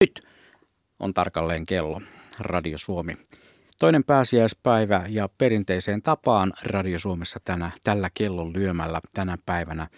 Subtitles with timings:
[0.00, 0.20] Nyt
[1.00, 2.02] on tarkalleen kello
[2.40, 3.12] Radio Suomi.
[3.78, 9.88] Toinen pääsiäispäivä ja perinteiseen tapaan Radio Suomessa tänä, tällä kellon lyömällä tänä päivänä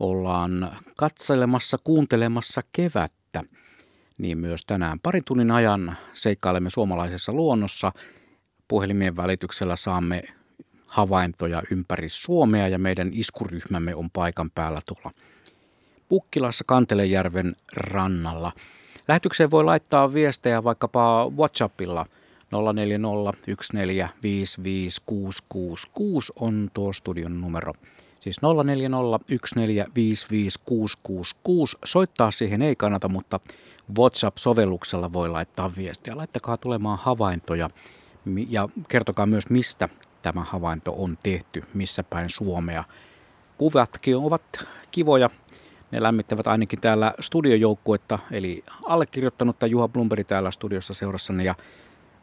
[0.00, 3.44] ollaan katselemassa, kuuntelemassa kevättä.
[4.18, 7.92] Niin myös tänään parin tunnin ajan seikkailemme suomalaisessa luonnossa.
[8.68, 10.22] Puhelimien välityksellä saamme
[10.86, 15.10] havaintoja ympäri Suomea ja meidän iskuryhmämme on paikan päällä tuolla
[16.08, 18.52] Pukkilassa Kantelejärven rannalla–
[19.08, 22.06] Lähetykseen voi laittaa viestejä vaikkapa WhatsAppilla
[22.52, 22.58] 0401455666
[26.40, 27.72] on tuo studion numero.
[28.20, 28.42] Siis 0401455666.
[31.84, 33.40] Soittaa siihen ei kannata, mutta
[33.98, 36.16] WhatsApp-sovelluksella voi laittaa viestiä.
[36.16, 37.70] Laittakaa tulemaan havaintoja
[38.48, 39.88] ja kertokaa myös, mistä
[40.22, 42.84] tämä havainto on tehty, missä päin Suomea.
[43.58, 44.42] Kuvatkin ovat
[44.90, 45.30] kivoja
[45.94, 51.44] ne lämmittävät ainakin täällä studiojoukkuetta, eli allekirjoittanutta Juha Blumberi täällä studiossa seurassanne.
[51.44, 51.54] Ja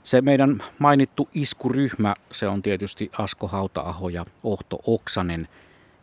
[0.04, 5.48] se meidän mainittu iskuryhmä, se on tietysti Asko Hautaaho ja Ohto Oksanen.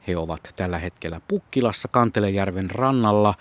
[0.09, 3.35] He ovat tällä hetkellä Pukkilassa Kantelejärven rannalla.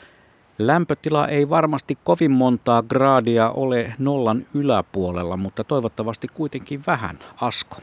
[0.59, 7.19] Lämpötila ei varmasti kovin montaa graadia ole nollan yläpuolella, mutta toivottavasti kuitenkin vähän.
[7.41, 7.77] Asko.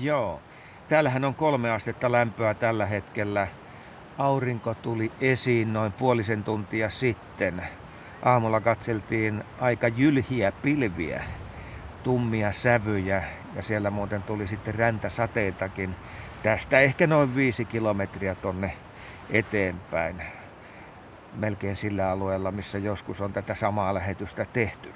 [0.00, 0.40] Joo.
[0.88, 3.48] Täällähän on kolme astetta lämpöä tällä hetkellä
[4.18, 7.62] aurinko tuli esiin noin puolisen tuntia sitten.
[8.22, 11.24] Aamulla katseltiin aika jylhiä pilviä,
[12.02, 13.24] tummia sävyjä
[13.54, 15.94] ja siellä muuten tuli sitten räntäsateitakin.
[16.42, 18.76] Tästä ehkä noin viisi kilometriä tonne
[19.30, 20.22] eteenpäin.
[21.34, 24.92] Melkein sillä alueella, missä joskus on tätä samaa lähetystä tehty.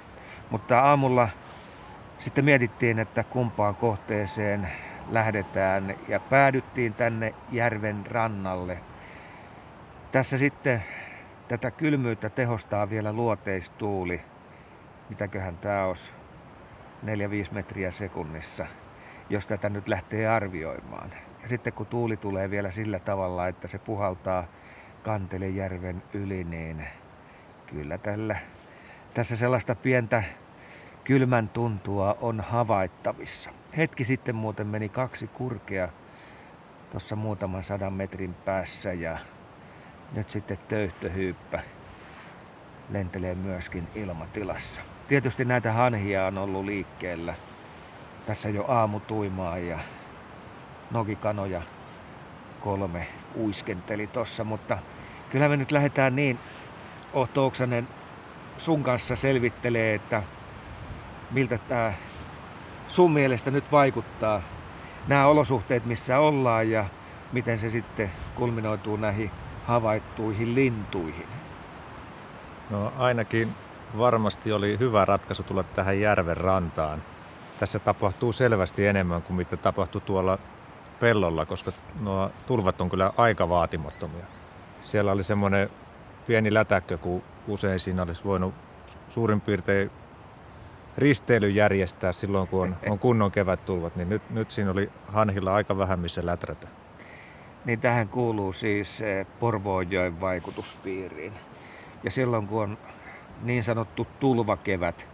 [0.49, 1.29] Mutta aamulla
[2.19, 4.69] sitten mietittiin, että kumpaan kohteeseen
[5.09, 8.77] lähdetään ja päädyttiin tänne järven rannalle–
[10.13, 10.83] tässä sitten
[11.47, 14.21] tätä kylmyyttä tehostaa vielä luoteistuuli.
[15.09, 16.11] Mitäköhän tämä olisi?
[17.05, 17.07] 4-5
[17.51, 18.65] metriä sekunnissa,
[19.29, 21.13] jos tätä nyt lähtee arvioimaan.
[21.41, 24.45] Ja sitten kun tuuli tulee vielä sillä tavalla, että se puhaltaa
[25.03, 26.87] Kantelejärven yli, niin
[27.67, 28.35] kyllä tällä,
[29.13, 30.23] tässä sellaista pientä
[31.03, 33.49] kylmän tuntua on havaittavissa.
[33.77, 35.89] Hetki sitten muuten meni kaksi kurkea
[36.91, 39.17] tuossa muutaman sadan metrin päässä ja
[40.13, 41.63] nyt sitten töyhtöhyyppä
[42.89, 44.81] lentelee myöskin ilmatilassa.
[45.07, 47.35] Tietysti näitä hanhia on ollut liikkeellä.
[48.25, 49.79] Tässä jo aamutuimaa ja
[50.91, 51.61] nokikanoja
[52.59, 54.77] kolme uiskenteli tossa, mutta
[55.29, 56.39] kyllä me nyt lähdetään niin,
[57.13, 57.87] Otto Oksanen
[58.57, 60.23] sun kanssa selvittelee, että
[61.31, 61.93] miltä tämä
[62.87, 64.41] sun mielestä nyt vaikuttaa
[65.07, 66.85] nämä olosuhteet, missä ollaan ja
[67.31, 69.31] miten se sitten kulminoituu näihin
[69.67, 71.27] havaittuihin lintuihin?
[72.69, 73.55] No ainakin
[73.97, 77.03] varmasti oli hyvä ratkaisu tulla tähän järven rantaan.
[77.59, 80.39] Tässä tapahtuu selvästi enemmän kuin mitä tapahtui tuolla
[80.99, 84.25] pellolla, koska nuo tulvat on kyllä aika vaatimattomia.
[84.81, 85.69] Siellä oli semmoinen
[86.27, 88.53] pieni lätäkkö, kun usein siinä olisi voinut
[89.09, 89.91] suurin piirtein
[90.97, 95.77] risteily järjestää silloin, kun on, on kunnon kevättulvat, niin nyt, nyt siinä oli hanhilla aika
[95.77, 96.82] vähän missä läträtä
[97.65, 101.33] niin tähän kuuluu siis eh, Porvoonjoen vaikutuspiiriin.
[102.03, 102.77] Ja silloin kun on
[103.41, 105.05] niin sanottu tulvakevät,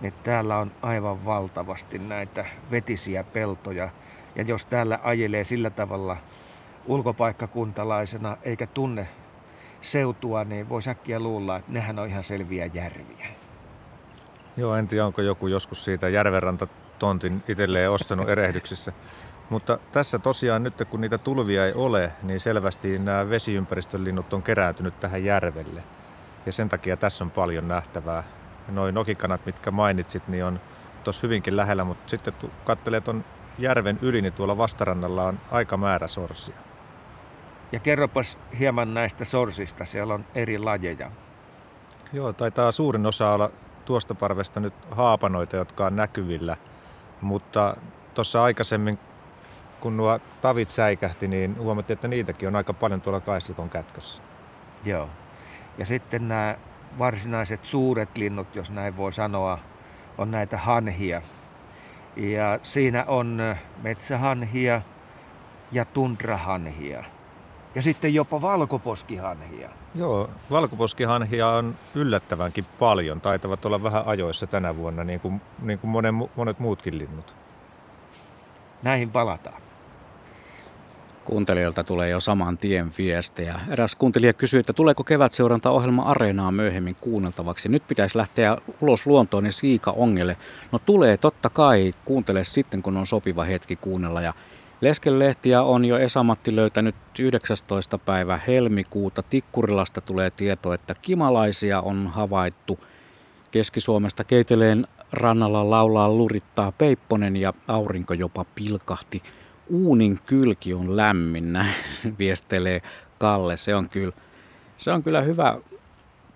[0.00, 3.88] niin täällä on aivan valtavasti näitä vetisiä peltoja.
[4.36, 6.16] Ja jos täällä ajelee sillä tavalla
[6.86, 9.08] ulkopaikkakuntalaisena eikä tunne
[9.82, 13.26] seutua, niin voi äkkiä luulla, että nehän on ihan selviä järviä.
[14.56, 16.66] Joo, en tiedä, onko joku joskus siitä järvenranta
[16.98, 18.92] tontin itselleen ostanut erehdyksissä.
[19.50, 24.42] Mutta tässä tosiaan nyt kun niitä tulvia ei ole, niin selvästi nämä vesiympäristön linnut on
[24.42, 25.82] kerääntynyt tähän järvelle.
[26.46, 28.24] Ja sen takia tässä on paljon nähtävää.
[28.68, 30.60] Noin nokikanat, mitkä mainitsit, niin on
[31.04, 33.24] tuossa hyvinkin lähellä, mutta sitten kun katselee tuon
[33.58, 36.56] järven yli, niin tuolla vastarannalla on aika määrä sorsia.
[37.72, 41.10] Ja kerropas hieman näistä sorsista, siellä on eri lajeja.
[42.12, 43.50] Joo, taitaa suurin osa olla
[43.84, 46.56] tuosta parvesta nyt haapanoita, jotka on näkyvillä.
[47.20, 47.76] Mutta
[48.14, 48.98] tuossa aikaisemmin
[49.80, 54.22] kun nuo tavit säikähti, niin huomattiin, että niitäkin on aika paljon tuolla Kaissikon kätkössä.
[54.84, 55.08] Joo.
[55.78, 56.56] Ja sitten nämä
[56.98, 59.58] varsinaiset suuret linnut, jos näin voi sanoa,
[60.18, 61.22] on näitä hanhia.
[62.16, 64.82] Ja siinä on metsähanhia
[65.72, 67.04] ja tundrahanhia.
[67.74, 69.70] Ja sitten jopa valkoposkihanhia.
[69.94, 73.20] Joo, valkoposkihanhia on yllättävänkin paljon.
[73.20, 77.34] Taitavat olla vähän ajoissa tänä vuonna, niin kuin, niin kuin monen, monet muutkin linnut.
[78.82, 79.62] Näihin palataan
[81.30, 83.60] Kuuntelijoilta tulee jo saman tien viestejä.
[83.68, 87.68] Eräs kuuntelija kysyi, että tuleeko kevätseuranta-ohjelma Areenaa myöhemmin kuunneltavaksi.
[87.68, 90.36] Nyt pitäisi lähteä ulos luontoon ja siika ongelle.
[90.72, 94.20] No tulee totta kai, kuuntele sitten kun on sopiva hetki kuunnella.
[94.20, 94.34] Ja
[94.80, 97.98] Leskelehtiä on jo Esamatti löytänyt 19.
[97.98, 99.22] päivä helmikuuta.
[99.22, 102.78] Tikkurilasta tulee tieto, että kimalaisia on havaittu.
[103.50, 109.22] Keski-Suomesta Keiteleen rannalla laulaa lurittaa Peipponen ja aurinko jopa pilkahti
[109.70, 111.74] uunin kylki on lämmin, näin
[112.18, 112.82] viestelee
[113.18, 113.56] Kalle.
[113.56, 114.12] Se on kyllä,
[114.76, 115.58] se on kyllä hyvä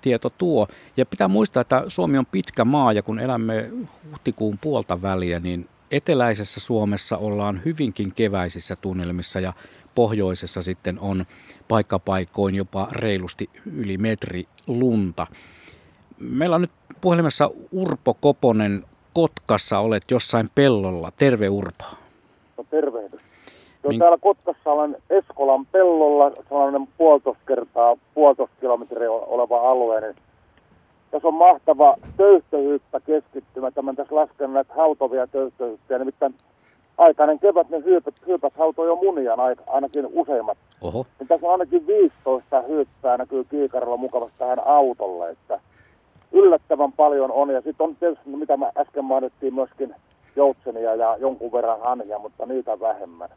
[0.00, 0.68] tieto tuo.
[0.96, 3.70] Ja pitää muistaa, että Suomi on pitkä maa ja kun elämme
[4.10, 9.52] huhtikuun puolta väliä, niin eteläisessä Suomessa ollaan hyvinkin keväisissä tunnelmissa ja
[9.94, 11.24] pohjoisessa sitten on
[11.68, 15.26] paikkapaikoin jopa reilusti yli metri lunta.
[16.18, 16.70] Meillä on nyt
[17.00, 21.12] puhelimessa Urpo Koponen Kotkassa, olet jossain pellolla.
[21.18, 21.84] Terve Urpo.
[22.58, 23.13] No tervehdys.
[23.84, 23.98] Jo Min...
[23.98, 30.16] täällä Kotkassa olen Eskolan pellolla, sellainen puolitoista kertaa puolitoista kilometriä oleva alue, niin
[31.10, 33.70] tässä on mahtava töyhtöhyyppä keskittymä.
[33.70, 36.34] Tämän tässä lasken näitä hautovia töyhtöhyyppiä, nimittäin
[36.98, 39.36] aikainen kevät ne hyypät, hyypät hautoi jo munia
[39.66, 40.58] ainakin useimmat.
[40.82, 41.06] Oho.
[41.18, 45.60] Niin tässä on ainakin 15 hyyppää näkyy kiikarilla mukavasti tähän autolle, että
[46.32, 47.50] yllättävän paljon on.
[47.50, 49.94] Ja sitten on tietysti, mitä mä äsken mainittiin, myöskin
[50.36, 53.28] joutsenia ja jonkun verran hanhia, mutta niitä vähemmän.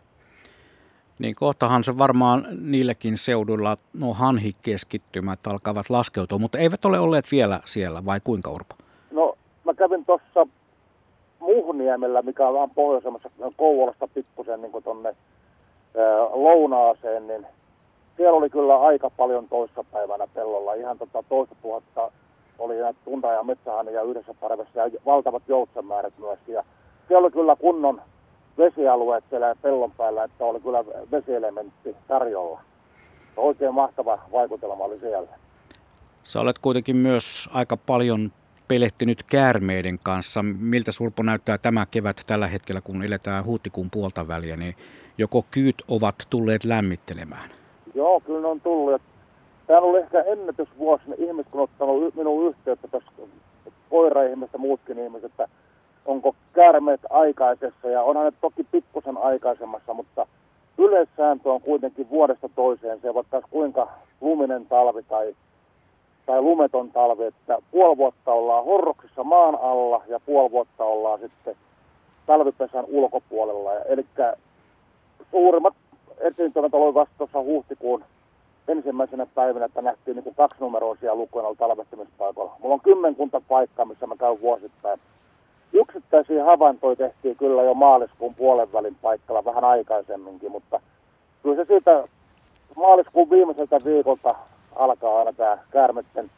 [1.20, 7.60] Niin kohtahan se varmaan niillekin seuduilla nuo hanhikeskittymät alkavat laskeutua, mutta eivät ole olleet vielä
[7.66, 8.76] siellä, vai kuinka Urpo?
[9.12, 10.48] No mä kävin tuossa
[11.40, 15.16] Muhniemellä, mikä on vähän pohjoisemmassa Kouvolasta pikkusen niin tuonne
[16.32, 17.48] lounaaseen, niin
[18.18, 20.74] siellä oli kyllä aika paljon toissapäivänä pellolla.
[20.74, 22.12] Ihan tota toista tuhatta
[22.60, 26.54] oli näitä tunta- ja metsähania yhdessä parvessa ja valtavat joutsenmäärät myöskin.
[26.54, 26.64] Ja
[27.08, 28.02] siellä oli kyllä kunnon
[28.58, 32.62] vesialueet siellä pellon päällä, että oli kyllä vesielementti tarjolla.
[33.38, 35.28] Oikein mahtava vaikutelma oli siellä.
[36.24, 38.32] Sä olet kuitenkin myös aika paljon
[38.68, 40.44] pelehtynyt käärmeiden kanssa.
[40.44, 44.76] Miltä Surpo näyttää tämä kevät tällä hetkellä, kun eletään huhtikuun puolta väliä, niin
[45.18, 47.50] joko kyyt ovat tulleet lämmittelemään?
[47.94, 49.02] Joo, kyllä ne on tullut.
[49.68, 51.04] On ollut ehkä ennätysvuosi.
[51.18, 53.12] Ihmiset on ottanut minun yhteyttä tässä
[53.90, 55.48] koira-ihmistä muutkin ihmiset, että
[56.08, 60.28] onko käärmeet aikaisessa ja onhan ne toki pikkusen aikaisemmassa, mutta
[60.78, 63.88] yleissääntö on kuitenkin vuodesta toiseen se, vaikka kuinka
[64.22, 65.36] luminen talvi tai,
[66.26, 71.56] tai lumeton talvi, että puoli vuotta ollaan horroksissa maan alla ja puoli vuotta ollaan sitten
[72.26, 73.74] talvipesän ulkopuolella.
[73.74, 74.06] Eli
[75.32, 75.74] suurimmat
[76.20, 78.04] esiintymät oli vasta tuossa huhtikuun
[78.68, 82.56] ensimmäisenä päivänä, että nähtiin niin kaksinumeroisia lukuja talvehtimispaikoilla.
[82.60, 85.00] Mulla on kymmenkunta paikkaa, missä mä käyn vuosittain
[85.74, 90.80] Yksittäisiä havaintoja tehtiin kyllä jo maaliskuun puolen välin paikalla vähän aikaisemminkin, mutta
[91.44, 92.08] kyllä se siitä
[92.76, 94.36] maaliskuun viimeiseltä viikolta
[94.76, 96.32] alkaa aina tämä käärmetten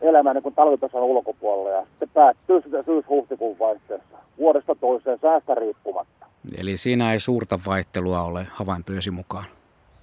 [0.00, 6.26] elämä niin kuin talvitason ulkopuolella ja sitten päättyy sitä syys-huhtikuun vaihteessa vuodesta toiseen säästä riippumatta.
[6.58, 9.44] Eli siinä ei suurta vaihtelua ole havaintojesi mukaan?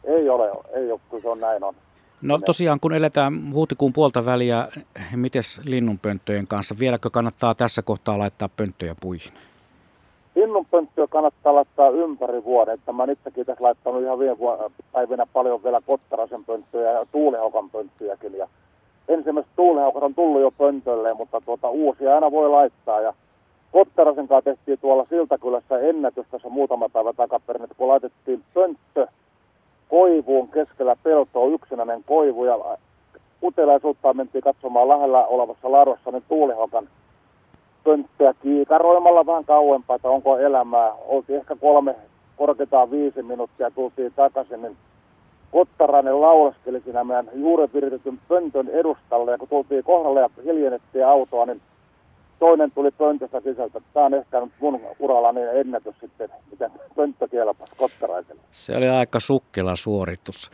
[0.03, 1.75] Ei ole, ei ole, kyllä se on näin on.
[2.21, 4.68] No tosiaan, kun eletään huhtikuun puolta väliä,
[5.15, 6.75] miten linnunpönttöjen kanssa?
[6.79, 9.31] Vieläkö kannattaa tässä kohtaa laittaa pönttöjä puihin?
[10.35, 12.73] Linnunpönttöjä kannattaa laittaa ympäri vuoden.
[12.73, 14.38] Että mä itsekin tässä laittanut ihan viime
[14.91, 18.38] päivinä paljon vielä kottarasen pönttöjä ja tuulihokan pönttöjäkin.
[18.38, 18.47] Ja
[19.07, 23.01] ensimmäiset tuulihokat on tullut jo pöntölle, mutta tuota, uusia aina voi laittaa.
[23.01, 23.13] Ja
[23.72, 29.07] Kottarasen kanssa tehtiin tuolla Siltakylässä ennätys tässä muutama päivä takaperin, että kun laitettiin pönttö
[29.91, 32.77] koivuun keskellä peltoa yksinäinen koivu ja
[33.43, 36.88] utelaisuutta mentiin katsomaan lähellä olevassa ladossa niin tuulihokan
[37.83, 40.91] pönttöä kiikaroimalla vähän kauempaa, että onko elämää.
[41.07, 41.95] Oltiin ehkä kolme,
[42.38, 44.77] korkeintaan viisi minuuttia, tultiin takaisin, niin
[45.51, 51.45] Kottarainen laulaskeli siinä meidän juuri viritetyn pöntön edustalle, ja kun tultiin kohdalle ja hiljennettiin autoa,
[51.45, 51.62] niin
[52.41, 53.81] toinen tuli pöntöstä sisältä.
[53.93, 57.27] Tämä on ehkä mun uralla niin ennätys sitten, miten pönttö
[57.77, 58.41] kottaraiselle.
[58.51, 60.51] Se oli aika sukkela suoritus.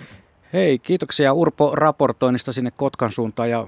[0.53, 3.67] Hei, kiitoksia Urpo raportoinnista sinne Kotkan suuntaan ja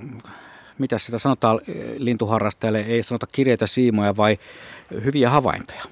[0.78, 1.60] mitä sitä sanotaan
[1.98, 4.38] lintuharrastajalle, ei sanota kirjeitä siimoja vai
[5.06, 5.84] hyviä havaintoja?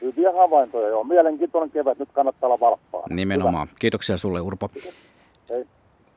[0.00, 1.04] Hyviä havaintoja, joo.
[1.04, 3.02] Mielenkiintoinen kevät, nyt kannattaa olla valppaa.
[3.10, 3.68] Nimenomaan.
[3.68, 3.76] Hyvä.
[3.80, 4.70] Kiitoksia sulle Urpo.
[4.74, 4.92] Hei.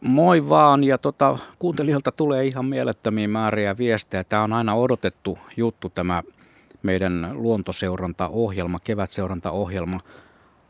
[0.05, 4.23] Moi vaan, ja tota, kuuntelijoilta tulee ihan mielettömiä määriä viestejä.
[4.23, 6.23] Tämä on aina odotettu juttu tämä
[6.83, 9.99] meidän luontoseurantaohjelma, kevätseurantaohjelma.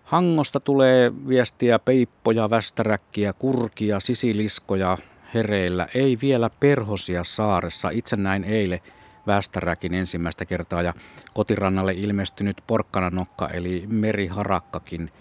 [0.04, 4.98] Hangosta tulee viestiä peippoja, västäräkkiä, kurkia, sisiliskoja
[5.34, 5.88] hereillä.
[5.96, 7.90] Ei vielä perhosia saaressa.
[7.90, 8.80] Itse näin eilen
[9.28, 10.94] västäräkin ensimmäistä kertaa ja
[11.34, 15.12] kotirannalle ilmestynyt porkkananokka eli meriharakkakin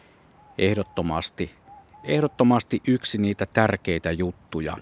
[0.59, 1.63] ehdottomasti,
[2.04, 4.76] ehdottomasti yksi niitä tärkeitä juttuja.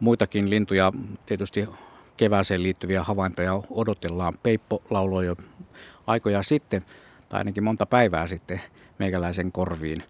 [0.00, 0.92] Muitakin lintuja,
[1.26, 1.68] tietysti
[2.16, 4.34] kevääseen liittyviä havaintoja odotellaan.
[4.42, 5.36] Peippo lauloi jo
[6.06, 6.84] aikoja sitten,
[7.28, 8.60] tai ainakin monta päivää sitten
[8.98, 10.02] meikäläisen korviin.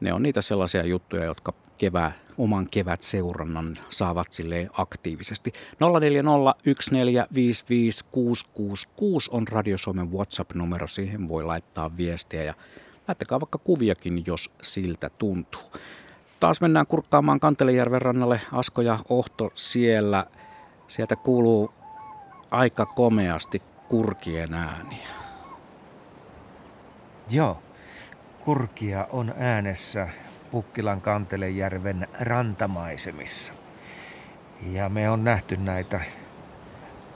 [0.00, 5.52] Ne on niitä sellaisia juttuja, jotka kevää, oman kevät seurannan saavat sille aktiivisesti.
[5.52, 5.56] 0401455666
[9.30, 12.54] on Radio Suomen WhatsApp-numero, siihen voi laittaa viestiä ja
[13.08, 15.62] laittakaa vaikka kuviakin, jos siltä tuntuu.
[16.40, 18.40] Taas mennään kurkkaamaan Kantelejärven rannalle.
[18.52, 20.26] Asko ja Ohto siellä.
[20.88, 21.74] Sieltä kuuluu
[22.50, 25.08] aika komeasti kurkien ääniä.
[27.30, 27.58] Joo,
[28.40, 30.08] kurkia on äänessä
[30.50, 33.52] Pukkilan Kantelejärven rantamaisemissa.
[34.72, 36.00] Ja me on nähty näitä.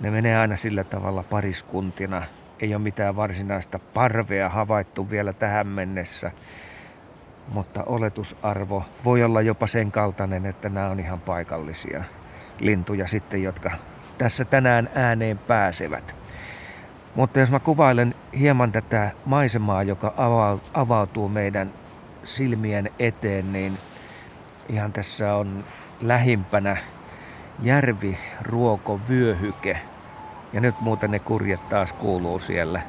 [0.00, 2.23] Ne menee aina sillä tavalla pariskuntina.
[2.60, 6.30] Ei ole mitään varsinaista parvea havaittu vielä tähän mennessä.
[7.48, 12.04] Mutta oletusarvo voi olla jopa sen kaltainen, että nämä on ihan paikallisia
[12.60, 13.70] lintuja sitten, jotka
[14.18, 16.14] tässä tänään ääneen pääsevät.
[17.14, 20.14] Mutta jos mä kuvailen hieman tätä maisemaa, joka
[20.74, 21.72] avautuu meidän
[22.24, 23.78] silmien eteen, niin
[24.68, 25.64] ihan tässä on
[26.00, 26.76] lähimpänä
[27.62, 29.80] järvi, ruoko, vyöhyke.
[30.52, 32.80] Ja nyt muuten ne kurjet taas kuuluu siellä.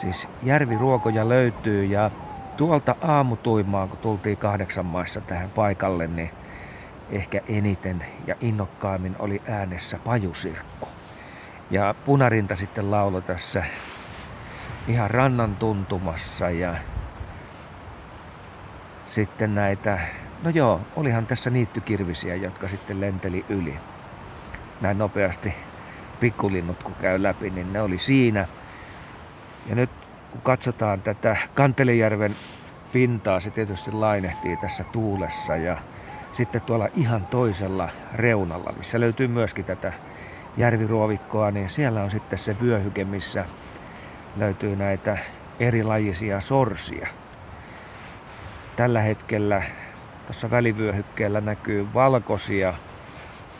[0.00, 2.10] Siis järviruokoja löytyy ja
[2.56, 6.30] tuolta aamutuimaan, kun tultiin kahdeksan maissa tähän paikalle, niin
[7.10, 10.88] ehkä eniten ja innokkaimmin oli äänessä pajusirkku.
[11.70, 13.64] Ja punarinta sitten laulo tässä
[14.88, 16.74] ihan rannan tuntumassa ja
[19.06, 19.98] sitten näitä,
[20.42, 23.76] no joo, olihan tässä niittykirvisiä, jotka sitten lenteli yli.
[24.80, 25.54] Näin nopeasti
[26.20, 28.48] pikkulinnut kun käy läpi, niin ne oli siinä.
[29.68, 29.90] Ja nyt
[30.30, 32.34] kun katsotaan tätä Kantelejärven
[32.92, 35.76] pintaa, se tietysti lainehtii tässä tuulessa ja
[36.32, 39.92] sitten tuolla ihan toisella reunalla, missä löytyy myöskin tätä
[40.56, 43.44] järviruovikkoa, niin siellä on sitten se vyöhyke, missä
[44.36, 45.18] löytyy näitä
[45.60, 47.08] erilajisia sorsia.
[48.76, 49.62] Tällä hetkellä
[50.26, 52.74] tuossa välivyöhykkeellä näkyy valkoisia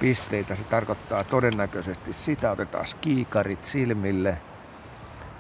[0.00, 0.54] pisteitä.
[0.54, 4.38] Se tarkoittaa todennäköisesti sitä, otetaan kiikarit silmille,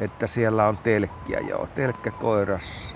[0.00, 1.68] että siellä on telkkiä joo.
[1.74, 2.94] Telkkäkoiras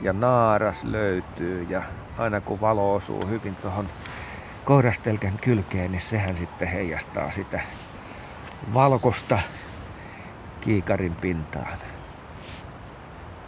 [0.00, 1.82] ja naaras löytyy ja
[2.18, 3.88] aina kun valo osuu hyvin tuohon
[4.64, 7.60] koirastelkän kylkeen, niin sehän sitten heijastaa sitä
[8.74, 9.38] valkosta
[10.60, 11.78] kiikarin pintaan.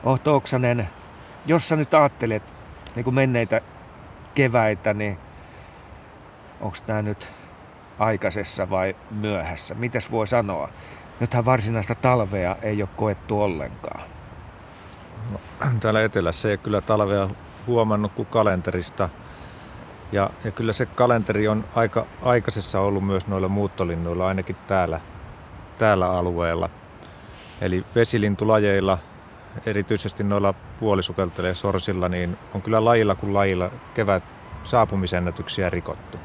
[0.05, 0.89] Ohto Oksanen,
[1.47, 2.43] jos sä nyt ajattelet
[2.95, 3.61] niin kuin menneitä
[4.35, 5.19] keväitä, niin
[6.65, 7.29] onko tämä nyt
[7.99, 9.75] aikaisessa vai myöhässä?
[9.75, 10.69] Mitäs voi sanoa?
[11.21, 14.03] Nythän varsinaista talvea ei ole koettu ollenkaan.
[15.33, 15.41] No,
[15.81, 17.29] täällä etelässä ei kyllä talvea
[17.67, 19.09] huomannut kuin kalenterista.
[20.13, 25.01] Ja, ja kyllä se kalenteri on aika aikaisessa ollut myös noilla muuttolinnuilla, ainakin täällä,
[25.79, 26.71] täällä alueella.
[27.61, 28.99] Eli vesilintulajeilla
[29.67, 34.23] erityisesti noilla puolisukeltelee sorsilla, niin on kyllä lajilla kuin lajilla kevät
[34.65, 36.19] saapumisennätyksiä rikottu.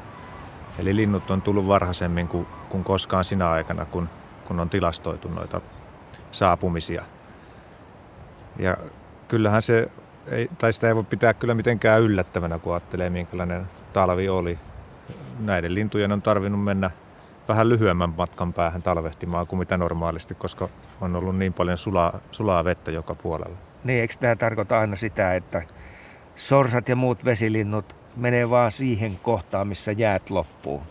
[0.78, 4.08] Eli linnut on tullut varhaisemmin kuin, kuin koskaan sinä aikana, kun,
[4.44, 5.60] kun on tilastoitu noita
[6.30, 7.04] saapumisia.
[8.58, 8.76] Ja
[9.28, 9.90] kyllähän se,
[10.26, 14.58] ei, tai sitä ei voi pitää kyllä mitenkään yllättävänä, kun ajattelee minkälainen talvi oli.
[15.40, 16.90] Näiden lintujen on tarvinnut mennä
[17.48, 20.68] vähän lyhyemmän matkan päähän talvehtimaan kuin mitä normaalisti, koska
[21.00, 23.56] on ollut niin paljon sulaa, sulaa vettä joka puolella.
[23.84, 25.62] Niin, eikö tämä tarkoita aina sitä, että
[26.36, 30.82] sorsat ja muut vesilinnut menee vaan siihen kohtaan, missä jäät loppuu?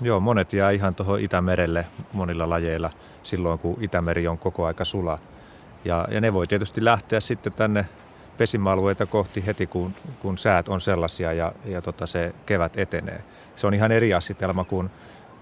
[0.00, 2.90] Joo, monet jää ihan tuohon Itämerelle monilla lajeilla
[3.22, 5.18] silloin, kun Itämeri on koko aika sula.
[5.84, 7.86] Ja, ja ne voi tietysti lähteä sitten tänne
[8.38, 13.24] pesimäalueita kohti heti, kun, kun säät on sellaisia ja, ja tota se kevät etenee.
[13.56, 14.90] Se on ihan eri asetelma kuin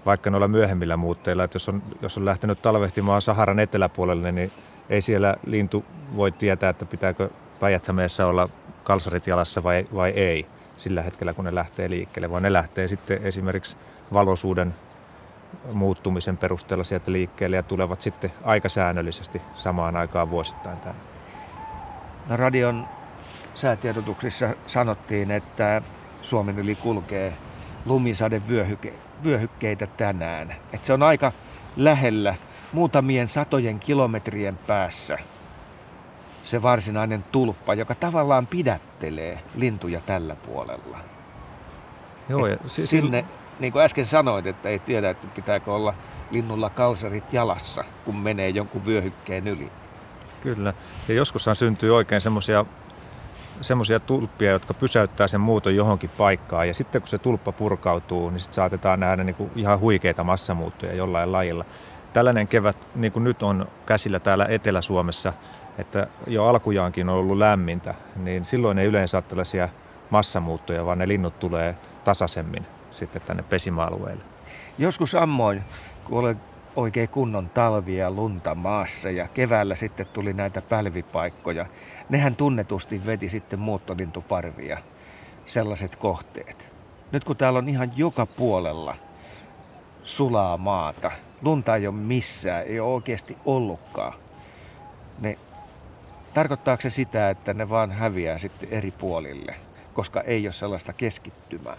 [0.05, 4.51] vaikka noilla myöhemmillä muutteilla, että jos on, jos on lähtenyt talvehtimaan Saharan eteläpuolelle, niin
[4.89, 7.29] ei siellä lintu voi tietää, että pitääkö
[7.59, 7.87] päijät
[8.27, 8.49] olla
[8.83, 10.45] kalsarit jalassa vai, vai ei
[10.77, 13.77] sillä hetkellä, kun ne lähtee liikkeelle, vaan ne lähtee sitten esimerkiksi
[14.13, 14.75] valoisuuden
[15.73, 21.01] muuttumisen perusteella sieltä liikkeelle ja tulevat sitten aika säännöllisesti samaan aikaan vuosittain tänne.
[22.29, 22.87] No radion
[23.55, 25.81] säätiedotuksissa sanottiin, että
[26.21, 27.33] Suomen yli kulkee
[27.85, 30.55] lumisadevyöhyke vyöhykkeitä tänään.
[30.73, 31.31] Et se on aika
[31.75, 32.35] lähellä,
[32.73, 35.17] muutamien satojen kilometrien päässä
[36.43, 40.97] se varsinainen tulppa, joka tavallaan pidättelee lintuja tällä puolella.
[42.29, 43.25] Joo, ja si- sinne,
[43.59, 45.93] niin kuin äsken sanoit, että ei tiedä, että pitääkö olla
[46.31, 49.71] linnulla kalsarit jalassa, kun menee jonkun vyöhykkeen yli.
[50.41, 50.73] Kyllä.
[51.07, 52.65] Ja joskushan syntyy oikein semmoisia
[53.61, 56.67] semmoisia tulppia, jotka pysäyttää sen muuton johonkin paikkaan.
[56.67, 60.93] Ja sitten kun se tulppa purkautuu, niin sitten saatetaan nähdä niin kuin ihan huikeita massamuuttoja
[60.93, 61.65] jollain lajilla.
[62.13, 65.33] Tällainen kevät, niin kuin nyt on käsillä täällä Etelä-Suomessa,
[65.77, 69.69] että jo alkujaankin on ollut lämmintä, niin silloin ei yleensä ole tällaisia
[70.09, 74.23] massamuuttoja, vaan ne linnut tulee tasaisemmin sitten tänne pesimäalueelle.
[74.77, 75.63] Joskus ammoin,
[76.03, 76.39] kun olen
[76.75, 81.65] oikein kunnon talvia lunta maassa ja keväällä sitten tuli näitä pälvipaikkoja.
[82.09, 84.77] Nehän tunnetusti veti sitten muuttolintuparvia,
[85.45, 86.65] sellaiset kohteet.
[87.11, 88.95] Nyt kun täällä on ihan joka puolella
[90.03, 91.11] sulaa maata,
[91.41, 94.13] lunta ei ole missään, ei ole oikeasti ollutkaan,
[95.19, 95.37] niin
[96.33, 99.55] tarkoittaako se sitä, että ne vaan häviää sitten eri puolille,
[99.93, 101.77] koska ei ole sellaista keskittymää?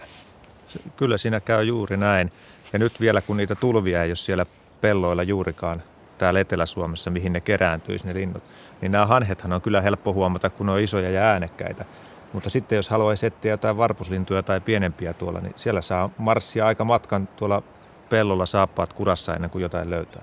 [0.97, 2.31] Kyllä siinä käy juuri näin.
[2.73, 4.45] Ja nyt vielä kun niitä tulvia ei ole siellä
[4.81, 5.81] pelloilla juurikaan
[6.17, 8.43] täällä Etelä-Suomessa, mihin ne kerääntyisi ne linnut,
[8.81, 11.85] niin nämä hanhethan on kyllä helppo huomata, kun ne on isoja ja äänekkäitä.
[12.33, 16.83] Mutta sitten jos haluaisi etsiä jotain varpuslintuja tai pienempiä tuolla, niin siellä saa marssia aika
[16.83, 17.63] matkan tuolla
[18.09, 20.21] pellolla saappaat kurassa ennen kuin jotain löytää.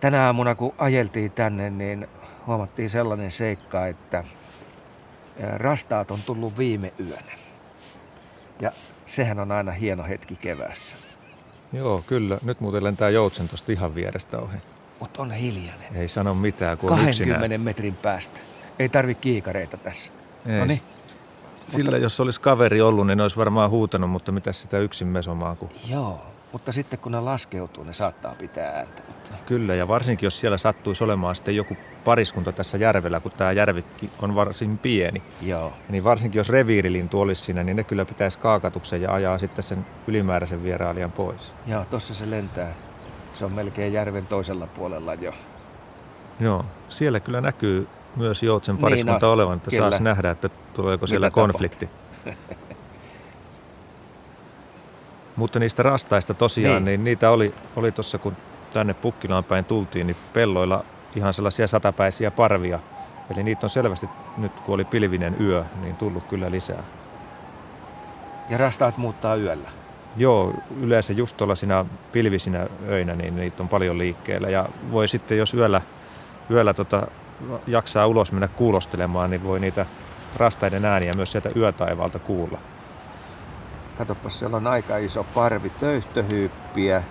[0.00, 2.08] Tänä aamuna kun ajeltiin tänne, niin
[2.48, 4.24] huomattiin sellainen seikka, että
[5.56, 7.32] rastaat on tullut viime yönä.
[8.60, 8.72] Ja
[9.06, 10.94] sehän on aina hieno hetki keväässä.
[11.72, 12.38] Joo, kyllä.
[12.42, 14.56] Nyt muuten lentää joutsen tuosta ihan vierestä ohi.
[15.00, 15.96] Mutta on hiljainen.
[15.96, 17.60] Ei sano mitään, kun 20 yksinään.
[17.60, 18.40] metrin päästä.
[18.78, 20.12] Ei tarvi kiikareita tässä.
[20.46, 20.58] Ei.
[20.58, 20.80] Noniin.
[21.68, 22.02] Sillä mutta...
[22.02, 25.56] jos olisi kaveri ollut, niin olisi varmaan huutanut, mutta mitä sitä yksin mesomaan.
[25.56, 25.70] Kun...
[25.88, 29.02] Joo, mutta sitten kun ne laskeutuu, ne saattaa pitää ääntä.
[29.46, 33.84] Kyllä, ja varsinkin jos siellä sattuisi olemaan sitten joku pariskunta tässä järvellä, kun tämä järvi
[34.22, 35.22] on varsin pieni.
[35.42, 35.72] Joo.
[35.88, 39.86] Niin varsinkin jos reviirilintu olisi siinä, niin ne kyllä pitäisi kaakatuksen ja ajaa sitten sen
[40.06, 41.54] ylimääräisen vierailijan pois.
[41.66, 42.74] Joo, tuossa se lentää.
[43.34, 45.32] Se on melkein järven toisella puolella jo.
[46.40, 50.48] Joo, siellä kyllä näkyy myös Joutsen niin, pariskunta niin, no, olevan, että saisi nähdä, että
[50.74, 51.88] tuleeko siellä Mitä konflikti.
[55.38, 58.36] Mutta niistä rastaista tosiaan, niin, niin niitä oli, oli tuossa kun
[58.72, 60.84] tänne Pukkilaan päin tultiin, niin pelloilla
[61.16, 62.80] ihan sellaisia satapäisiä parvia.
[63.30, 66.82] Eli niitä on selvästi nyt kun oli pilvinen yö, niin tullut kyllä lisää.
[68.50, 69.68] Ja rastaat muuttaa yöllä?
[70.16, 74.48] Joo, yleensä just tuollaisina pilvisinä öinä, niin niitä on paljon liikkeellä.
[74.48, 75.80] Ja voi sitten, jos yöllä,
[76.50, 77.06] yöllä tota,
[77.66, 79.86] jaksaa ulos mennä kuulostelemaan, niin voi niitä
[80.36, 82.58] rastaiden ääniä myös sieltä yötaivalta kuulla.
[83.98, 87.02] Katsopas, siellä on aika iso parvi töyhtöhyyppiä.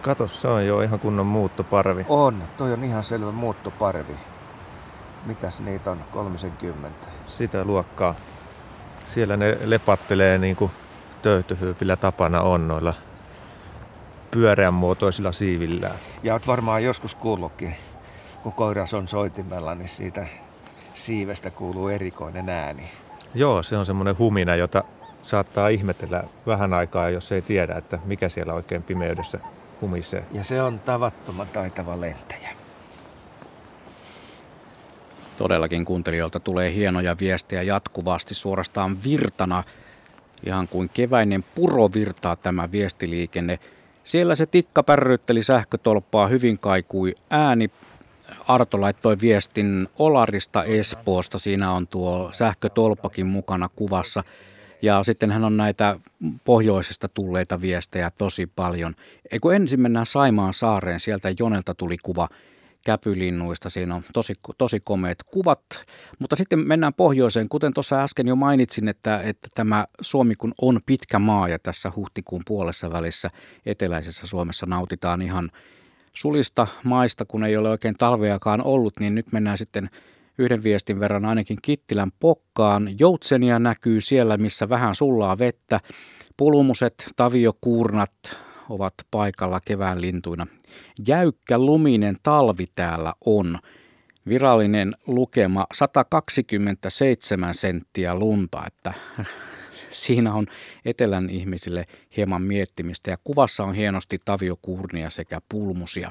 [0.00, 2.06] Kato, se on jo ihan kunnon muuttoparvi.
[2.08, 4.14] On, toi on ihan selvä muuttoparvi.
[5.26, 6.04] Mitäs niitä on?
[6.12, 7.08] 30.
[7.26, 8.14] Sitä luokkaa.
[9.06, 10.70] Siellä ne lepattelee niin kuin
[11.22, 12.94] töyhtöhyypillä tapana on noilla
[14.30, 15.96] pyöreän muotoisilla siivillään.
[16.22, 17.76] Ja oot varmaan joskus kuullutkin,
[18.42, 20.26] kun koiras on soitimella, niin siitä
[20.94, 22.90] siivestä kuuluu erikoinen ääni.
[23.34, 24.84] Joo, se on semmoinen humina, jota
[25.28, 29.38] saattaa ihmetellä vähän aikaa, jos ei tiedä, että mikä siellä oikein pimeydessä
[29.80, 30.24] humisee.
[30.32, 32.48] Ja se on tavattoman taitava lentäjä.
[35.36, 39.64] Todellakin kuuntelijoilta tulee hienoja viestejä jatkuvasti suorastaan virtana.
[40.46, 43.58] Ihan kuin keväinen puro virtaa tämä viestiliikenne.
[44.04, 47.70] Siellä se tikka pärrytteli sähkötolppaa, hyvin kaikui ääni.
[48.48, 51.38] Arto laittoi viestin Olarista Espoosta.
[51.38, 54.24] Siinä on tuo sähkötolppakin mukana kuvassa.
[54.82, 56.00] Ja sitten hän on näitä
[56.44, 58.94] pohjoisesta tulleita viestejä tosi paljon.
[59.32, 62.28] Eikö ensin mennään Saimaan saareen, sieltä Jonelta tuli kuva
[62.84, 63.70] käpylinnuista.
[63.70, 65.84] Siinä on tosi, tosi komeat kuvat.
[66.18, 67.48] Mutta sitten mennään pohjoiseen.
[67.48, 71.92] Kuten tuossa äsken jo mainitsin, että, että tämä Suomi kun on pitkä maa ja tässä
[71.96, 73.28] huhtikuun puolessa välissä
[73.66, 75.50] eteläisessä Suomessa nautitaan ihan
[76.12, 79.90] sulista maista, kun ei ole oikein talveakaan ollut, niin nyt mennään sitten
[80.38, 82.98] yhden viestin verran ainakin Kittilän pokkaan.
[82.98, 85.80] Joutsenia näkyy siellä, missä vähän sullaa vettä.
[86.36, 88.36] Pulmuset, taviokuurnat
[88.68, 90.46] ovat paikalla kevään lintuina.
[91.08, 93.58] Jäykkä luminen talvi täällä on.
[94.28, 98.92] Virallinen lukema 127 senttiä lunta, että
[99.90, 100.46] siinä on
[100.84, 103.10] etelän ihmisille hieman miettimistä.
[103.10, 106.10] Ja kuvassa on hienosti taviokuurnia sekä pulmusia.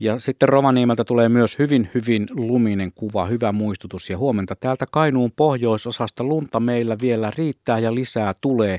[0.00, 4.10] Ja sitten Rovaniemeltä tulee myös hyvin, hyvin luminen kuva, hyvä muistutus.
[4.10, 8.78] Ja huomenta täältä Kainuun pohjoisosasta lunta meillä vielä riittää ja lisää tulee,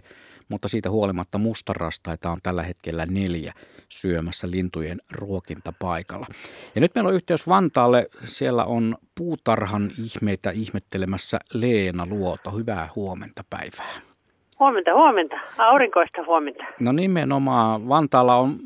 [0.49, 3.54] mutta siitä huolimatta mustarastaita on tällä hetkellä neljä
[3.89, 6.28] syömässä lintujen ruokintapaikalla.
[6.75, 8.08] Ja nyt meillä on yhteys Vantaalle.
[8.23, 12.51] Siellä on puutarhan ihmeitä ihmettelemässä Leena Luoto.
[12.51, 14.14] Hyvää huomenta päivää.
[14.60, 15.36] Huomenta, huomenta.
[15.58, 16.63] Aurinkoista huomenta.
[16.80, 17.89] No nimenomaan.
[17.89, 18.60] Vantaalla on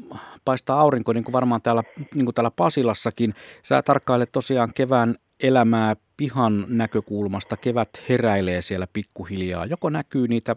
[0.46, 1.84] paistaa aurinko, niin kuin varmaan täällä,
[2.16, 3.34] niin kuin täällä Pasilassakin.
[3.64, 7.58] Sä tarkkailet tosiaan kevään elämää pihan näkökulmasta.
[7.58, 9.66] Kevät heräilee siellä pikkuhiljaa.
[9.66, 10.56] Joko näkyy niitä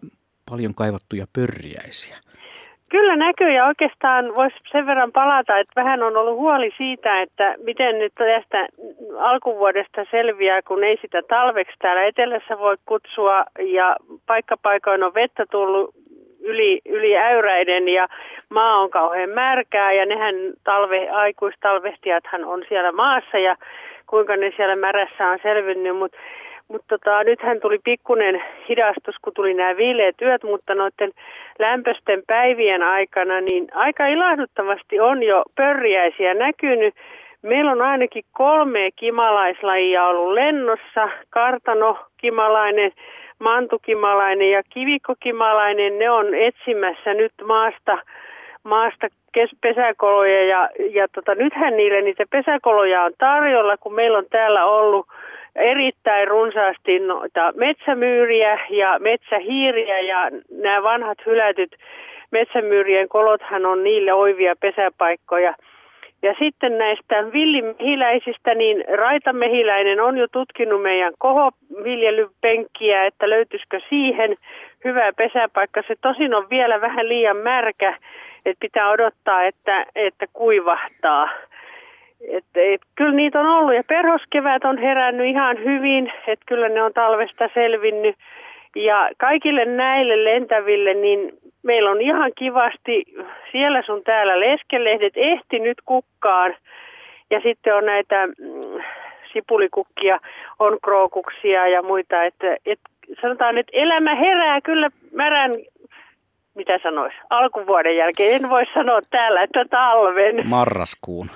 [0.51, 2.17] paljon kaivattuja pörriäisiä?
[2.93, 7.55] Kyllä näkyy ja oikeastaan voisi sen verran palata, että vähän on ollut huoli siitä, että
[7.65, 8.67] miten nyt tästä
[9.19, 15.95] alkuvuodesta selviää, kun ei sitä talveksi täällä etelässä voi kutsua ja paikkapaikoin on vettä tullut
[16.41, 18.09] yli, yli äyräiden ja
[18.49, 23.57] maa on kauhean märkää ja nehän talve, aikuistalvehtijathan on siellä maassa ja
[24.07, 26.19] kuinka ne siellä märässä on selvinnyt, mutta
[26.69, 31.11] mutta tota, nythän tuli pikkunen hidastus, kun tuli nämä viileät työt, mutta noiden
[31.59, 36.95] lämpöisten päivien aikana, niin aika ilahduttavasti on jo pörriäisiä näkynyt.
[37.43, 42.93] Meillä on ainakin kolme kimalaislajia ollut lennossa, kartano, kimalainen,
[43.39, 45.99] mantukimalainen ja kivikokimalainen.
[45.99, 47.99] Ne on etsimässä nyt maasta,
[48.65, 49.09] maasta
[49.61, 55.07] pesäkoloja ja, ja tota, nythän niille niitä pesäkoloja on tarjolla, kun meillä on täällä ollut
[55.57, 61.77] erittäin runsaasti noita metsämyyriä ja metsähiiriä ja nämä vanhat hylätyt
[62.31, 65.55] metsämyyrien kolothan on niille oivia pesäpaikkoja.
[66.23, 74.37] Ja sitten näistä villimehiläisistä, niin raitamehiläinen on jo tutkinut meidän kohoviljelypenkkiä, että löytyisikö siihen
[74.85, 75.83] hyvä pesäpaikka.
[75.89, 77.99] Se tosin on vielä vähän liian märkä,
[78.47, 81.29] että pitää odottaa, että, että kuivahtaa.
[82.29, 86.83] Et, et, kyllä niitä on ollut ja perhoskevät on herännyt ihan hyvin, että kyllä ne
[86.83, 88.17] on talvesta selvinnyt.
[88.77, 91.33] Ja kaikille näille lentäville, niin
[91.63, 93.05] meillä on ihan kivasti
[93.53, 96.55] siellä sun täällä leskelehdet ehti nyt kukkaan.
[97.31, 98.83] Ja sitten on näitä mm,
[99.33, 100.19] sipulikukkia,
[100.59, 102.25] on krookuksia ja muita.
[102.25, 102.81] Että, et,
[103.21, 105.53] sanotaan, että elämä herää kyllä märän
[106.55, 108.35] mitä sanois, alkuvuoden jälkeen.
[108.35, 110.47] En voi sanoa täällä, että talven.
[110.49, 111.27] Marraskuun.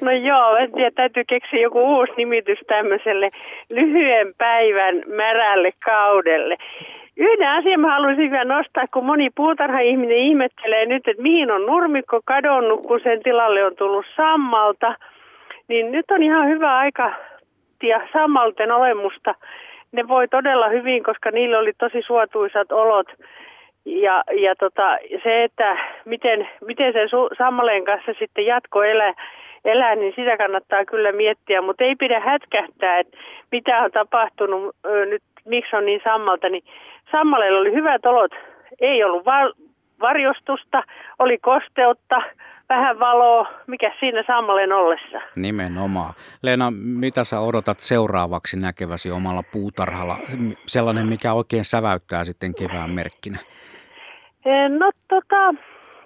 [0.00, 3.30] No joo, en tiedä, täytyy keksiä joku uusi nimitys tämmöiselle
[3.74, 6.56] lyhyen päivän märälle kaudelle.
[7.16, 12.20] Yhden asian mä haluaisin vielä nostaa, kun moni puutarha-ihminen ihmettelee nyt, että mihin on nurmikko
[12.24, 14.94] kadonnut, kun sen tilalle on tullut sammalta.
[15.68, 17.12] Niin nyt on ihan hyvä aika
[17.78, 19.34] tia sammalten olemusta.
[19.92, 23.06] Ne voi todella hyvin, koska niillä oli tosi suotuisat olot.
[23.84, 29.14] Ja, ja tota, se, että miten, miten sen su- kanssa sitten jatko elää,
[29.64, 33.16] elää, niin sitä kannattaa kyllä miettiä, mutta ei pidä hätkähtää, että
[33.52, 34.76] mitä on tapahtunut
[35.10, 36.64] nyt, miksi on niin sammalta, niin
[37.12, 38.32] sammaleilla oli hyvät olot,
[38.80, 39.52] ei ollut va-
[40.00, 40.82] varjostusta,
[41.18, 42.22] oli kosteutta,
[42.68, 45.20] vähän valoa, mikä siinä sammaleen ollessa.
[45.36, 46.14] Nimenomaan.
[46.42, 50.16] Leena, mitä sä odotat seuraavaksi näkeväsi omalla puutarhalla?
[50.66, 53.38] Sellainen, mikä oikein säväyttää sitten kevään merkkinä.
[54.78, 55.54] No tota,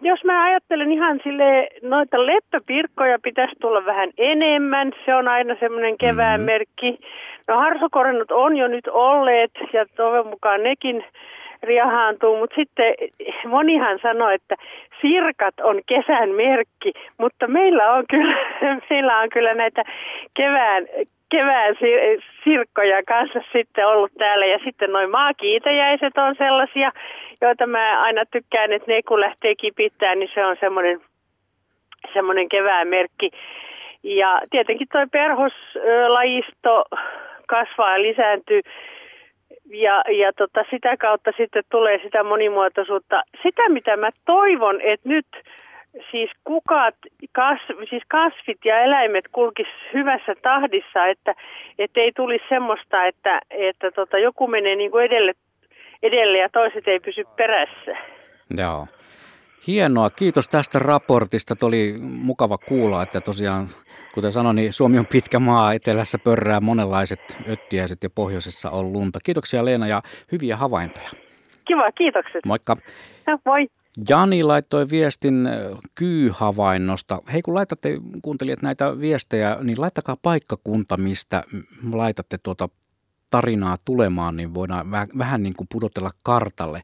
[0.01, 4.93] jos mä ajattelen ihan sille noita leppäpirkkoja pitäisi tulla vähän enemmän.
[5.05, 6.53] Se on aina semmoinen kevään mm-hmm.
[6.53, 6.99] merkki.
[7.49, 11.05] No harsokorennut on jo nyt olleet ja toivon mukaan nekin
[11.63, 12.95] riahaantuu, mutta sitten
[13.47, 14.57] monihan sanoi, että
[15.01, 18.37] sirkat on kesän merkki, mutta meillä on kyllä,
[18.91, 19.83] meillä on kyllä näitä
[20.35, 20.87] kevään,
[21.29, 21.75] kevään
[22.45, 26.93] sirkkoja kanssa sitten ollut täällä ja sitten noin maakiitäjäiset on sellaisia,
[27.41, 31.01] joita mä aina tykkään, että ne kun lähtee kipittämään, niin se on semmoinen,
[32.12, 33.31] semmoinen kevään merkki.
[34.03, 36.85] Ja tietenkin toi perhoslajisto
[37.47, 38.61] kasvaa ja lisääntyy
[39.71, 43.23] ja, ja tota, sitä kautta sitten tulee sitä monimuotoisuutta.
[43.43, 45.27] Sitä, mitä mä toivon, että nyt
[46.11, 46.95] siis kukat,
[47.33, 51.35] kasv, siis kasvit ja eläimet kulkis hyvässä tahdissa, että,
[51.97, 55.33] ei tulisi semmoista, että, että tota, joku menee niin kuin edelle,
[56.03, 57.97] edelle ja toiset ei pysy perässä.
[58.57, 58.87] Joo.
[59.67, 61.55] Hienoa, kiitos tästä raportista.
[61.63, 63.69] Oli mukava kuulla, että tosiaan,
[64.15, 69.19] kuten sanoin, niin Suomi on pitkä maa, etelässä pörrää monenlaiset öttiäiset ja pohjoisessa on lunta.
[69.25, 71.09] Kiitoksia Leena ja hyviä havaintoja.
[71.65, 72.45] Kiva, kiitokset.
[72.47, 72.77] Moikka.
[73.27, 73.69] Ja, moi.
[74.09, 75.49] Jani laittoi viestin
[75.95, 77.23] kyyhavainnosta.
[77.33, 81.45] Hei kun laitatte kuuntelijat näitä viestejä, niin laittakaa paikkakunta, mistä
[81.93, 82.69] laitatte tuota
[83.31, 86.83] tarinaa tulemaan, niin voidaan vähän niin kuin pudotella kartalle.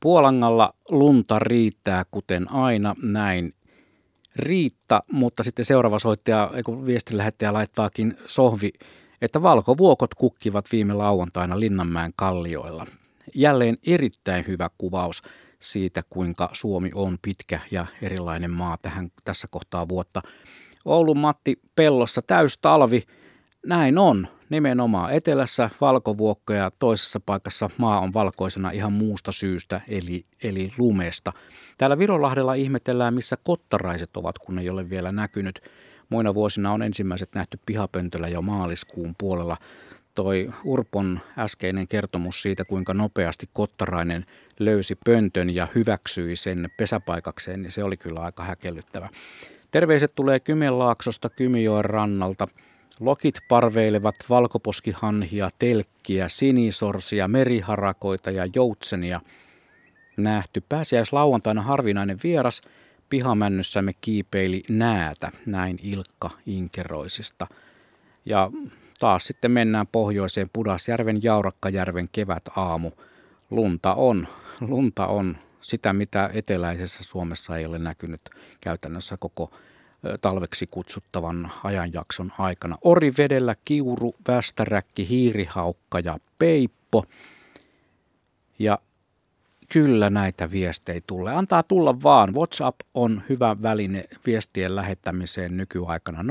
[0.00, 3.52] Puolangalla lunta riittää, kuten aina, näin
[4.36, 8.72] Riitta, mutta sitten seuraava soittaja, kun viestin lähettäjä laittaakin sohvi,
[9.22, 12.86] että valkovuokot kukkivat viime lauantaina Linnanmäen kallioilla.
[13.34, 15.22] Jälleen erittäin hyvä kuvaus
[15.60, 20.22] siitä, kuinka Suomi on pitkä ja erilainen maa tähän, tässä kohtaa vuotta.
[20.84, 23.02] Oulun Matti Pellossa täys talvi,
[23.66, 24.28] näin on.
[24.50, 31.32] Nimenomaan etelässä valkovuokkoja, toisessa paikassa maa on valkoisena ihan muusta syystä, eli, eli lumesta.
[31.78, 35.60] Täällä Virolahdella ihmetellään, missä kottaraiset ovat, kun ei ole vielä näkynyt.
[36.08, 39.56] Muina vuosina on ensimmäiset nähty pihapöntöllä jo maaliskuun puolella.
[40.16, 44.26] Toi Urpon äskeinen kertomus siitä, kuinka nopeasti Kottarainen
[44.58, 49.08] löysi pöntön ja hyväksyi sen pesäpaikakseen, niin se oli kyllä aika häkellyttävä.
[49.70, 52.46] Terveiset tulee Kymenlaaksosta Kymijoen rannalta.
[53.00, 59.20] Lokit parveilevat valkoposkihanhia, telkkiä, sinisorsia, meriharakoita ja joutsenia.
[60.16, 62.60] Nähty pääsiäislauantaina harvinainen vieras.
[63.08, 67.46] Pihamennyssä me kiipeili näätä, näin Ilkka Inkeroisista.
[68.24, 68.50] Ja
[68.98, 72.90] taas sitten mennään pohjoiseen Pudasjärven Jaurakkajärven kevät aamu.
[73.50, 74.28] Lunta on,
[74.60, 78.20] lunta on sitä, mitä eteläisessä Suomessa ei ole näkynyt
[78.60, 79.50] käytännössä koko
[80.20, 82.74] talveksi kutsuttavan ajanjakson aikana.
[82.82, 87.04] Orivedellä kiuru, västäräkki, hiirihaukka ja peippo.
[88.58, 88.78] Ja
[89.68, 91.34] kyllä näitä viestejä tulee.
[91.34, 92.34] Antaa tulla vaan.
[92.34, 96.26] WhatsApp on hyvä väline viestien lähettämiseen nykyaikana 0401455666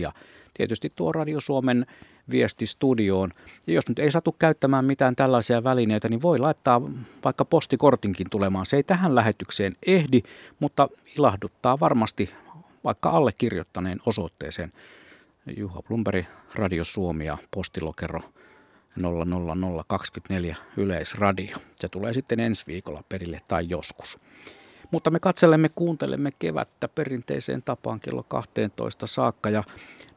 [0.00, 0.12] ja
[0.54, 1.86] tietysti tuo Radio Suomen
[2.30, 3.30] viesti studioon.
[3.66, 6.82] Ja jos nyt ei satu käyttämään mitään tällaisia välineitä, niin voi laittaa
[7.24, 8.66] vaikka postikortinkin tulemaan.
[8.66, 10.22] Se ei tähän lähetykseen ehdi,
[10.60, 10.88] mutta
[11.18, 12.30] ilahduttaa varmasti
[12.84, 14.72] vaikka allekirjoittaneen osoitteeseen.
[15.56, 18.20] Juha Plumberi, Radio Suomi ja postilokero
[18.96, 21.56] 00024 Yleisradio.
[21.76, 24.18] Se tulee sitten ensi viikolla perille tai joskus.
[24.90, 29.64] Mutta me katselemme, kuuntelemme kevättä perinteiseen tapaan kello 12 saakka ja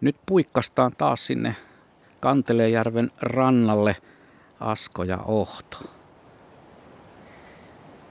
[0.02, 1.56] nyt puikkastaan taas sinne
[2.20, 3.96] Kantelejärven rannalle
[4.60, 5.78] Asko ja Ohto.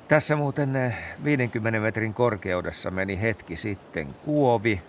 [0.09, 4.83] Tässä muuten 50 metrin korkeudessa meni hetki sitten kuovi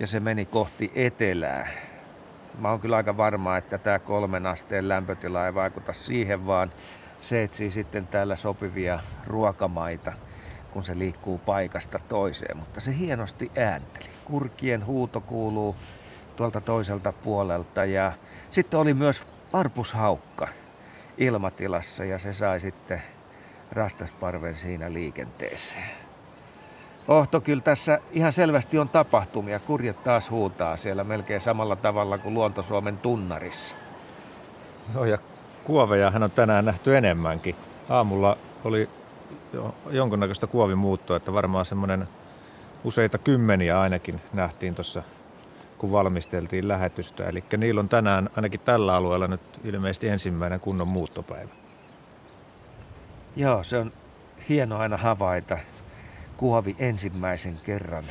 [0.00, 1.87] ja se meni kohti etelää.
[2.58, 6.72] Mä oon kyllä aika varma, että tämä kolmen asteen lämpötila ei vaikuta siihen, vaan
[7.20, 10.12] se etsii sitten täällä sopivia ruokamaita,
[10.70, 12.56] kun se liikkuu paikasta toiseen.
[12.56, 14.08] Mutta se hienosti äänteli.
[14.24, 15.76] Kurkien huuto kuuluu
[16.36, 18.12] tuolta toiselta puolelta ja
[18.50, 20.48] sitten oli myös varpushaukka
[21.18, 23.02] ilmatilassa ja se sai sitten
[23.72, 25.97] rastasparven siinä liikenteeseen.
[27.08, 29.58] Ohto, kyllä tässä ihan selvästi on tapahtumia.
[29.58, 33.74] Kurjet taas huutaa siellä melkein samalla tavalla kuin Luontosuomen tunnarissa.
[34.94, 35.18] Joo, ja
[35.64, 37.56] kuoveja hän on tänään nähty enemmänkin.
[37.88, 38.88] Aamulla oli
[39.52, 42.08] jo jonkunnäköistä kuovimuuttoa, että varmaan semmoinen
[42.84, 45.02] useita kymmeniä ainakin nähtiin tuossa
[45.78, 47.28] kun valmisteltiin lähetystä.
[47.28, 51.50] Eli niillä on tänään ainakin tällä alueella nyt ilmeisesti ensimmäinen kunnon muuttopäivä.
[53.36, 53.90] Joo, se on
[54.48, 55.58] hieno aina havaita
[56.38, 58.04] kuovi ensimmäisen kerran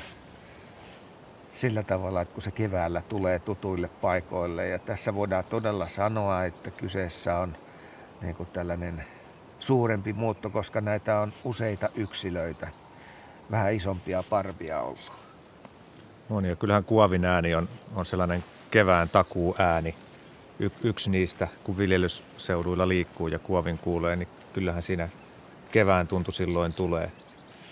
[1.56, 4.68] sillä tavalla, että kun se keväällä tulee tutuille paikoille.
[4.68, 7.58] Ja tässä voidaan todella sanoa, että kyseessä on
[8.22, 9.04] niin kuin tällainen
[9.60, 12.68] suurempi muutto, koska näitä on useita yksilöitä,
[13.52, 15.12] vähän isompia parvia ollut.
[16.30, 19.96] On ja kyllähän kuovin ääni on, on sellainen kevään takuu ääni.
[20.60, 25.10] Y, yksi niistä, kun viljelysseuduilla liikkuu ja kuovin kuulee, niin kyllähän siinä
[25.72, 27.12] kevään tuntu silloin tulee.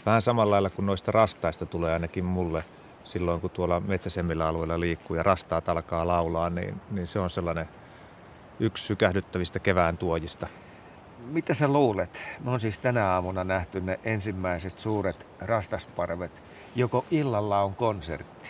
[0.06, 2.64] Vähän samalla lailla kuin noista rastaista tulee ainakin mulle
[3.04, 7.70] silloin, kun tuolla metsäsemmillä alueilla liikkuu ja rastaat alkaa laulaa, niin, niin se on sellainen
[8.60, 10.48] yksi sykähdyttävistä kevään tuojista.
[11.26, 12.20] Mitä sä luulet?
[12.44, 16.44] Me on siis tänä aamuna nähty ne ensimmäiset suuret rastasparvet.
[16.76, 18.50] Joko illalla on konsertti?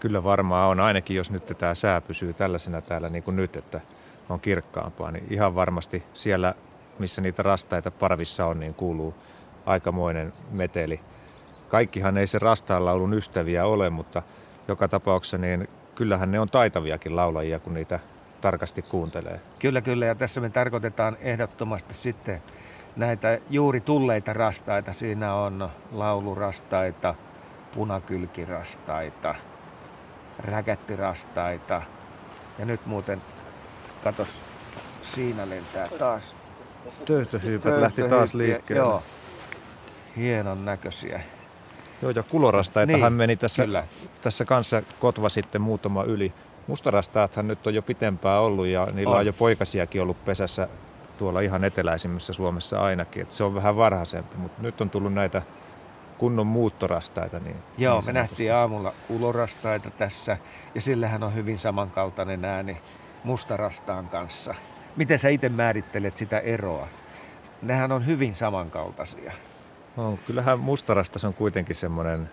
[0.00, 3.80] Kyllä varmaan on, ainakin jos nyt tämä sää pysyy tällaisena täällä niin kuin nyt, että
[4.28, 6.54] on kirkkaampaa, niin ihan varmasti siellä,
[6.98, 9.14] missä niitä rastaita parvissa on, niin kuuluu
[9.68, 11.00] aikamoinen meteli.
[11.68, 14.22] Kaikkihan ei se rastaanlaulun ystäviä ole, mutta
[14.68, 18.00] joka tapauksessa niin kyllähän ne on taitaviakin laulajia, kun niitä
[18.40, 19.40] tarkasti kuuntelee.
[19.58, 20.06] Kyllä, kyllä.
[20.06, 22.42] Ja tässä me tarkoitetaan ehdottomasti sitten
[22.96, 24.92] näitä juuri tulleita rastaita.
[24.92, 27.14] Siinä on laulurastaita,
[27.74, 29.34] punakylkirastaita,
[30.38, 31.82] räkättirastaita.
[32.58, 33.22] Ja nyt muuten,
[34.04, 34.40] katos,
[35.02, 36.34] siinä lentää taas.
[37.04, 38.88] Töyhtösyypät lähti taas liikkeelle.
[38.88, 39.02] Joo,
[40.16, 41.20] hienon näköisiä.
[42.02, 43.84] Joo, ja kulorastaitahan niin, meni tässä, kyllä.
[44.22, 46.32] tässä kanssa kotva sitten muutama yli.
[46.66, 50.68] Mustarastaathan nyt on jo pitempään ollut ja niillä on, on jo poikasiakin ollut pesässä
[51.18, 53.22] tuolla ihan eteläisimmässä Suomessa ainakin.
[53.22, 55.42] Et se on vähän varhaisempi, mutta nyt on tullut näitä
[56.18, 57.38] kunnon muuttorastaita.
[57.38, 60.36] Niin, Joo, niin me nähtiin aamulla kulorastaita tässä
[60.74, 62.80] ja sillähän on hyvin samankaltainen ääni
[63.24, 64.54] mustarastaan kanssa.
[64.96, 66.88] Miten sä itse määrittelet sitä eroa?
[67.62, 69.32] Nehän on hyvin samankaltaisia.
[69.98, 72.30] No, kyllähän mustarasta on kuitenkin semmoinen,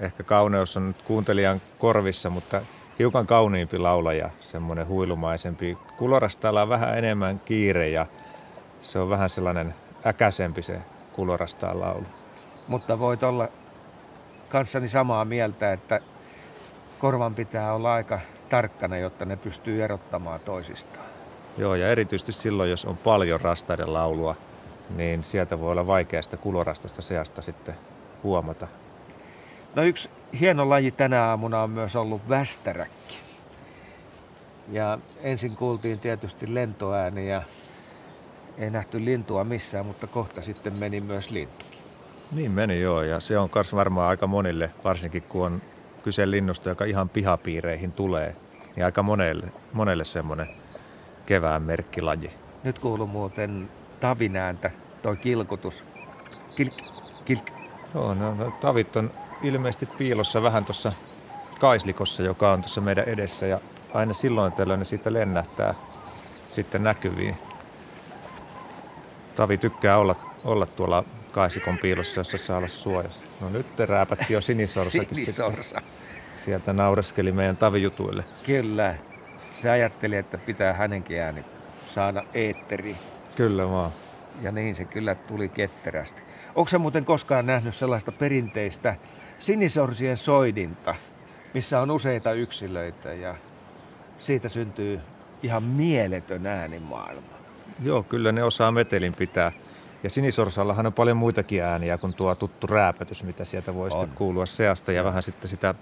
[0.00, 2.60] ehkä kauneus on nyt kuuntelijan korvissa, mutta
[2.98, 5.78] hiukan kauniimpi laulaja, semmoinen huilumaisempi.
[5.98, 8.06] Kulorastalla on vähän enemmän kiire ja
[8.82, 9.74] se on vähän sellainen
[10.06, 10.78] äkäsempi se
[11.12, 12.06] kulorastaan laulu.
[12.68, 13.48] Mutta voit olla
[14.48, 16.00] kanssani samaa mieltä, että
[16.98, 21.06] korvan pitää olla aika tarkkana, jotta ne pystyy erottamaan toisistaan.
[21.58, 24.36] Joo, ja erityisesti silloin, jos on paljon rastaiden laulua,
[24.90, 27.74] niin sieltä voi olla vaikeasta kulorastasta seasta sitten
[28.22, 28.68] huomata.
[29.74, 33.16] No yksi hieno laji tänä aamuna on myös ollut västäräkki.
[34.68, 37.42] Ja ensin kuultiin tietysti lentoääni ja
[38.58, 41.64] ei nähty lintua missään, mutta kohta sitten meni myös lintu.
[42.32, 45.62] Niin meni joo, ja se on myös varmaan aika monille, varsinkin kun on
[46.02, 48.36] kyse linnusta, joka ihan pihapiireihin tulee,
[48.76, 50.46] niin aika monelle, monelle semmoinen
[51.26, 52.30] kevään merkkilaji.
[52.64, 53.68] Nyt kuuluu muuten
[54.02, 54.70] tavinääntä,
[55.02, 55.84] toi kilkutus.
[56.56, 56.74] Kilk,
[57.24, 57.50] kilk.
[57.94, 59.10] Joo, no, no, tavit on
[59.42, 60.92] ilmeisesti piilossa vähän tuossa
[61.60, 63.60] kaislikossa, joka on tuossa meidän edessä, ja
[63.94, 65.74] aina silloin tällöin ne siitä lennähtää
[66.48, 67.36] sitten näkyviin.
[69.34, 73.24] Tavi tykkää olla, olla tuolla kaisikon piilossa, jossa saa olla suojassa.
[73.40, 75.08] No nyt te rääpätti jo sinisorsakin.
[75.14, 75.80] Sinisorsa.
[76.44, 78.24] Sieltä naureskeli meidän tavijutuille.
[78.46, 78.94] Kyllä.
[79.62, 81.44] Se ajatteli, että pitää hänenkin ääni
[81.94, 82.96] saada eetteri.
[83.36, 83.90] Kyllä vaan.
[84.42, 86.22] Ja niin se kyllä tuli ketterästi.
[86.54, 88.96] Onko se muuten koskaan nähnyt sellaista perinteistä
[89.40, 90.94] sinisorsien soidinta,
[91.54, 93.34] missä on useita yksilöitä ja
[94.18, 95.00] siitä syntyy
[95.42, 97.32] ihan mieletön äänimaailma.
[97.82, 99.52] Joo, kyllä ne osaa metelin pitää.
[100.02, 103.90] Ja sinisorsallahan on paljon muitakin ääniä kuin tuo tuttu rääpätys, mitä sieltä voi on.
[103.90, 104.92] sitten kuulua seasta.
[104.92, 105.74] Ja vähän sitten sitä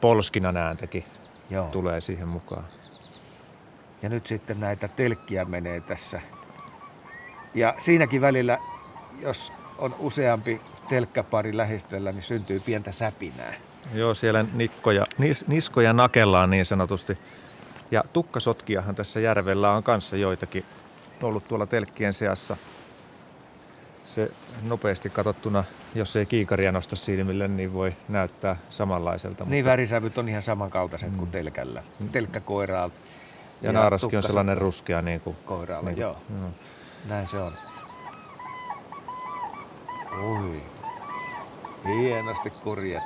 [0.00, 1.04] polskinan ääntäkin
[1.50, 1.66] Joo.
[1.66, 2.64] tulee siihen mukaan.
[4.02, 6.20] Ja nyt sitten näitä telkkiä menee tässä.
[7.58, 8.58] Ja siinäkin välillä,
[9.22, 13.54] jos on useampi telkkäpari lähistöllä, niin syntyy pientä säpinää.
[13.94, 17.18] Joo, siellä nikkoja, nis, niskoja nakellaan niin sanotusti.
[17.90, 20.64] Ja tukkasotkiahan tässä järvellä on kanssa joitakin
[21.22, 22.56] ollut tuolla telkkien seassa
[24.04, 24.30] se
[24.68, 29.44] nopeasti katsottuna, jos ei kiikaria nosta silmille, niin voi näyttää samanlaiselta.
[29.44, 29.70] Niin mutta...
[29.70, 31.18] värisävyt on ihan samankaltaiset mm.
[31.18, 32.08] kuin telkällä, mm.
[32.08, 32.94] telkkäkoiraalla.
[33.62, 35.36] Ja, ja naaraskin on sellainen ruskea niin kuin...
[35.44, 36.16] Koiraalla, niin kuin, joo.
[36.40, 36.50] joo.
[37.08, 37.52] Näin se on.
[40.22, 40.60] Oi,
[41.84, 43.02] hienosti kurjet.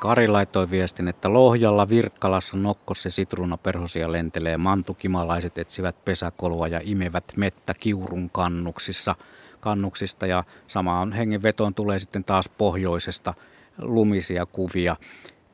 [0.00, 7.74] Kari laittoi viestin, että Lohjalla, Virkkalassa, Nokkossa sitruunaperhosia lentelee, mantukimalaiset etsivät pesäkolua ja imevät mettä
[7.80, 9.16] kiurun kannuksissa,
[9.60, 13.34] kannuksista ja samaan hengenvetoon tulee sitten taas pohjoisesta
[13.78, 14.96] lumisia kuvia.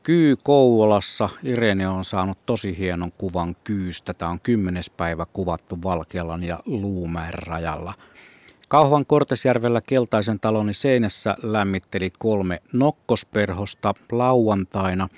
[0.03, 4.13] Kyy Kouvolassa, Irene on saanut tosi hienon kuvan kyystä.
[4.13, 7.93] Tämä on kymmenes päivä kuvattu Valkealan ja Luumäen rajalla–
[8.71, 15.09] Kauhavan Kortesjärvellä keltaisen taloni seinässä lämmitteli kolme nokkosperhosta lauantaina.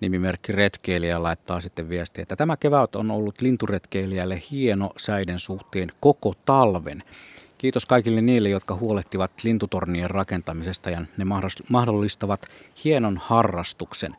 [0.00, 6.34] Nimimerkki retkeilijä laittaa sitten viestiä, että tämä kevät on ollut linturetkeilijälle hieno säiden suhteen koko
[6.44, 7.02] talven.
[7.58, 11.24] Kiitos kaikille niille, jotka huolehtivat lintutornien rakentamisesta ja ne
[11.70, 12.46] mahdollistavat
[12.84, 14.16] hienon harrastuksen.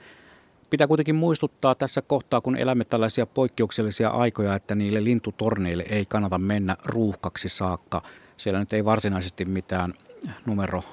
[0.69, 6.37] Pitää kuitenkin muistuttaa tässä kohtaa, kun elämme tällaisia poikkeuksellisia aikoja, että niille lintutorneille ei kannata
[6.37, 8.01] mennä ruuhkaksi saakka–
[8.37, 9.93] siellä nyt ei varsinaisesti mitään
[10.45, 10.83] numero,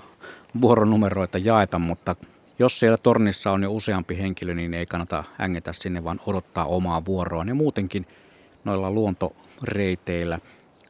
[0.61, 2.16] vuoronumeroita jaeta, mutta
[2.59, 7.05] jos siellä tornissa on jo useampi henkilö, niin ei kannata ängetä sinne, vaan odottaa omaa
[7.05, 7.48] vuoroaan.
[7.48, 8.07] Ja muutenkin
[8.64, 10.38] noilla luontoreiteillä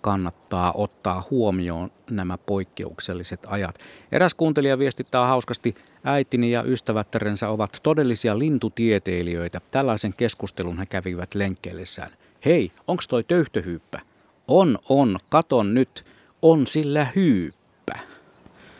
[0.02, 3.78] kannattaa ottaa huomioon nämä poikkeukselliset ajat.
[4.12, 9.60] Eräs kuuntelija viestittää hauskasti, äitini ja ystävättärensä ovat todellisia lintutieteilijöitä.
[9.70, 12.10] Tällaisen keskustelun he kävivät lenkkeellessään.
[12.44, 14.00] Hei, onks toi töyhtöhyyppä?
[14.48, 16.04] On, on, katon nyt
[16.42, 17.98] on sillä hyyppä.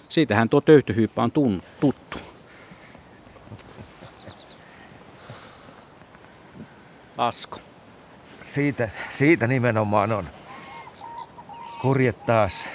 [0.09, 2.19] Siitähän tuo töyhtöhyyppä on tun, tuttu.
[7.19, 7.59] Asko.
[8.55, 10.42] Siitä, siitä nimenomaan on.
[11.83, 12.68] Kurjet taas.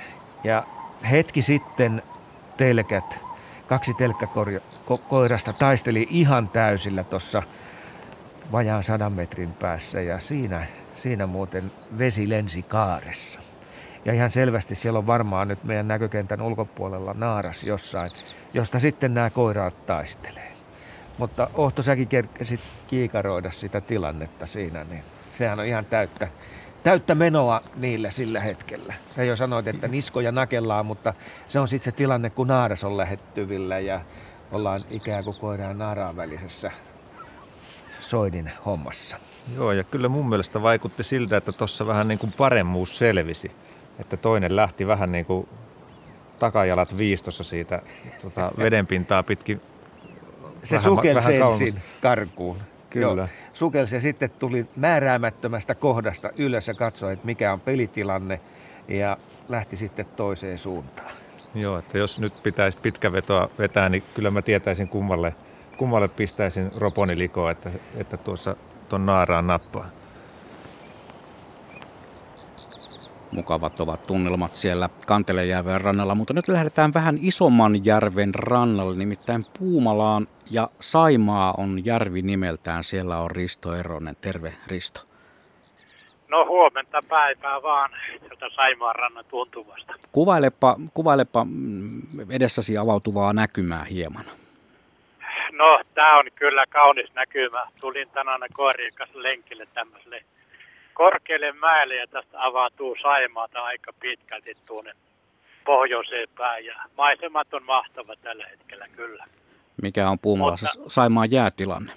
[0.43, 0.63] Ja
[1.12, 2.04] hetki sitten
[2.58, 3.20] telkät,
[3.67, 7.43] kaksi telkkäkoirasta taisteli ihan täysillä tuossa
[8.52, 13.39] vajaan sadan metrin päässä ja siinä, siinä muuten vesi lensi kaaressa.
[14.06, 18.12] Ja ihan selvästi siellä on varmaan nyt meidän näkökentän ulkopuolella naaras jossain,
[18.54, 20.52] josta sitten nämä koiraat taistelee.
[21.17, 25.04] Mutta Ohto, säkin kerkesit kiikaroida sitä tilannetta siinä, niin
[25.38, 26.27] sehän on ihan täyttä,
[26.88, 28.94] täyttä menoa niille sillä hetkellä.
[29.15, 31.13] Sä jo sanoit, että niskoja nakellaan, mutta
[31.48, 34.02] se on sitten se tilanne, kun naaras on lähettyvillä ja
[34.52, 36.71] ollaan ikään kuin koiraan naaraan välisessä
[38.00, 39.17] soidin hommassa.
[39.56, 43.52] Joo, ja kyllä mun mielestä vaikutti siltä, että tuossa vähän niin kuin paremmuus selvisi
[44.00, 45.48] että toinen lähti vähän niin kuin
[46.40, 47.81] takajalat viistossa siitä
[48.21, 49.62] tota, vedenpintaa pitkin.
[50.63, 52.58] Se vähän, sukelsi vähän ensin karkuun.
[52.90, 53.06] Kyllä.
[53.06, 53.27] Joo,
[53.58, 58.40] sukelsi ja sitten tuli määräämättömästä kohdasta ylös ja katsoi, että mikä on pelitilanne
[58.88, 59.18] ja
[59.50, 61.12] lähti sitten toiseen suuntaan.
[61.56, 65.36] Joo, että jos nyt pitäisi pitkä vetoa vetää, niin kyllä mä tietäisin kummalle,
[65.78, 68.56] kummalle pistäisin roponi likoa, että, että tuossa
[68.90, 69.90] tuon naaraan nappaa.
[73.32, 80.28] Mukavat ovat tunnelmat siellä Kantelejärven rannalla, mutta nyt lähdetään vähän isomman järven rannalle, nimittäin Puumalaan
[80.52, 82.84] ja Saimaa on järvi nimeltään.
[82.84, 84.15] Siellä on Risto Eronen.
[84.21, 85.02] Terve Risto.
[86.30, 89.94] No huomenta päivää vaan sieltä Saimaan rannan tuntuvasta.
[90.12, 94.25] Kuvailepa, kuvailepa mm, edessäsi avautuvaa näkymää hieman.
[95.52, 97.67] No, tämä on kyllä kaunis näkymä.
[97.82, 100.23] Tulin tänään koirien kanssa lenkille tämmöiselle
[100.98, 104.91] korkealle mäelle ja tästä avautuu Saimaata aika pitkälti tuonne
[105.65, 106.65] pohjoiseen päin.
[106.65, 109.25] Ja maisemat on mahtava tällä hetkellä kyllä.
[109.81, 111.93] Mikä on Puumalassa Saimaan jäätilanne?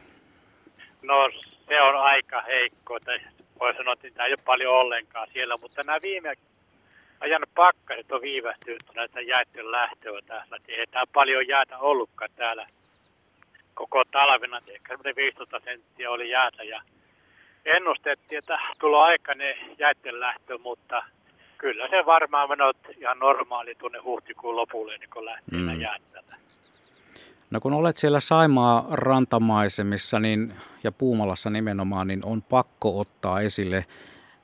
[1.02, 1.30] No
[1.68, 3.00] se on aika heikko.
[3.00, 3.20] Tai
[3.60, 6.34] voi sanoa, että tämä ei ole paljon ollenkaan siellä, mutta nämä viime
[7.20, 10.56] ajan pakkaset on viivästynyt näitä jäitten lähtöä täällä.
[10.68, 12.66] Ei tämä paljon jäätä ollutkaan täällä
[13.74, 14.60] koko talvena.
[14.66, 16.82] Ehkä 15 senttiä oli jäätä ja
[17.64, 21.02] ennustettiin, että tulo aikainen jäitten lähtö, mutta
[21.58, 25.80] kyllä se varmaan menot ihan normaali tuonne huhtikuun lopulle, niin kun lähtee mm.
[25.80, 26.40] jäättämään.
[27.50, 30.54] No kun olet siellä Saimaa rantamaisemissa niin,
[30.84, 33.84] ja Puumalassa nimenomaan, niin on pakko ottaa esille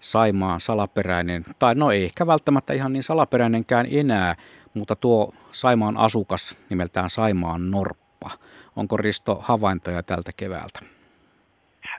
[0.00, 4.36] Saimaan salaperäinen, tai no ei ehkä välttämättä ihan niin salaperäinenkään enää,
[4.74, 8.30] mutta tuo Saimaan asukas nimeltään Saimaan Norppa.
[8.76, 10.95] Onko Risto havaintoja tältä keväältä?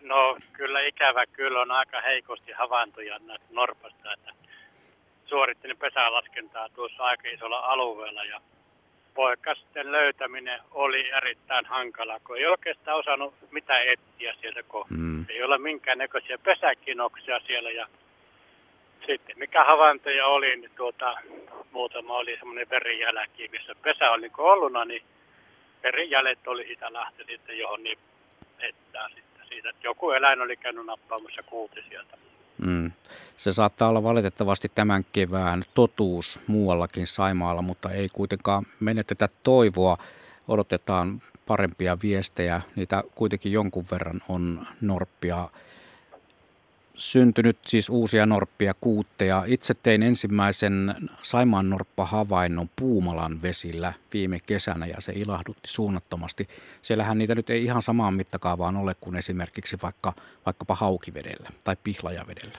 [0.08, 4.34] No kyllä ikävä kyllä on aika heikosti havaintoja näistä Norpasta, että
[5.26, 8.42] suorittin pesälaskentaa tuossa aika isolla alueella ja
[9.14, 15.26] poikasten löytäminen oli erittäin hankala, kun ei oikeastaan osannut mitä etsiä sieltä, kun mm.
[15.30, 17.72] ei ole minkäännäköisiä pesäkinoksia siellä.
[17.72, 17.88] Ja
[19.06, 21.18] sitten mikä havaintoja oli, niin tuota,
[21.72, 25.04] muutama oli semmoinen verijälki, missä pesä oli niin ollut, niin
[25.84, 28.00] verijäljet oli sitä lähtö sitten johon niin
[28.60, 32.18] etsää sitten siitä, että joku eläin oli käynyt nappaamassa kuuti sieltä.
[32.58, 32.92] Mm.
[33.38, 39.96] Se saattaa olla valitettavasti tämän kevään totuus muuallakin Saimaalla, mutta ei kuitenkaan menetetä toivoa.
[40.48, 42.62] Odotetaan parempia viestejä.
[42.76, 45.50] Niitä kuitenkin jonkun verran on norppia
[46.98, 49.44] syntynyt, siis uusia norppia, kuutteja.
[49.48, 56.48] Itse tein ensimmäisen Saimaan norppa-havainnon Puumalan vesillä viime kesänä ja se ilahdutti suunnattomasti.
[56.82, 60.14] Siellähän niitä nyt ei ihan samaan mittakaavaan ole kuin esimerkiksi vaikka,
[60.46, 62.58] vaikkapa haukivedellä tai pihlajavedellä.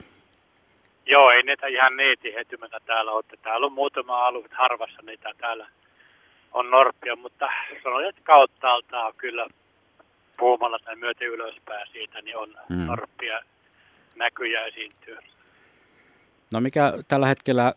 [1.05, 3.23] Joo, ei niitä ihan niin tihetymätä täällä ole.
[3.41, 5.67] Täällä on muutama alue, harvassa niitä täällä
[6.51, 7.49] on norppia, mutta
[7.83, 9.47] sanoin, että kauttaalta on kyllä
[10.39, 12.85] puumalla tai myöten ylöspäin siitä, niin on hmm.
[12.85, 13.41] norppia
[14.19, 15.17] näkyjä esiintyy.
[16.53, 17.73] No mikä tällä hetkellä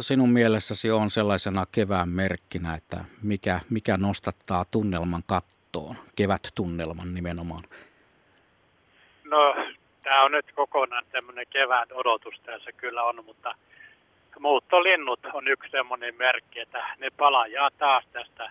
[0.00, 7.64] sinun mielessäsi on sellaisena kevään merkkinä, että mikä, mikä nostattaa tunnelman kattoon, kevät-tunnelman nimenomaan?
[9.24, 9.56] No
[10.02, 13.54] tämä on nyt kokonaan tämmöinen kevään odotus tässä kyllä on, mutta
[14.38, 18.50] muuttolinnut on yksi semmoinen merkki, että ne palajaa taas tästä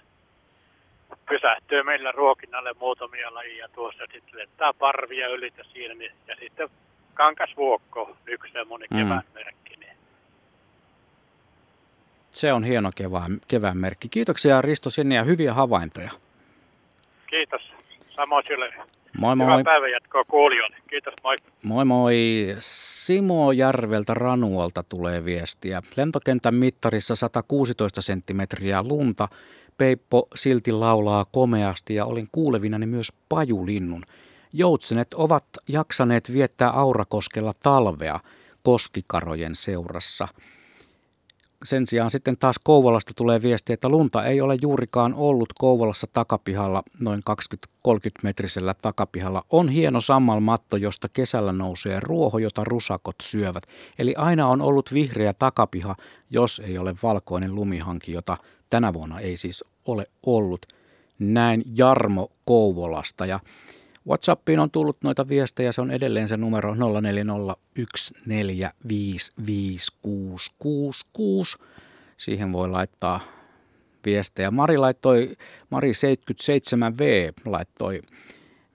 [1.29, 6.69] pysähtyy meillä ruokinnalle muutamia lajia tuossa, sitten lettää parvia ylitä siinä, niin, ja sitten
[7.13, 8.97] kankasvuokko, yksi semmoinen mm.
[8.97, 9.75] kevään merkki.
[9.75, 9.97] Niin.
[12.31, 14.09] Se on hieno kevään, kevään merkki.
[14.09, 16.11] Kiitoksia Risto sinne ja hyviä havaintoja.
[17.27, 17.61] Kiitos.
[18.15, 18.73] Samoin sille.
[19.17, 19.45] Moi moi.
[19.45, 20.77] Hyvää päivänjatkoa kuulijoille.
[20.89, 21.35] Kiitos, moi.
[21.63, 22.15] Moi moi.
[22.59, 25.81] Simo Järveltä Ranuolta tulee viestiä.
[25.97, 29.27] Lentokentän mittarissa 116 senttimetriä lunta.
[29.77, 34.03] Peippo silti laulaa komeasti ja olin kuulevinani myös pajulinnun.
[34.53, 38.19] Joutsenet ovat jaksaneet viettää Aurakoskella talvea
[38.63, 40.27] koskikarojen seurassa–
[41.63, 46.83] sen sijaan sitten taas Kouvolasta tulee viesti, että lunta ei ole juurikaan ollut Kouvolassa takapihalla,
[46.99, 47.21] noin
[47.87, 47.91] 20-30
[48.23, 49.45] metrisellä takapihalla.
[49.49, 53.63] On hieno sammalmatto, josta kesällä nousee ruoho, jota rusakot syövät.
[53.99, 55.95] Eli aina on ollut vihreä takapiha,
[56.29, 58.37] jos ei ole valkoinen lumihanki, jota
[58.69, 60.65] tänä vuonna ei siis ole ollut.
[61.19, 63.39] Näin Jarmo Kouvolasta ja
[64.07, 66.77] WhatsAppiin on tullut noita viestejä, se on edelleen se numero 0401455666.
[72.17, 73.19] Siihen voi laittaa
[74.05, 74.51] viestejä.
[74.51, 75.35] Mari laittoi,
[75.69, 78.01] Mari 77V laittoi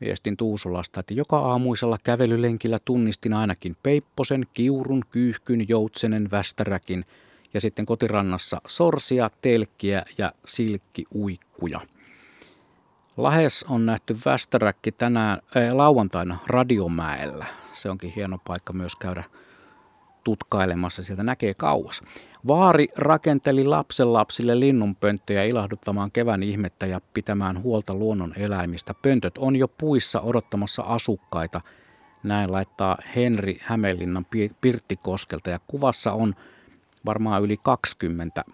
[0.01, 7.05] viestin Tuusulasta, että joka aamuisella kävelylenkillä tunnistin ainakin Peipposen, Kiurun, Kyyhkyn, Joutsenen, Västäräkin
[7.55, 11.81] ja sitten kotirannassa sorsia, telkkiä ja silkkiuikkuja.
[13.19, 17.47] Lahes on nähty Västäräkki tänään, äh, lauantaina Radiomäellä.
[17.73, 19.25] Se onkin hieno paikka myös käydä
[20.25, 22.03] tutkailemassa, sieltä näkee kauas.
[22.47, 23.65] Vaari rakenteli
[24.05, 28.95] lapsille linnunpönttöjä ilahduttamaan kevään ihmettä ja pitämään huolta luonnon eläimistä.
[28.95, 31.61] Pöntöt on jo puissa odottamassa asukkaita.
[32.23, 34.27] Näin laittaa Henri Hämeenlinnan
[34.61, 36.35] Pirttikoskelta ja kuvassa on
[37.07, 38.45] varmaan yli 20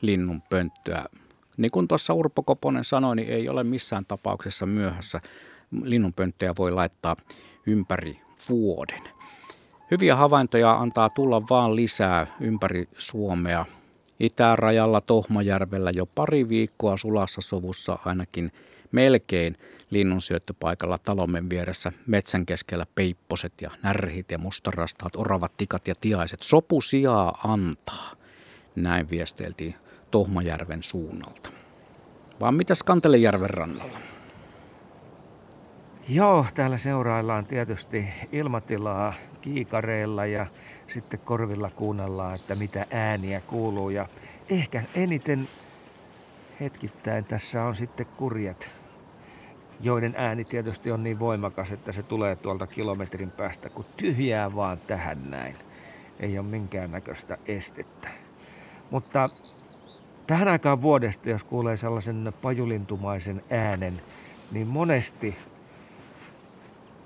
[0.00, 1.04] linnunpönttöä.
[1.56, 5.20] Niin kuin tuossa Urpo Koponen sanoi, niin ei ole missään tapauksessa myöhässä.
[5.82, 7.16] Linnunpönttöjä voi laittaa
[7.66, 9.02] ympäri vuoden.
[9.90, 13.66] Hyviä havaintoja antaa tulla vaan lisää ympäri Suomea.
[14.20, 18.52] Itärajalla Tohmajärvellä jo pari viikkoa sulassa sovussa ainakin
[18.92, 19.56] melkein
[19.90, 26.42] linnunsyöttöpaikalla talomme vieressä metsän keskellä peipposet ja närhit ja mustarastaat, oravat, tikat ja tiaiset.
[26.42, 28.12] Sopu sijaa antaa.
[28.76, 29.74] Näin viesteltiin
[30.14, 31.50] Tohmajärven suunnalta.
[32.40, 33.98] Vaan mitä Skantelejärven rannalla?
[36.08, 40.46] Joo, täällä seuraillaan tietysti ilmatilaa kiikareilla ja
[40.86, 43.90] sitten korvilla kuunnellaan, että mitä ääniä kuuluu.
[43.90, 44.08] Ja
[44.50, 45.48] ehkä eniten
[46.60, 48.68] hetkittäin tässä on sitten kurjet,
[49.80, 54.78] joiden ääni tietysti on niin voimakas, että se tulee tuolta kilometrin päästä, kun tyhjää vaan
[54.78, 55.56] tähän näin.
[56.20, 58.08] Ei ole minkäännäköistä estettä.
[58.90, 59.30] Mutta
[60.26, 64.02] tähän aikaan vuodesta, jos kuulee sellaisen pajulintumaisen äänen,
[64.52, 65.36] niin monesti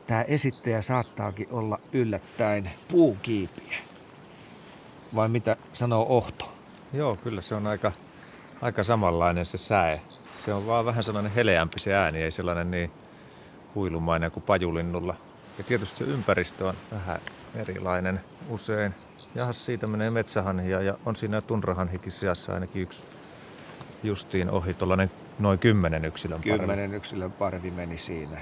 [0.06, 3.76] tämä esittäjä saattaakin olla yllättäen puukiipiä.
[5.14, 6.52] Vai mitä sanoo Ohto?
[6.92, 7.92] Joo, kyllä se on aika,
[8.62, 10.00] aika samanlainen se säe.
[10.44, 12.90] Se on vaan vähän sellainen heleämpi se ääni, ei sellainen niin
[13.74, 15.14] huilumainen kuin pajulinnulla.
[15.58, 17.20] Ja tietysti se ympäristö on vähän
[17.54, 18.94] erilainen usein.
[19.34, 23.02] Ja siitä menee metsähanhia ja on siinä tunrahanhikin sijassa ainakin yksi
[24.02, 26.58] justiin ohi, tuollainen noin kymmenen yksilön parvi.
[26.58, 28.40] Kymmenen yksilön parvi meni siinä.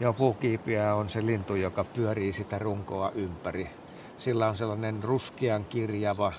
[0.00, 3.70] Joo, puukiipiä on se lintu, joka pyörii sitä runkoa ympäri.
[4.18, 6.32] Sillä on sellainen ruskean kirjava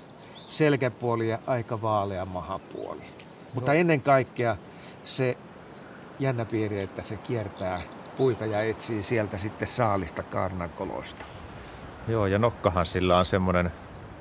[0.49, 3.01] selkäpuoli ja aika vaalea mahapuoli.
[3.53, 4.57] Mutta ennen kaikkea
[5.03, 5.37] se
[6.19, 7.81] jännä piiri, että se kiertää
[8.17, 11.25] puita ja etsii sieltä sitten saalista kaarnankoloista.
[12.07, 13.71] Joo, ja nokkahan sillä on semmoinen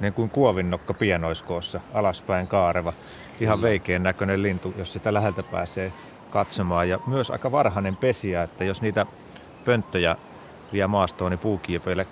[0.01, 2.93] niin kuin kuovinnokka pienoiskoossa, alaspäin kaareva.
[3.41, 5.93] Ihan veikeän näköinen lintu, jos sitä läheltä pääsee
[6.31, 6.89] katsomaan.
[6.89, 9.07] Ja myös aika varhainen pesiä, että jos niitä
[9.65, 10.17] pönttöjä
[10.73, 12.07] vie maastoon, niin puukiipeille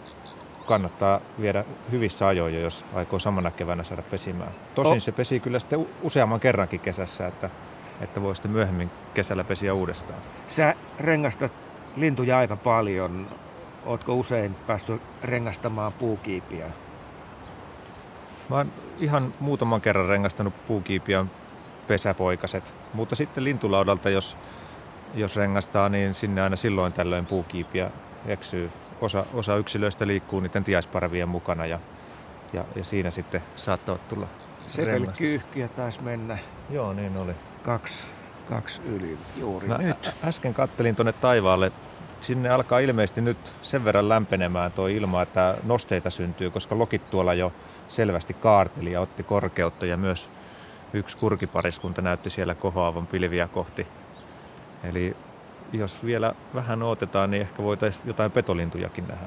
[0.67, 4.53] kannattaa viedä hyvissä ajoin, jos aikoo samana keväänä saada pesimään.
[4.75, 5.03] Tosin oh.
[5.03, 7.51] se pesii kyllä sitten useamman kerrankin kesässä, että,
[8.01, 10.21] että voi sitten myöhemmin kesällä pesiä uudestaan.
[10.49, 11.53] Sä rengastat
[11.97, 13.27] lintuja aika paljon.
[13.87, 16.67] Ootko usein päässyt rengastamaan puukiipiä?
[18.51, 21.31] Mä oon ihan muutaman kerran rengastanut puukiipiän
[21.89, 24.37] pesäpoikaset, mutta sitten lintulaudalta, jos
[25.15, 27.91] jos rengastaa, niin sinne aina silloin tällöin puukiipiä
[28.27, 28.71] eksyy.
[29.01, 31.81] Osa, osa yksilöistä liikkuu niiden tiaisparvien mukana ja,
[32.53, 34.27] ja, ja siinä sitten saattavat tulla
[34.69, 36.39] Setelkyyhkiä taisi mennä.
[36.71, 37.33] Joo, niin oli.
[37.63, 38.05] Kaksi,
[38.49, 40.11] kaksi yli juuri Mä nyt.
[40.25, 41.73] Äsken kattelin tuonne taivaalle.
[42.25, 47.35] Sinne alkaa ilmeisesti nyt sen verran lämpenemään tuo ilma, että nosteita syntyy, koska lokit tuolla
[47.35, 47.53] jo
[47.89, 50.29] selvästi kaarteli ja otti korkeutta ja myös
[50.93, 53.87] yksi kurkipariskunta näytti siellä kohoavan pilviä kohti
[54.85, 55.17] Eli
[55.73, 59.27] jos vielä vähän odotetaan, niin ehkä voitaisiin jotain petolintujakin nähdä.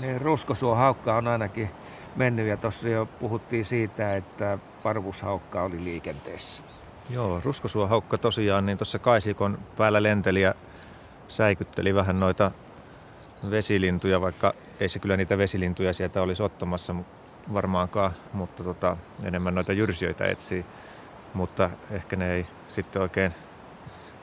[0.00, 1.70] Niin, ruskosuohaukka on ainakin
[2.16, 6.62] mennyt ja tuossa jo puhuttiin siitä, että parvushaukka oli liikenteessä.
[7.10, 10.54] Joo, ruskosuohaukka tosiaan, niin tuossa Kaisikon päällä lenteli ja
[11.28, 12.50] säikytteli vähän noita
[13.50, 16.94] vesilintuja, vaikka ei se kyllä niitä vesilintuja sieltä olisi ottamassa
[17.52, 20.64] varmaankaan, mutta tota, enemmän noita jyrsijöitä etsii.
[21.34, 23.34] Mutta ehkä ne ei sitten oikein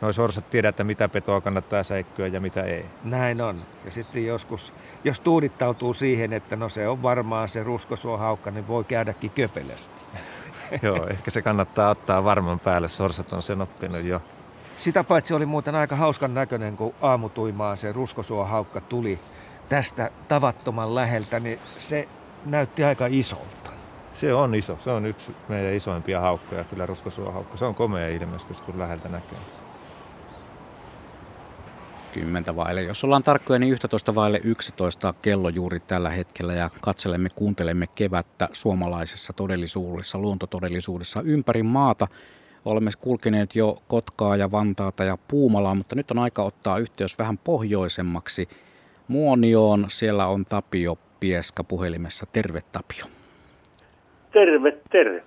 [0.01, 2.85] noi sorsat tiedä, että mitä petoa kannattaa säikkyä ja mitä ei.
[3.03, 3.61] Näin on.
[3.85, 8.83] Ja sitten joskus, jos tuudittautuu siihen, että no se on varmaan se ruskosuohaukka, niin voi
[8.83, 10.01] käydäkin köpelösti.
[10.81, 12.89] Joo, ehkä se kannattaa ottaa varman päälle.
[12.89, 14.21] Sorsat on sen oppinut jo.
[14.77, 19.19] Sitä paitsi oli muuten aika hauskan näköinen, kun aamutuimaan se ruskosuohaukka tuli
[19.69, 22.07] tästä tavattoman läheltä, niin se
[22.45, 23.69] näytti aika isolta.
[24.13, 24.77] Se on iso.
[24.79, 27.57] Se on yksi meidän isoimpia haukkoja, kyllä ruskosuohaukka.
[27.57, 29.39] Se on komea ilmestys, kun läheltä näkee.
[32.13, 32.81] 10 vaille.
[32.81, 38.49] Jos ollaan tarkkoja, niin 11 vaille 11 kello juuri tällä hetkellä ja katselemme, kuuntelemme kevättä
[38.53, 42.07] suomalaisessa todellisuudessa, luontotodellisuudessa ympäri maata.
[42.65, 47.37] Olemme kulkeneet jo Kotkaa ja Vantaata ja Puumalaa, mutta nyt on aika ottaa yhteys vähän
[47.37, 48.47] pohjoisemmaksi
[49.07, 49.85] Muonioon.
[49.87, 52.25] Siellä on Tapio Pieska puhelimessa.
[52.33, 53.05] Terve Tapio.
[54.31, 55.23] Terve, terve.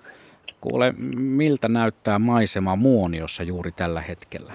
[0.61, 4.53] Kuule, miltä näyttää maisema Muoniossa juuri tällä hetkellä?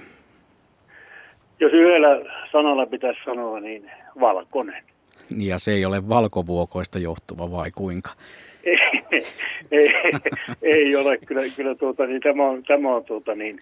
[1.59, 4.83] jos yhdellä sanalla pitäisi sanoa, niin valkoinen.
[5.37, 8.09] Ja se ei ole valkovuokoista johtuva vai kuinka?
[8.63, 8.77] ei,
[9.71, 9.89] ei,
[10.61, 11.17] ei ole.
[11.17, 13.59] Kyllä, kyllä tuota, niin tämä on, tämä on tuota, niin,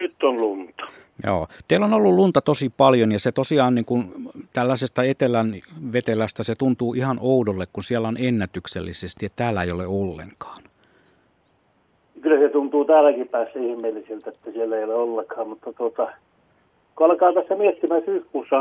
[0.00, 0.86] nyt on lunta.
[1.26, 1.46] Joo.
[1.68, 4.04] Teillä on ollut lunta tosi paljon ja se tosiaan niin kuin
[4.52, 5.54] tällaisesta etelän
[5.92, 10.62] vetelästä se tuntuu ihan oudolle, kun siellä on ennätyksellisesti ja täällä ei ole ollenkaan.
[12.20, 16.12] Kyllä se tuntuu täälläkin päässä ihmeelliseltä, että siellä ei ole ollenkaan, mutta tuota,
[16.96, 18.56] kun alkaa tässä miettimään syyskuussa,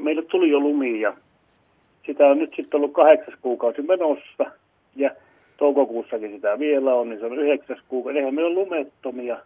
[0.00, 1.16] meille tuli jo lumia.
[2.06, 4.44] Sitä on nyt sitten ollut kahdeksas kuukausi menossa
[4.98, 5.10] ja
[5.56, 8.18] toukokuussakin sitä vielä on, niin se on yhdeksäs kuukausi.
[8.18, 9.38] Eihän meillä ole lumettomia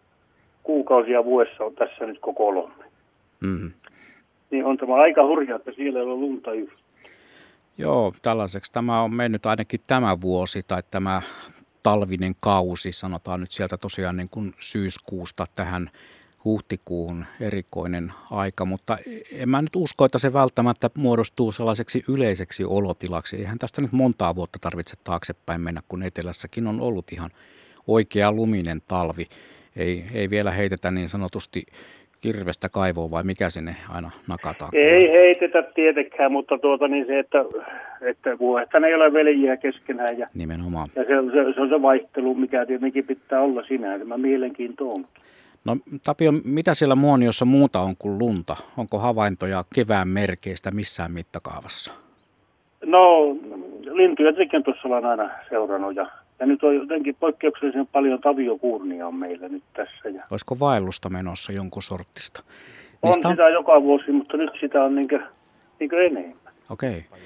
[0.63, 2.85] kuukausia vuodessa on tässä nyt koko lomme.
[3.41, 3.71] Mm-hmm.
[4.51, 6.83] Niin on tämä aika hurjaa, että siellä ei ole lunta yhtä.
[7.79, 11.23] Joo, tällaiseksi tämä on mennyt ainakin tämä vuosi tai tämä
[11.83, 15.91] talvinen kausi, sanotaan nyt sieltä tosiaan niin kuin syyskuusta tähän
[16.45, 18.99] huhtikuun erikoinen aika, mutta
[19.39, 23.37] en mä nyt usko, että se välttämättä muodostuu sellaiseksi yleiseksi olotilaksi.
[23.37, 27.31] Eihän tästä nyt montaa vuotta tarvitse taaksepäin mennä, kun etelässäkin on ollut ihan
[27.87, 29.25] oikea luminen talvi.
[29.77, 31.63] Ei, ei vielä heitetä niin sanotusti
[32.21, 34.71] kirvestä kaivoon vai mikä sinne aina nakataan?
[34.75, 37.45] Ei heitetä tietenkään, mutta tuota niin se, että,
[38.01, 40.19] että vuohethan ei ole veljiä keskenään.
[40.19, 40.89] Ja, Nimenomaan.
[40.97, 44.05] Ja se, se, se, on se vaihtelu, mikä tietenkin pitää olla sinänsä.
[44.05, 45.22] Mä mielenkiinto onkin.
[45.65, 48.57] No Tapio, mitä siellä Muoniossa muuta on kuin lunta?
[48.77, 51.93] Onko havaintoja kevään merkeistä missään mittakaavassa?
[52.85, 53.37] No,
[53.93, 56.07] lintuja tietenkin tuossa olen aina seurannut ja,
[56.39, 60.09] ja nyt on jotenkin poikkeuksellisen paljon taviokuurnia on meillä nyt tässä.
[60.09, 60.25] Ja...
[60.31, 62.43] Olisiko vaellusta menossa jonkun sortista?
[63.03, 63.53] Niistä on sitä on...
[63.53, 65.21] joka vuosi, mutta nyt sitä on niinkö,
[65.81, 66.53] niinkö enemmän.
[66.71, 66.91] Okei.
[66.91, 67.23] Okay.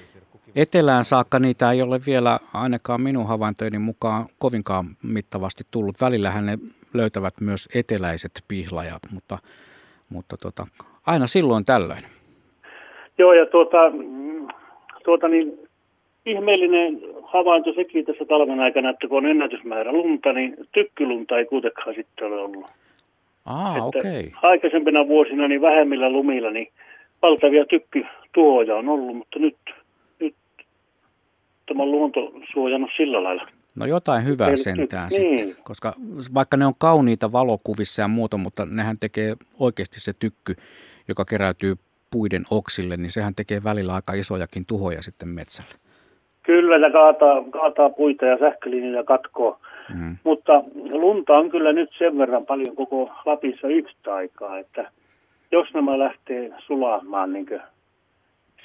[0.57, 6.01] Etelään saakka niitä ei ole vielä ainakaan minun havaintojeni mukaan kovinkaan mittavasti tullut.
[6.01, 6.57] Välillähän ne
[6.93, 9.37] löytävät myös eteläiset pihlajat, mutta,
[10.09, 10.65] mutta tota,
[11.05, 12.03] aina silloin tällöin.
[13.17, 13.77] Joo, ja tuota,
[15.05, 15.59] tuota niin,
[16.25, 21.95] ihmeellinen havainto sekin tässä talven aikana, että kun on ennätysmäärä lunta, niin tykkylunta ei kuitenkaan
[21.95, 22.65] sitten ole ollut.
[23.45, 24.01] Ah, okei.
[24.01, 24.31] Okay.
[24.41, 26.67] Aikaisempina vuosina niin vähemmillä lumilla niin
[27.21, 29.76] valtavia tykkytuhoja on ollut, mutta nyt, nyt
[31.67, 33.47] tämä luonto suojannut sillä lailla.
[33.75, 35.37] No jotain hyvää Eli, sentään niin.
[35.37, 35.93] sitten, koska
[36.33, 40.55] vaikka ne on kauniita valokuvissa ja muuta, mutta nehän tekee oikeasti se tykky,
[41.07, 41.75] joka keräytyy
[42.11, 45.75] puiden oksille, niin sehän tekee välillä aika isojakin tuhoja sitten metsälle.
[46.43, 49.59] Kyllä, ja kaataa, kaataa puita ja sähkölinjoja katkoo.
[49.95, 50.17] Mm.
[50.23, 54.91] Mutta lunta on kyllä nyt sen verran paljon koko Lapissa yhtä aikaa, että
[55.51, 57.45] jos nämä lähtee sulamaan niin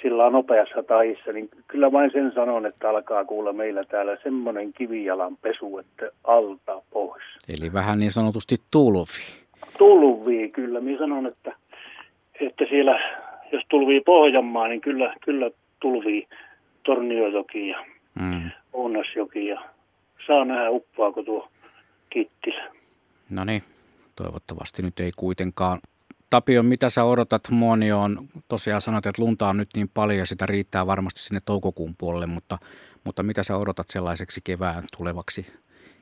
[0.03, 5.37] sillä nopeassa tahissa, niin kyllä vain sen sanon, että alkaa kuulla meillä täällä semmoinen kivijalan
[5.37, 7.23] pesu, että alta pois.
[7.49, 9.23] Eli vähän niin sanotusti tulvi.
[9.79, 10.81] Tulvii, kyllä.
[10.81, 11.57] Minä sanon, että,
[12.41, 13.01] että siellä,
[13.53, 15.51] jos tulvii Pohjanmaa, niin kyllä, kyllä
[15.81, 16.29] tulvii
[16.83, 17.85] Torniojoki ja
[18.21, 18.51] mm.
[18.73, 19.63] Ounasjoki ja
[20.27, 21.49] saa nähdä uppoako tuo
[22.11, 22.65] Kittilä.
[23.31, 23.63] No niin,
[24.17, 25.79] toivottavasti nyt ei kuitenkaan
[26.33, 28.17] Tapio, mitä sä odotat Muonioon?
[28.49, 32.27] Tosiaan sanot, että lunta on nyt niin paljon ja sitä riittää varmasti sinne toukokuun puolelle,
[32.27, 32.59] mutta,
[33.05, 35.47] mutta mitä sä odotat sellaiseksi kevään tulevaksi,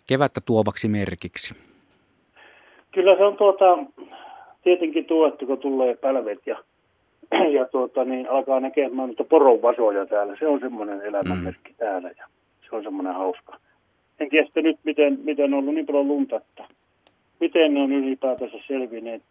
[0.07, 1.55] kevättä tuovaksi merkiksi?
[2.91, 3.65] Kyllä se on tuota,
[4.63, 6.57] tietenkin tuo, että kun tulee pälvet ja,
[7.57, 10.37] ja tuota, niin alkaa näkemään noita poronvasoja täällä.
[10.39, 11.77] Se on semmoinen elämänmerkki mm.
[11.77, 12.27] täällä ja
[12.71, 13.57] se on semmoinen hauska.
[14.21, 16.65] En kestä nyt, miten, miten on ollut niin paljon lunta, että
[17.41, 19.23] miten ne on ylipäätänsä selvinneet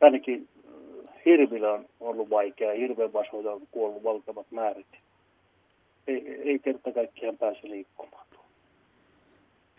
[0.00, 2.72] ainakin äh, hirvillä on ollut vaikea.
[2.72, 4.86] Hirvenvasoja on kuollut valtavat määrät.
[6.06, 8.24] Ei, ei kerta kaikkiaan pääse liikkumaan.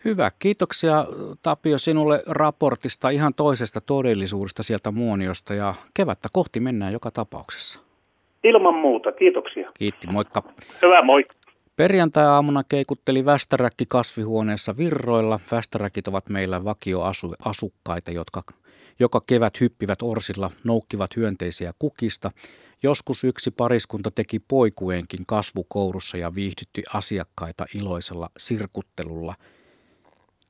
[0.04, 0.30] Hyvä.
[0.38, 1.06] Kiitoksia
[1.42, 7.78] Tapio sinulle raportista ihan toisesta todellisuudesta sieltä Muoniosta ja kevättä kohti mennään joka tapauksessa.
[8.44, 9.12] Ilman muuta.
[9.12, 9.70] Kiitoksia.
[9.78, 10.06] Kiitti.
[10.06, 10.42] Moikka.
[10.82, 11.24] Hyvä, moi.
[11.76, 15.40] Perjantai-aamuna keikutteli Västäräkki kasvihuoneessa virroilla.
[15.52, 18.42] Västäräkit ovat meillä vakioasukkaita, jotka
[18.98, 22.30] joka kevät hyppivät orsilla, noukkivat hyönteisiä kukista.
[22.82, 29.34] Joskus yksi pariskunta teki poikuenkin kasvukourussa ja viihdytti asiakkaita iloisella sirkuttelulla.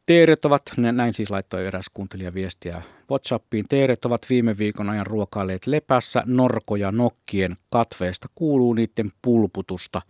[0.06, 5.66] Teeret ovat, näin siis laittoi eräs kuuntelija viestiä Whatsappiin, teeret ovat viime viikon ajan ruokailleet
[5.66, 10.02] lepässä, norkoja nokkien katveesta kuuluu niiden pulputusta.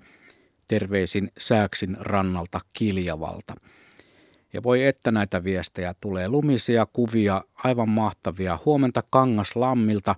[0.69, 3.55] Terveisin Sääksin rannalta Kiljavalta.
[4.57, 6.29] Ja voi että näitä viestejä tulee.
[6.29, 8.59] Lumisia kuvia, aivan mahtavia.
[8.65, 10.15] Huomenta Kangas Lammilta.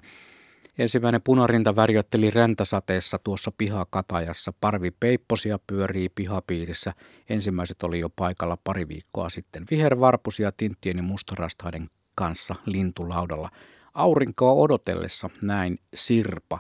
[0.78, 4.52] Ensimmäinen punarinta värjötteli räntäsateessa tuossa pihakatajassa.
[4.60, 6.94] Parvi peipposia pyörii pihapiirissä.
[7.28, 9.64] Ensimmäiset oli jo paikalla pari viikkoa sitten.
[9.70, 13.50] Vihervarpusia tinttien ja mustarastaiden kanssa lintulaudalla.
[13.94, 16.58] Aurinkoa odotellessa näin Sirpa.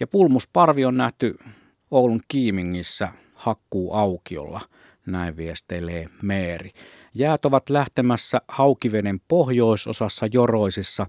[0.00, 1.36] Ja pulmusparvi on nähty
[1.90, 4.60] Oulun Kiimingissä hakkuu aukiolla,
[5.06, 6.70] näin viesteilee Meeri.
[7.14, 11.06] Jäät ovat lähtemässä Haukiveden pohjoisosassa Joroisissa.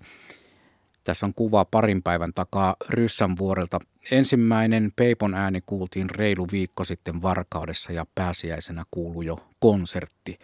[1.03, 3.79] Tässä on kuva parin päivän takaa Ryssän vuorelta.
[4.11, 10.39] Ensimmäinen Peipon ääni kuultiin reilu viikko sitten Varkaudessa ja pääsiäisenä kuului jo konsertti.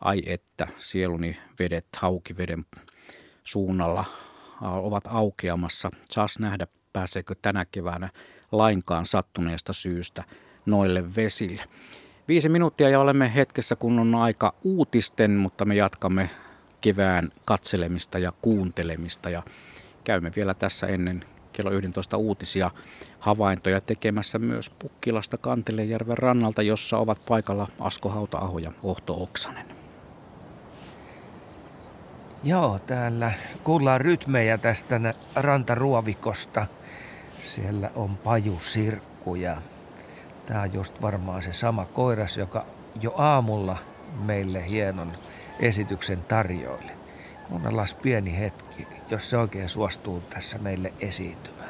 [0.00, 2.62] Ai että, sieluni vedet Haukiveden
[3.42, 4.04] suunnalla
[4.60, 5.90] ovat aukeamassa.
[6.10, 8.08] Saas nähdä, pääseekö tänä keväänä
[8.52, 10.24] lainkaan sattuneesta syystä
[10.66, 11.62] noille vesille.
[12.28, 16.30] Viisi minuuttia ja olemme hetkessä, kun on aika uutisten, mutta me jatkamme
[16.80, 19.42] kevään katselemista ja kuuntelemista ja
[20.04, 22.70] käymme vielä tässä ennen kello 11 uutisia
[23.18, 29.66] havaintoja tekemässä myös Pukkilasta Kantelejärven rannalta, jossa ovat paikalla Asko Hauta-aho ja Ohto Oksanen.
[32.44, 33.32] Joo, täällä
[33.64, 36.66] kuullaan rytmejä tästä rantaruovikosta.
[37.54, 39.56] Siellä on pajusirkku ja
[40.46, 42.66] tämä on just varmaan se sama koiras, joka
[43.00, 43.76] jo aamulla
[44.24, 45.12] meille hienon
[45.60, 46.92] esityksen tarjoili.
[47.48, 51.63] Kuunnellaan pieni hetki, jos se oikein suostuu tässä meille esiintymään.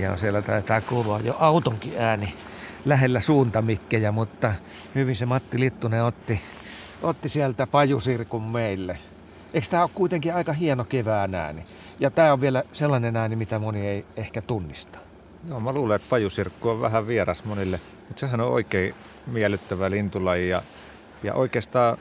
[0.00, 2.34] Ja siellä taitaa kuulua jo autonkin ääni
[2.84, 4.54] lähellä suuntamikkejä, mutta
[4.94, 6.40] hyvin se Matti Littunen otti,
[7.02, 8.98] otti sieltä pajusirkun meille.
[9.54, 11.62] Eikö tämä ole kuitenkin aika hieno kevään ääni?
[12.00, 14.98] Ja tämä on vielä sellainen ääni, mitä moni ei ehkä tunnista.
[15.48, 18.94] Joo, mä luulen, että pajusirkku on vähän vieras monille, mutta sehän on oikein
[19.26, 20.62] miellyttävä lintulaji ja,
[21.22, 21.98] ja oikeastaan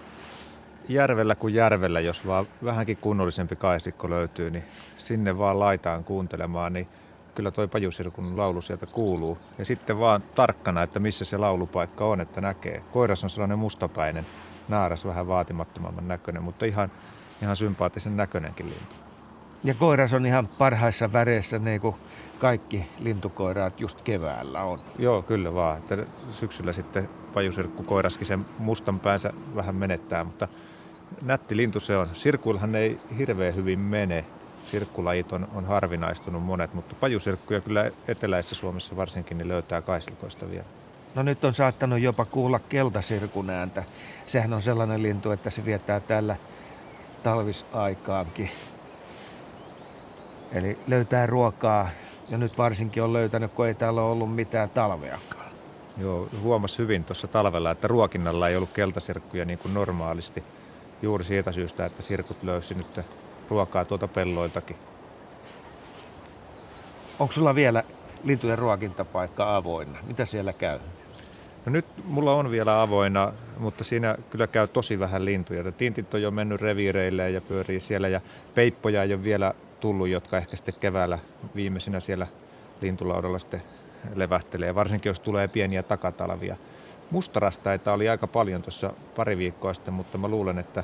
[0.89, 4.63] järvellä kuin järvellä, jos vaan vähänkin kunnollisempi kaisikko löytyy, niin
[4.97, 6.87] sinne vaan laitaan kuuntelemaan, niin
[7.35, 9.37] kyllä toi pajusirkun laulu sieltä kuuluu.
[9.57, 12.83] Ja sitten vaan tarkkana, että missä se laulupaikka on, että näkee.
[12.91, 14.25] Koiras on sellainen mustapäinen,
[14.67, 16.91] naaras vähän vaatimattomamman näköinen, mutta ihan,
[17.41, 18.95] ihan sympaattisen näköinenkin lintu.
[19.63, 21.95] Ja koiras on ihan parhaissa väreissä, niin kuin
[22.39, 24.79] kaikki lintukoiraat just keväällä on.
[24.99, 25.77] Joo, kyllä vaan.
[25.77, 25.97] Että
[26.31, 30.47] syksyllä sitten pajusirkku koiraskin sen mustan päänsä vähän menettää, mutta
[31.23, 32.07] nätti lintu se on.
[32.13, 34.25] Sirkuilhan ei hirveän hyvin mene,
[34.71, 40.65] sirkkulajit on, on harvinaistunut monet, mutta pajusirkkuja kyllä eteläisessä Suomessa varsinkin niin löytää kaislikoista vielä.
[41.15, 43.83] No nyt on saattanut jopa kuulla keltasirkun ääntä.
[44.27, 46.35] Sehän on sellainen lintu, että se viettää täällä
[47.23, 48.49] talvisaikaankin.
[50.51, 51.89] Eli löytää ruokaa
[52.29, 55.51] ja nyt varsinkin on löytänyt, kun ei täällä ole ollut mitään talveakaan.
[55.97, 60.43] Joo, huomasi hyvin tuossa talvella, että ruokinnalla ei ollut keltasirkkuja niin kuin normaalisti.
[61.01, 62.99] Juuri siitä syystä, että sirkut löysi nyt
[63.49, 64.75] ruokaa tuolta pelloiltakin.
[67.19, 67.83] Onko sulla vielä
[68.23, 69.99] lintujen ruokintapaikka avoinna?
[70.07, 70.79] Mitä siellä käy?
[71.65, 75.71] No nyt mulla on vielä avoinna, mutta siinä kyllä käy tosi vähän lintuja.
[75.71, 78.21] Tintit on jo mennyt reviireille ja pyörii siellä ja
[78.55, 81.19] peippoja ei ole vielä tullut, jotka ehkä sitten keväällä
[81.55, 82.27] viimeisenä siellä
[82.81, 83.63] lintulaudalla sitten
[84.15, 86.57] levähtelee, varsinkin jos tulee pieniä takatalvia.
[87.11, 90.83] Mustarastaita oli aika paljon tuossa pari viikkoa sitten, mutta mä luulen, että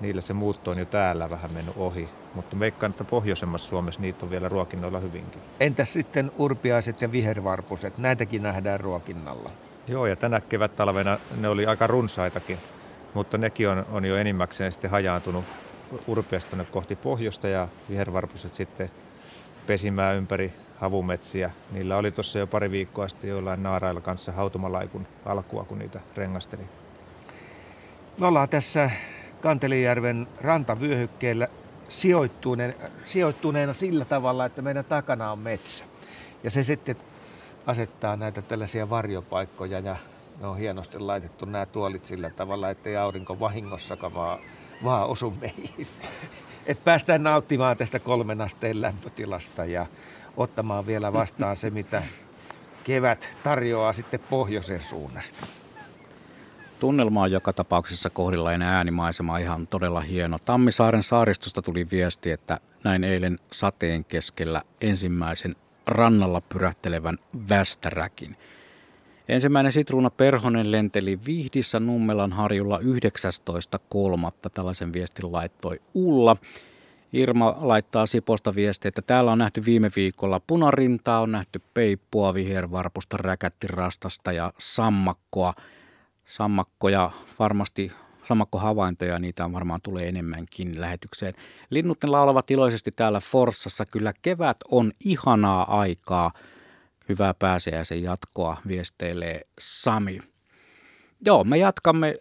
[0.00, 2.08] niillä se muutto on jo täällä vähän mennyt ohi.
[2.34, 5.40] Mutta veikkaan, että pohjoisemmassa Suomessa niitä on vielä ruokinnoilla hyvinkin.
[5.60, 7.98] Entäs sitten urpiaiset ja vihervarpuset?
[7.98, 9.50] Näitäkin nähdään ruokinnalla.
[9.88, 12.58] Joo, ja tänä kevättalvena ne oli aika runsaitakin,
[13.14, 15.44] mutta nekin on, on jo enimmäkseen sitten hajaantunut
[16.06, 18.90] urpiasta kohti pohjoista ja vihervarpuset sitten
[19.66, 21.50] pesimään ympäri havumetsiä.
[21.72, 26.62] Niillä oli tuossa jo pari viikkoa sitten joillain naarailla kanssa hautumalaikun alkua, kun niitä rengasteli.
[28.18, 28.90] Me ollaan tässä
[29.42, 31.48] Kantelijärven rantavyöhykkeellä
[31.88, 32.74] sijoittuneena,
[33.04, 35.84] sijoittuneena sillä tavalla, että meidän takana on metsä.
[36.44, 36.96] Ja se sitten
[37.66, 39.96] asettaa näitä tällaisia varjopaikkoja ja
[40.40, 44.38] ne on hienosti laitettu nämä tuolit sillä tavalla, ettei aurinko vahingossakaan vaan,
[44.84, 45.86] vaan osu meihin.
[46.66, 49.86] Et päästään nauttimaan tästä kolmen asteen lämpötilasta ja
[50.36, 52.02] ottamaan vielä vastaan se, mitä
[52.84, 55.46] kevät tarjoaa sitten pohjoisen suunnasta.
[56.82, 60.38] Tunnelma on joka tapauksessa kohdillainen äänimaisema ihan todella hieno.
[60.44, 65.56] Tammisaaren saaristosta tuli viesti, että näin eilen sateen keskellä ensimmäisen
[65.86, 67.18] rannalla pyrähtelevän
[67.48, 68.36] västäräkin.
[69.28, 74.50] Ensimmäinen sitruuna Perhonen lenteli Vihdissä Nummelan harjulla 19.3.
[74.54, 76.36] Tällaisen viestin laittoi Ulla.
[77.12, 83.16] Irma laittaa Siposta viestiä, että täällä on nähty viime viikolla punarintaa, on nähty peippua, vihervarpusta,
[83.16, 85.54] räkättirastasta ja sammakkoa–
[86.26, 87.92] sammakkoja varmasti
[88.56, 91.34] havaintoja, niitä varmaan tulee enemmänkin lähetykseen.
[91.70, 93.86] Linnut ne laulavat iloisesti täällä Forssassa.
[93.86, 96.32] Kyllä kevät on ihanaa aikaa.
[97.08, 100.18] Hyvää pääsiäisen jatkoa viesteilee Sami.
[101.26, 102.14] Joo, me jatkamme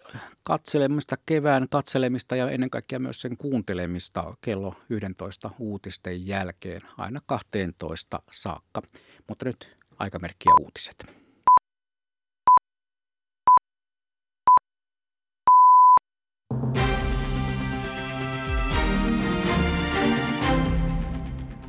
[0.43, 8.22] katselemista, kevään katselemista ja ennen kaikkea myös sen kuuntelemista kello 11 uutisten jälkeen aina 12
[8.32, 8.82] saakka.
[9.28, 11.20] Mutta nyt aikamerkki ja uutiset.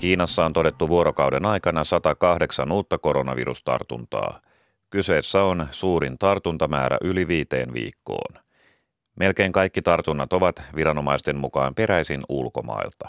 [0.03, 4.41] Kiinassa on todettu vuorokauden aikana 108 uutta koronavirustartuntaa.
[4.91, 8.43] Kyseessä on suurin tartuntamäärä yli viiteen viikkoon.
[9.17, 13.09] Melkein kaikki tartunnat ovat viranomaisten mukaan peräisin ulkomailta.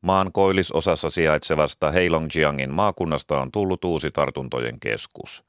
[0.00, 5.44] Maan koillisosassa sijaitsevasta Heilongjiangin maakunnasta on tullut uusi tartuntojen keskus.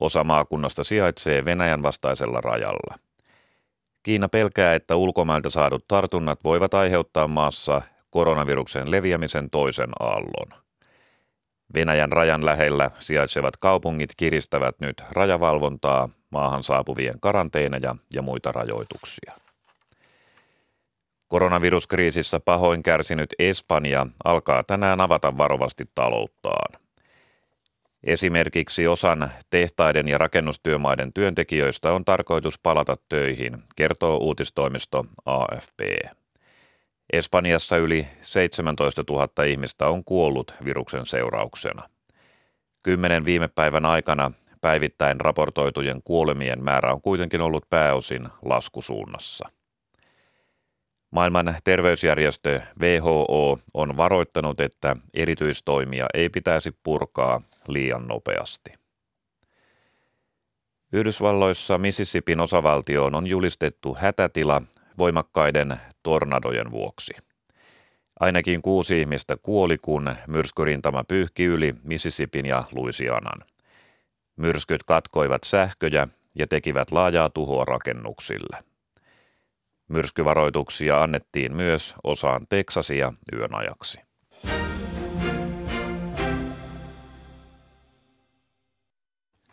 [0.00, 2.98] Osa maakunnasta sijaitsee Venäjän vastaisella rajalla.
[4.02, 7.82] Kiina pelkää, että ulkomailta saadut tartunnat voivat aiheuttaa maassa
[8.16, 10.62] koronaviruksen leviämisen toisen aallon.
[11.74, 19.32] Venäjän rajan lähellä sijaitsevat kaupungit kiristävät nyt rajavalvontaa, maahan saapuvien karanteeneja ja muita rajoituksia.
[21.28, 26.80] Koronaviruskriisissä pahoin kärsinyt Espanja alkaa tänään avata varovasti talouttaan.
[28.04, 35.80] Esimerkiksi osan tehtaiden ja rakennustyömaiden työntekijöistä on tarkoitus palata töihin, kertoo uutistoimisto AFP.
[37.12, 41.88] Espanjassa yli 17 000 ihmistä on kuollut viruksen seurauksena.
[42.82, 44.30] Kymmenen viime päivän aikana
[44.60, 49.48] päivittäin raportoitujen kuolemien määrä on kuitenkin ollut pääosin laskusuunnassa.
[51.10, 58.72] Maailman terveysjärjestö WHO on varoittanut, että erityistoimia ei pitäisi purkaa liian nopeasti.
[60.92, 64.62] Yhdysvalloissa Mississippin osavaltioon on julistettu hätätila
[64.98, 67.14] voimakkaiden tornadojen vuoksi.
[68.20, 73.38] Ainakin kuusi ihmistä kuoli, kun myrskyrintama pyyhki yli Mississippin ja Louisianan.
[74.36, 78.58] Myrskyt katkoivat sähköjä ja tekivät laajaa tuhoa rakennuksille.
[79.88, 83.98] Myrskyvaroituksia annettiin myös osaan Teksasia yön ajaksi.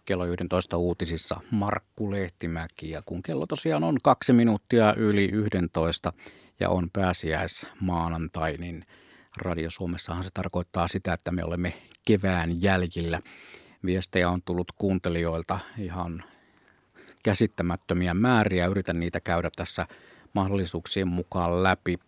[0.05, 2.89] Kello 11 uutisissa Markku Lehtimäki.
[2.89, 6.13] Ja kun kello tosiaan on kaksi minuuttia yli 11
[6.59, 8.85] ja on pääsiäis maanantai, niin
[9.37, 11.73] Radio Suomessahan se tarkoittaa sitä, että me olemme
[12.05, 13.19] kevään jäljillä.
[13.85, 16.23] Viestejä on tullut kuuntelijoilta ihan
[17.23, 18.65] käsittämättömiä määriä.
[18.65, 19.87] Yritän niitä käydä tässä
[20.33, 21.99] mahdollisuuksien mukaan läpi.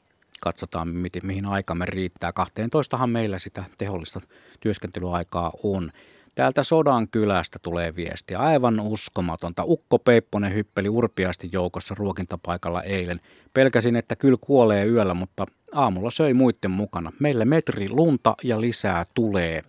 [0.42, 0.88] Katsotaan,
[1.24, 2.32] mihin aikamme riittää.
[2.32, 4.22] 12han meillä sitä tehollista
[4.60, 5.92] työskentelyaikaa on.
[6.36, 8.36] Täältä Sodan kylästä tulee viesti.
[8.36, 9.64] Aivan uskomatonta.
[9.66, 13.22] Ukko Peipponen hyppeli urpiasti joukossa ruokintapaikalla eilen.
[13.54, 17.12] Pelkäsin, että kyllä kuolee yöllä, mutta aamulla söi muiden mukana.
[17.20, 19.62] Meille metri lunta ja lisää tulee.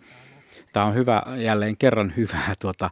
[0.73, 2.89] Tämä on hyvä, jälleen kerran hyvää tuota,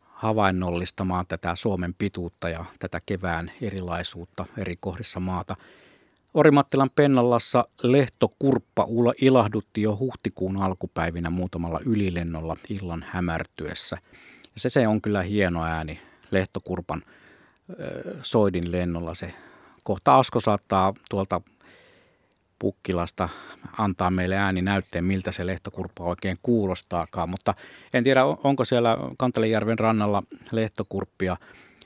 [0.00, 5.56] havainnollistamaan tätä Suomen pituutta ja tätä kevään erilaisuutta eri kohdissa maata.
[6.34, 8.86] Orimattilan Pennallassa lehtokurppa
[9.20, 13.98] ilahdutti jo huhtikuun alkupäivinä muutamalla ylilennolla illan hämärtyessä.
[14.42, 17.02] Ja se, se on kyllä hieno ääni lehtokurpan
[18.22, 19.14] soidin lennolla.
[19.14, 19.34] Se
[19.84, 21.40] kohta Asko saattaa tuolta
[22.58, 23.28] Pukkilasta
[23.78, 27.28] antaa meille ääni näytteen, miltä se lehtokurppa oikein kuulostaakaan.
[27.28, 27.54] Mutta
[27.92, 30.22] en tiedä, onko siellä Kantelejärven rannalla
[30.52, 31.36] lehtokurppia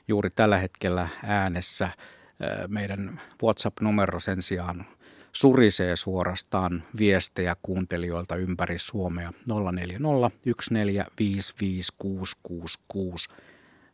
[0.07, 1.89] juuri tällä hetkellä äänessä–
[2.67, 4.85] meidän WhatsApp-numero sen sijaan
[5.33, 9.31] surisee suorastaan viestejä kuuntelijoilta ympäri Suomea
[9.71, 10.31] 040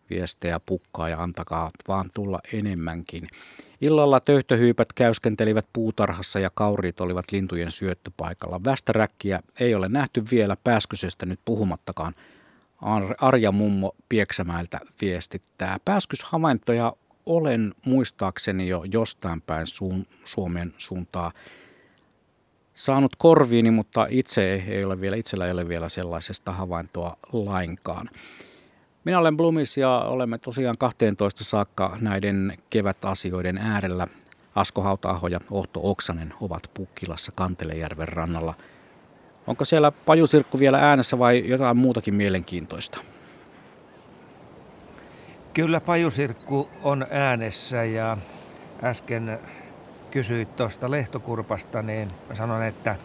[0.09, 3.27] Viestejä pukkaa ja antakaa vaan tulla enemmänkin.
[3.81, 8.63] Illalla töyhtöhyypät käyskentelivät puutarhassa ja kauriit olivat lintujen syöttöpaikalla.
[8.63, 12.15] Västäräkkiä ei ole nähty vielä pääskysestä nyt puhumattakaan.
[13.21, 15.77] Arja Mummo Pieksämäeltä viestittää.
[15.85, 16.93] Pääskyshavaintoja
[17.25, 21.31] olen muistaakseni jo jostain päin suun, Suomen suuntaa
[22.73, 28.09] saanut korviini, mutta itse ei ole vielä, itsellä ei ole vielä sellaisesta havaintoa lainkaan.
[29.03, 34.07] Minä olen Blumis ja olemme tosiaan 12 saakka näiden kevätasioiden äärellä.
[34.55, 38.53] Asko hauta ja Ohto Oksanen ovat Pukkilassa Kantelejärven rannalla.
[39.47, 43.14] Onko siellä pajusirkku vielä äänessä vai jotain muutakin mielenkiintoista?
[45.55, 48.17] Kyllä pajusirkku on äänessä ja
[48.83, 49.39] äsken
[50.11, 52.95] kysyit tuosta lehtokurpasta, niin sanon, että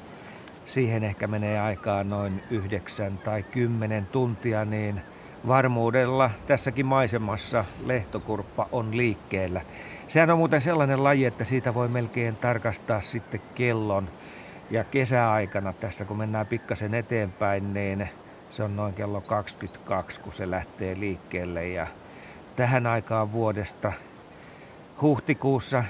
[0.65, 5.01] siihen ehkä menee aikaa noin yhdeksän tai kymmenen tuntia, niin
[5.47, 9.61] varmuudella tässäkin maisemassa lehtokurppa on liikkeellä.
[10.09, 14.09] Sehän on muuten sellainen laji, että siitä voi melkein tarkastaa sitten kellon.
[14.71, 18.09] Ja kesäaikana tästä kun mennään pikkasen eteenpäin, niin
[18.51, 21.69] se on noin kello 22, kun se lähtee liikkeelle.
[21.69, 21.87] Ja
[22.61, 23.93] tähän aikaan vuodesta
[25.03, 25.85] huhtikuussa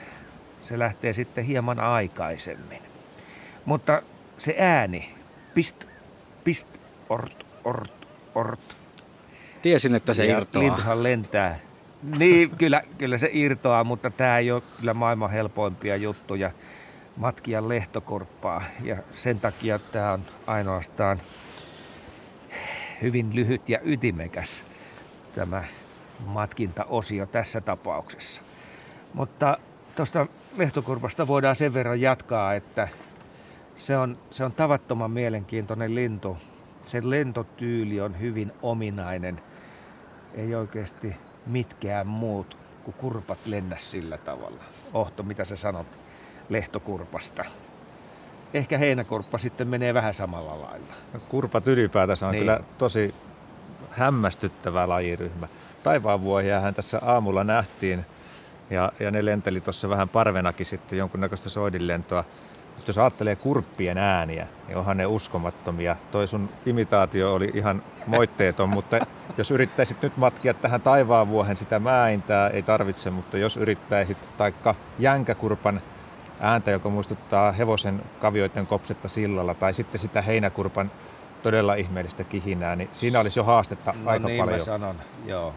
[0.64, 2.83] se lähtee sitten hieman aikaisemmin.
[3.64, 4.03] Mutta
[4.39, 5.14] se ääni,
[5.55, 5.85] pist,
[6.45, 6.66] pist,
[7.09, 8.77] ort, ort, ort.
[9.62, 10.64] Tiesin, että se ja irtoaa.
[10.64, 11.59] Lintuhan lentää.
[12.18, 16.51] Niin, kyllä, kyllä se irtoaa, mutta tämä ei ole kyllä maailman helpoimpia juttuja
[17.16, 18.62] matkia lehtokorppaa.
[18.83, 21.21] Ja sen takia tämä on ainoastaan
[23.03, 24.64] hyvin lyhyt ja ytimekäs
[25.35, 25.64] tämä
[26.27, 28.43] matkintaosio tässä tapauksessa.
[29.14, 29.59] Mutta
[29.97, 32.89] tuosta lehtokurpasta voidaan sen verran jatkaa, että
[33.77, 36.37] se on, se on tavattoman mielenkiintoinen lintu.
[36.83, 39.43] Sen lentotyyli on hyvin ominainen.
[40.35, 41.16] Ei oikeasti
[41.47, 44.64] mitkään muut kuin kurpat lennä sillä tavalla.
[44.93, 45.87] Ohto, mitä sä sanot
[46.49, 47.45] lehtokurpasta?
[48.55, 50.95] Ehkä heinäkurppa sitten menee vähän samalla lailla.
[51.12, 52.41] No, kurpat ylipäätänsä on niin.
[52.41, 53.14] kyllä tosi
[53.91, 55.49] hämmästyttävä lajiryhmä.
[55.83, 58.07] Taivaanvuohiahan tässä aamulla nähtiin
[58.70, 62.24] ja, ja ne lenteli tuossa vähän parvenakin sitten jonkunnäköistä soidinlentoa.
[62.76, 65.97] Mutta jos ajattelee kurppien ääniä, niin onhan ne uskomattomia.
[66.11, 69.07] Toi sun imitaatio oli ihan moitteeton, mutta
[69.39, 75.81] jos yrittäisit nyt matkia tähän taivaanvuohen sitä mäintää, ei tarvitse, mutta jos yrittäisit taikka jänkäkurpan
[76.41, 80.91] ääntä, joka muistuttaa hevosen kavioiden kopsetta sillalla, tai sitten sitä heinäkurpan
[81.43, 84.59] todella ihmeellistä kihinää, niin siinä olisi jo haastetta No aika niin paljon.
[84.59, 85.55] mä sanon, joo.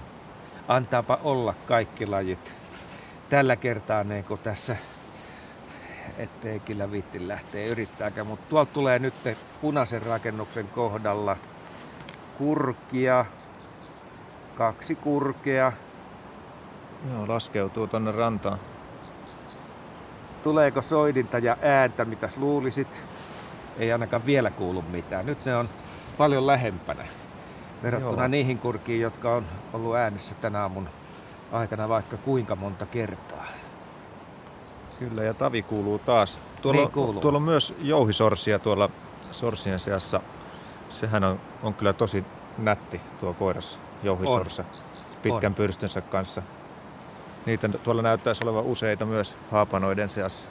[0.67, 2.51] Antaapa olla kaikki lajit.
[3.29, 4.75] Tällä kertaa niin kuin tässä,
[6.17, 9.13] ettei kyllä viitti lähteä yrittääkään, mutta tuolta tulee nyt
[9.61, 11.37] punaisen rakennuksen kohdalla
[12.37, 13.25] kurkia,
[14.55, 15.73] kaksi kurkea.
[17.13, 18.59] Joo, laskeutuu tonne rantaan.
[20.43, 23.03] Tuleeko soidinta ja ääntä, mitäs luulisit?
[23.77, 25.25] Ei ainakaan vielä kuulu mitään.
[25.25, 25.69] Nyt ne on
[26.17, 27.03] paljon lähempänä
[27.83, 28.27] verrattuna Joo.
[28.27, 30.89] niihin kurkiin, jotka on ollut äänessä tänä aamun
[31.51, 33.45] aikana vaikka kuinka monta kertaa.
[34.99, 36.39] Kyllä, ja tavi kuuluu taas.
[36.61, 37.21] Tuolla, Niin on- kuuluu.
[37.21, 38.89] tuolla on myös jouhisorsia tuolla
[39.31, 40.19] sorsien seassa.
[40.89, 42.25] Sehän on, on kyllä tosi
[42.57, 44.63] nätti tuo koiras, jouhisorsa,
[45.23, 45.55] pitkän On.
[45.55, 46.41] pyrstönsä kanssa.
[47.45, 50.49] Niitä tuolla näyttäisi olevan useita myös haapanoiden seassa.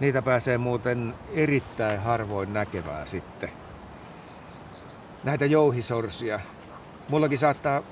[0.00, 3.50] Niitä pääsee muuten erittäin harvoin näkemään sitten.
[5.24, 6.40] Näitä jouhisorsia.
[7.08, 7.82] Mullakin saattaa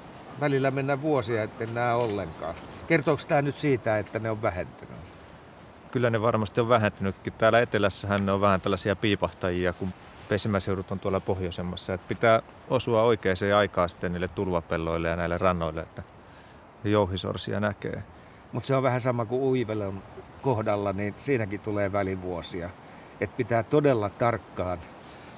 [0.41, 2.55] välillä mennä vuosia, etten näe ollenkaan.
[2.89, 4.97] Kertooko tämä nyt siitä, että ne on vähentynyt?
[5.91, 7.33] Kyllä ne varmasti on vähentynytkin.
[7.33, 9.93] Täällä etelässähän ne on vähän tällaisia piipahtajia, kun
[10.29, 11.95] pesimäseudut on tuolla pohjoisemmassa.
[11.95, 16.03] Et pitää osua oikeaan aikaan sitten niille tulvapelloille ja näille rannoille, että
[16.85, 18.03] jouhisorsia näkee.
[18.53, 20.03] Mutta se on vähän sama kuin uivelon
[20.43, 22.71] kohdalla, niin siinäkin tulee välivuosia.
[23.21, 24.79] Et pitää todella tarkkaan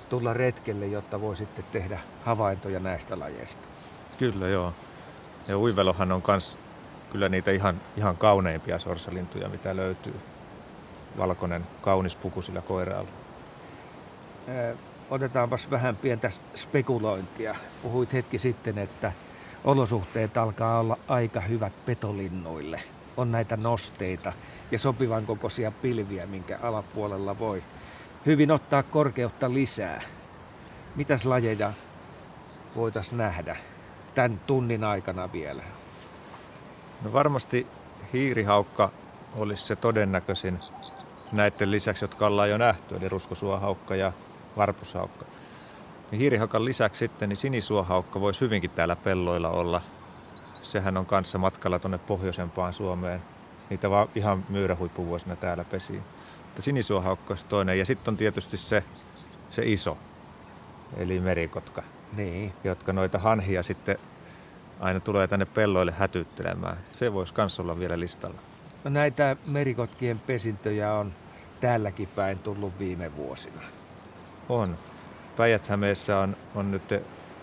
[0.08, 3.68] tulla retkelle, jotta voi sitten tehdä havaintoja näistä lajeista.
[4.18, 4.74] Kyllä joo.
[5.48, 6.58] Ja uivelohan on kans
[7.10, 10.14] kyllä niitä ihan, ihan kauneimpia sorsalintuja, mitä löytyy.
[11.18, 13.10] Valkoinen, kaunis puku sillä koiraalla.
[14.48, 14.76] Ö,
[15.10, 17.54] Otetaanpas vähän pientä spekulointia.
[17.82, 19.12] Puhuit hetki sitten, että
[19.64, 22.82] olosuhteet alkaa olla aika hyvät petolinnuille.
[23.16, 24.32] On näitä nosteita
[24.70, 27.62] ja sopivan kokoisia pilviä, minkä alapuolella voi
[28.26, 30.02] hyvin ottaa korkeutta lisää.
[30.96, 31.72] Mitäs lajeja
[32.76, 33.56] voitaisiin nähdä
[34.14, 35.62] tämän tunnin aikana vielä?
[37.02, 37.66] No varmasti
[38.12, 38.90] hiirihaukka
[39.36, 40.58] olisi se todennäköisin
[41.32, 44.12] näiden lisäksi, jotka ollaan jo nähty, eli ruskosuohaukka ja
[44.56, 45.24] varpushaukka.
[46.10, 49.82] Niin hiirihaukan lisäksi sitten niin sinisuohaukka voisi hyvinkin täällä pelloilla olla.
[50.62, 53.22] Sehän on kanssa matkalla tuonne pohjoisempaan Suomeen.
[53.70, 56.00] Niitä vaan ihan myyrähuippuvuosina täällä pesi.
[56.58, 57.78] Mutta sinisuohaukka olisi toinen.
[57.78, 58.84] Ja sitten on tietysti se,
[59.50, 59.98] se iso,
[60.96, 61.82] eli merikotka,
[62.16, 62.52] Niin.
[62.64, 63.98] jotka noita hanhia sitten
[64.80, 66.76] aina tulee tänne pelloille hätyttelemään.
[66.92, 68.38] Se voisi myös olla vielä listalla.
[68.84, 71.12] No näitä merikotkien pesintöjä on
[71.60, 73.62] täälläkin päin tullut viime vuosina.
[74.48, 74.78] On.
[75.36, 76.94] Päijät-Hämeessä on, on nyt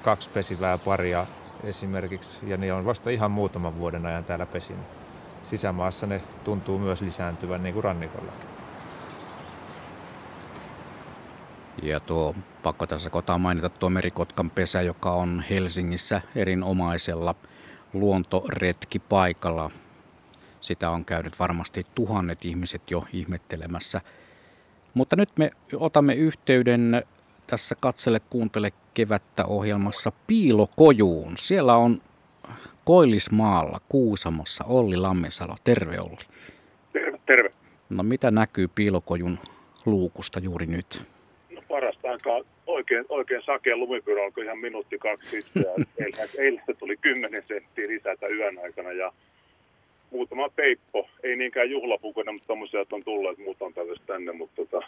[0.03, 1.26] kaksi pesivää paria
[1.63, 4.86] esimerkiksi, ja ne on vasta ihan muutaman vuoden ajan täällä pesinyt.
[5.43, 8.32] Sisämaassa ne tuntuu myös lisääntyvän niin kuin rannikolla.
[11.84, 17.36] Ja tuo, pakko tässä kohtaa mainita tuo merikotkan pesä, joka on Helsingissä erinomaisella
[17.93, 19.71] luontoretkipaikalla.
[20.61, 24.01] Sitä on käynyt varmasti tuhannet ihmiset jo ihmettelemässä.
[24.93, 27.03] Mutta nyt me otamme yhteyden
[27.47, 31.38] tässä Katsele kuuntele kevättä ohjelmassa Piilokojuun.
[31.38, 32.01] Siellä on
[32.86, 35.55] Koillismaalla Kuusamossa Olli Lammensalo.
[35.63, 36.26] Terve Olli.
[36.93, 37.53] Terve, terve.
[37.89, 39.39] No mitä näkyy Piilokojun
[39.86, 41.14] luukusta juuri nyt?
[41.70, 45.63] Parasta aikaa oikein, oikein sakea lumipyörä alkoi ihan minuutti kaksi sitten.
[46.38, 49.13] eilen tuli 10 senttiä lisätä yön aikana ja
[50.11, 51.09] muutama peippo.
[51.24, 53.74] Ei niinkään juhlapukuna, mutta että on tullut, että muut on
[54.07, 54.88] tänne, mutta tota,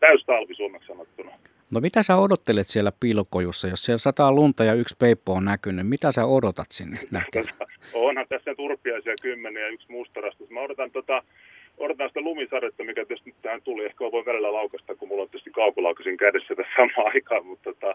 [0.00, 1.30] täys talvi suomeksi sanottuna.
[1.70, 5.88] No mitä sä odottelet siellä piilokojussa, jos siellä sataa lunta ja yksi peippo on näkynyt?
[5.88, 7.56] Mitä sä odotat sinne näkemään?
[7.94, 10.50] Onhan tässä turpiaisia kymmeniä ja yksi mustarastus.
[10.50, 11.22] Mä odotan, tota,
[11.78, 13.84] odotan sitä lumisadetta, mikä tietysti nyt tähän tuli.
[13.84, 17.94] Ehkä voi välillä laukasta, kun mulla on tietysti kaukolaukasin kädessä tässä samaan aikaan, mutta tota,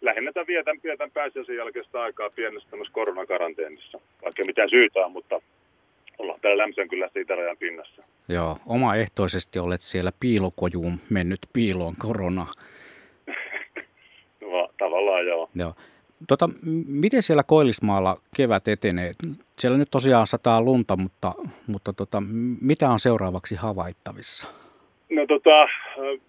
[0.00, 4.00] lähinnä tämän vietän, vietän pääsiäisen jälkeistä aikaa pienessä tämmöisessä koronakaranteenissa.
[4.22, 5.40] Vaikka mitään syytä on, mutta
[6.18, 8.02] ollaan täällä Lämsän kylässä itärajan pinnassa.
[8.28, 12.46] Joo, omaehtoisesti olet siellä piilokojuun mennyt piiloon korona.
[14.40, 15.50] no, tavallaan joo.
[15.54, 15.72] joo.
[16.28, 16.48] Tota,
[16.86, 19.12] miten siellä Koillismaalla kevät etenee?
[19.58, 21.34] Siellä nyt tosiaan sataa lunta, mutta,
[21.66, 22.22] mutta tota,
[22.60, 24.46] mitä on seuraavaksi havaittavissa?
[25.10, 25.68] No tota,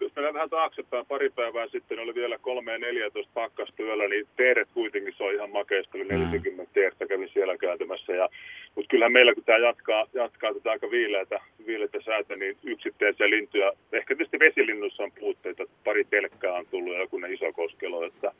[0.00, 4.68] jos mennään vähän taaksepäin, pari päivää sitten oli vielä 3 ja 14 pakkastyöllä, niin teeret
[4.74, 6.68] kuitenkin se on ihan makeista, oli 40 mm.
[6.72, 8.12] teertä kävin siellä kääntymässä.
[8.12, 8.28] Ja,
[8.74, 13.72] mutta kyllähän meillä, kun tämä jatkaa, jatkaa tätä aika viileätä, viileätä säätä, niin yksittäisiä lintuja,
[13.92, 18.32] ehkä tietysti vesilinnussa on puutteita, pari telkkää on tullut ja joku ne iso koskelo, että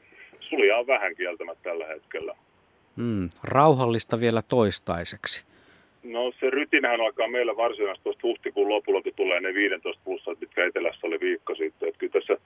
[0.48, 2.34] sulia on vähän kieltämättä tällä hetkellä.
[2.96, 5.44] Mm, rauhallista vielä toistaiseksi.
[6.02, 10.66] No se rytinähän alkaa meillä varsinaisesti tuosta huhtikuun lopulla, kun tulee ne 15 plussat, mitkä
[10.66, 11.88] etelässä oli viikko sitten.
[11.88, 12.36] Että kyllä tässä,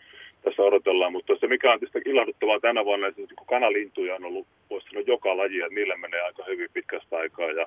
[0.42, 4.46] tässä odotellaan, mutta se mikä on tietysti ilahduttavaa tänä vuonna, että kun kanalintuja on ollut,
[4.70, 7.66] voisi sanoa joka laji, että niillä menee aika hyvin pitkästä aikaa ja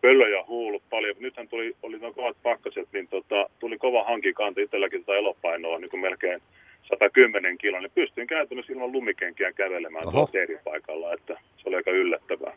[0.00, 1.16] pöllöjä huullut paljon.
[1.18, 5.90] Nythän tuli, oli noin kovat pakkaset, niin tota, tuli kova hankikanta itselläkin tätä elopainoa niin
[5.90, 6.42] kuin melkein
[6.88, 10.28] 110 kiloa, niin pystyin käytännössä ilman lumikenkiä kävelemään tuolla
[10.64, 12.52] paikalla, että se oli aika yllättävää.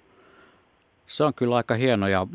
[1.07, 2.27] Se on kyllä aika hieno ja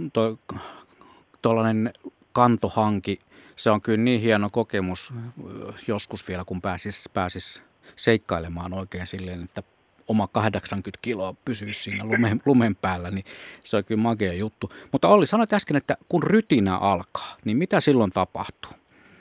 [1.42, 1.92] tuollainen
[2.32, 3.20] kantohanki,
[3.56, 5.12] se on kyllä niin hieno kokemus
[5.88, 7.62] joskus vielä, kun pääsis, pääsis
[7.96, 9.62] seikkailemaan oikein silleen, että
[10.08, 13.24] oma 80 kiloa pysyisi siinä lumen, lumen päällä, niin
[13.64, 14.72] se on kyllä makea juttu.
[14.92, 18.72] Mutta Olli, sanoit äsken, että kun rytinä alkaa, niin mitä silloin tapahtuu?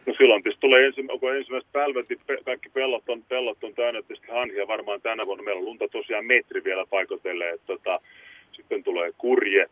[0.05, 4.01] No silloin tietysti tulee ensimmä, kun ensimmäiset pälvet, niin kaikki pellot on, pellot on täynnä
[4.01, 5.43] tietysti hanhia varmaan tänä vuonna.
[5.43, 7.99] Meillä on lunta tosiaan metri vielä paikoitelle, että tota,
[8.51, 9.71] sitten tulee kurjet,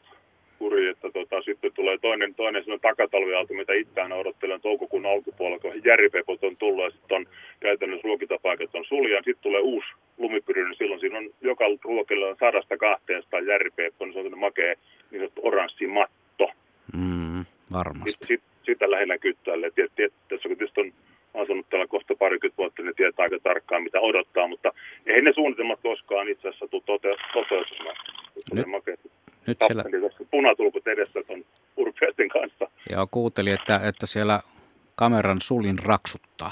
[0.59, 6.57] kurjetta, tota, sitten tulee toinen, toinen takatalviaalto, mitä itseään odottelen toukokuun alkupuolella, kun järipepot on
[6.57, 7.25] tullut ja sitten on
[7.59, 9.17] käytännössä ruokintapaikat on sulja.
[9.17, 14.13] Sitten tulee uusi lumipyry, niin silloin siinä on joka ruokilla on sadasta kahteesta järipeppo, niin
[14.13, 14.75] se on makea
[15.11, 16.51] niin sanottu oranssi matto.
[16.93, 18.11] Mm, varmasti.
[18.11, 19.71] Sitten, sit, sitä lähinnä kyttäille.
[19.71, 20.91] Tässä kun tietysti on
[21.33, 24.73] asunut täällä kohta parikymmentä vuotta, niin tietää aika tarkkaan mitä odottaa, mutta
[25.05, 27.95] ei ne suunnitelmat koskaan itse asiassa tule tote- toteutumaan.
[28.53, 28.65] Nyt,
[29.47, 29.83] nyt siellä...
[30.31, 31.45] Punatulkut edessä on
[31.77, 32.67] urpeiden kanssa.
[32.89, 34.41] Joo, kuuntelin, että, että siellä
[34.95, 36.51] kameran sulin raksuttaa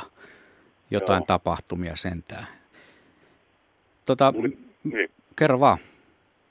[0.91, 1.25] jotain Joo.
[1.25, 2.47] tapahtumia sentään.
[4.05, 4.33] Tota,
[4.83, 5.09] niin.
[5.35, 5.77] Kerro vaan.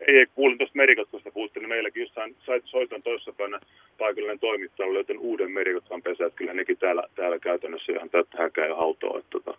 [0.09, 3.61] Ei, ei kuulin tuosta merikotkosta puhuttiin, niin meilläkin jossain soitan toissapäivänä
[3.99, 8.39] paikallinen toimittaja oli joten uuden merikotkan pesä, että kyllä nekin täällä, täällä käytännössä ihan täyttä
[8.43, 9.19] häkää ja hautoa.
[9.19, 9.59] Että, tota,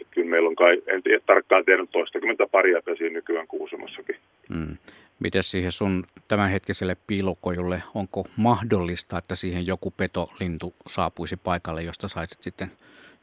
[0.00, 4.16] että kyllä meillä on kai, en tiedä tarkkaan tiedä, toistakymmentä paria pesiä nykyään Kuusamossakin.
[4.48, 4.76] Mm.
[5.20, 12.42] Miten siihen sun tämänhetkiselle piilokojulle, onko mahdollista, että siihen joku petolintu saapuisi paikalle, josta saisit
[12.42, 12.70] sitten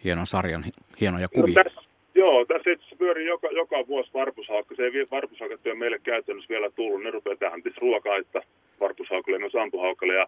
[0.04, 0.66] hienon sarjan,
[1.02, 1.54] hienoja no kuvia?
[1.58, 4.76] No tässä, joo, tässä itse pyörii joka, joka vuosi varpushaukka.
[4.76, 7.04] Se ei varpushaukatyö meille käytännössä vielä tullut.
[7.04, 8.42] Ne rupeaa tähän ruokaa, että
[8.80, 10.14] varpushaukalle ja myös ampuhaukalle.
[10.14, 10.28] Ja,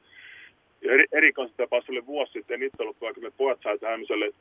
[0.82, 4.32] ja eri, erikoisen tapaus oli vuosi sitten itse ollut, vaikka me pojat sai tämmöiselle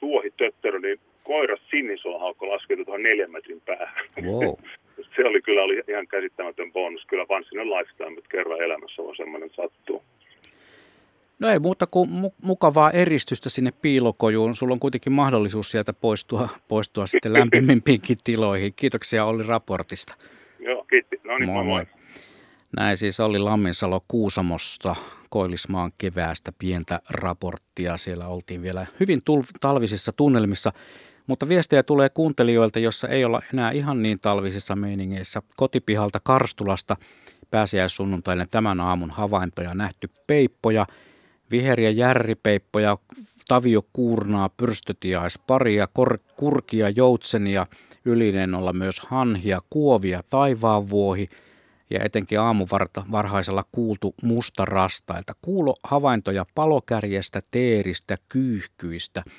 [0.00, 4.04] tuohitötterö, niin koiras sinisohaukko laskettu tuohon neljän metrin päähän.
[4.22, 4.54] Wow.
[5.16, 7.04] se oli kyllä oli ihan käsittämätön bonus.
[7.06, 10.02] Kyllä vaan sinne lifestyle, mutta kerran elämässä on semmoinen sattuu.
[11.38, 12.10] No ei muuta kuin
[12.42, 14.56] mukavaa eristystä sinne piilokojuun.
[14.56, 18.74] Sulla on kuitenkin mahdollisuus sieltä poistua, poistua sitten lämpimimpiinkin tiloihin.
[18.76, 20.14] Kiitoksia Olli raportista.
[20.58, 21.20] Joo, kiitti.
[21.24, 21.64] No niin, moi moi.
[21.64, 21.86] moi.
[22.76, 24.96] Näin siis Olli Lamminsalo Kuusamosta
[25.30, 27.96] Koillismaan keväästä pientä raporttia.
[27.96, 29.22] Siellä oltiin vielä hyvin
[29.60, 30.72] talvisissa tunnelmissa.
[31.26, 35.42] Mutta viestejä tulee kuuntelijoilta, jossa ei olla enää ihan niin talvisissa meiningeissä.
[35.56, 36.96] Kotipihalta Karstulasta
[37.50, 40.86] pääsiäissunnuntaille tämän aamun havaintoja nähty peippoja,
[41.50, 42.98] viheriä järripeippoja,
[43.48, 47.66] taviokuurnaa, pyrstötiaisparia, kor- kurkia, joutsenia,
[48.04, 51.28] ylinen olla myös hanhia, kuovia, taivaanvuohi
[51.90, 55.34] ja etenkin aamuvarta varhaisella kuultu musta rastailta.
[55.42, 59.22] Kuulo havaintoja palokärjestä, teeristä, kyyhkyistä–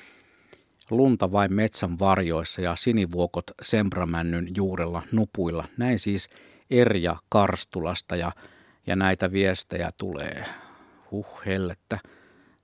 [0.90, 5.64] lunta vain metsän varjoissa ja sinivuokot sembramännyn juurella nupuilla.
[5.76, 6.28] Näin siis
[6.70, 8.32] Erja Karstulasta ja,
[8.86, 10.44] ja näitä viestejä tulee.
[11.10, 11.98] Huh hellettä,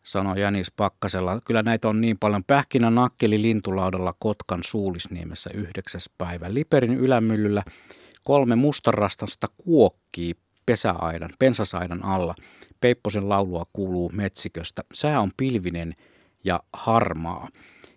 [0.02, 1.40] sanoi Janis Pakkasella.
[1.44, 2.44] Kyllä näitä on niin paljon.
[2.44, 6.00] Pähkinä nakkeli lintulaudalla Kotkan Suulisniemessä 9.
[6.18, 6.54] päivä.
[6.54, 7.62] Liperin ylämyllyllä
[8.24, 10.34] kolme mustarastasta kuokkii
[10.66, 12.34] pesäaidan, pensasaidan alla.
[12.80, 14.82] Peipposen laulua kuuluu metsiköstä.
[14.94, 15.94] Sää on pilvinen
[16.44, 17.48] ja harmaa.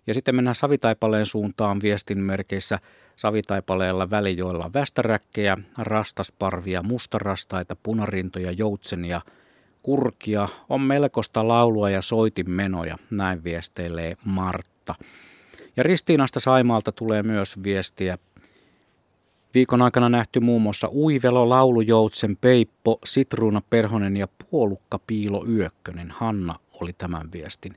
[0.06, 2.78] Ja sitten mennään Savitaipaleen suuntaan viestin merkeissä.
[3.16, 9.20] Savitaipaleella välijoilla västäräkkejä, rastasparvia, mustarastaita, punarintoja, joutsenia,
[9.82, 10.48] kurkia.
[10.68, 14.94] On melkoista laulua ja soitimenoja, näin viesteilee Martta.
[15.76, 18.18] Ja Ristiinasta Saimaalta tulee myös viestiä.
[19.54, 26.10] Viikon aikana nähty muun muassa Uivelo, Laulujoutsen, Peippo, Sitruuna Perhonen ja Puolukka Piilo Yökkönen.
[26.10, 27.74] Hanna oli tämän viestin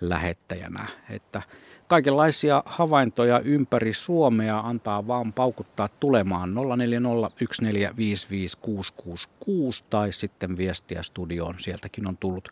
[0.00, 0.86] lähettäjänä.
[1.10, 1.42] Että
[1.92, 6.56] kaikenlaisia havaintoja ympäri Suomea antaa vaan paukuttaa tulemaan 0401455666
[9.90, 11.54] tai sitten viestiä studioon.
[11.58, 12.48] Sieltäkin on tullut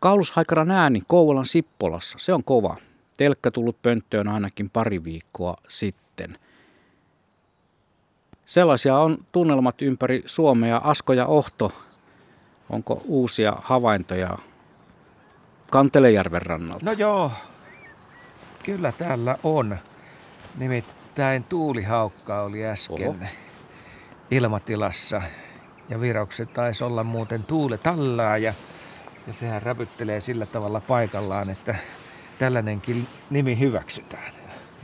[0.00, 2.18] Kaulushaikaran ääni Kouvolan Sippolassa.
[2.18, 2.76] Se on kova.
[3.16, 6.38] Telkkä tullut pönttöön ainakin pari viikkoa sitten.
[8.46, 10.80] Sellaisia on tunnelmat ympäri Suomea.
[10.84, 11.72] Asko ja Ohto,
[12.70, 14.38] onko uusia havaintoja
[15.70, 16.86] Kantelejärven rannalta?
[16.86, 17.30] No joo,
[18.64, 19.78] kyllä täällä on.
[20.58, 23.16] Nimittäin tuulihaukka oli äsken Oho.
[24.30, 25.22] ilmatilassa.
[25.88, 28.54] Ja viraukset taisi olla muuten tuuletallaa ja,
[29.26, 31.74] ja sehän räpyttelee sillä tavalla paikallaan, että
[32.38, 34.32] tällainenkin nimi hyväksytään.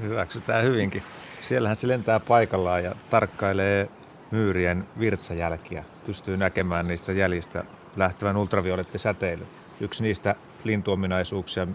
[0.02, 1.02] Hyväksytään hyvinkin.
[1.42, 3.88] Siellähän se lentää paikallaan ja tarkkailee
[4.30, 5.84] myyrien virtsajälkiä.
[6.06, 7.64] Pystyy näkemään niistä jäljistä
[7.96, 9.48] lähtevän ultraviolettisäteilyn.
[9.80, 10.34] Yksi niistä
[10.64, 11.66] lintuominaisuuksia,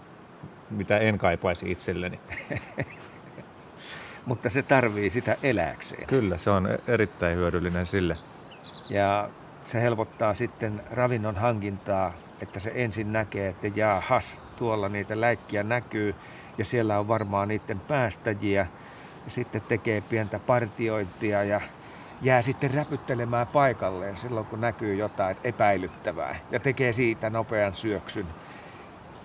[0.70, 2.20] mitä en kaipaisi itselleni.
[4.26, 6.06] Mutta se tarvii sitä eläkseen.
[6.06, 8.14] Kyllä, se on erittäin hyödyllinen sille.
[8.90, 9.30] Ja
[9.64, 16.14] se helpottaa sitten ravinnon hankintaa, että se ensin näkee, että jaahas, tuolla niitä läikkiä näkyy
[16.58, 18.66] ja siellä on varmaan niiden päästäjiä.
[19.24, 21.60] Ja sitten tekee pientä partiointia ja
[22.22, 26.36] jää sitten räpyttelemään paikalleen silloin, kun näkyy jotain epäilyttävää.
[26.50, 28.26] Ja tekee siitä nopean syöksyn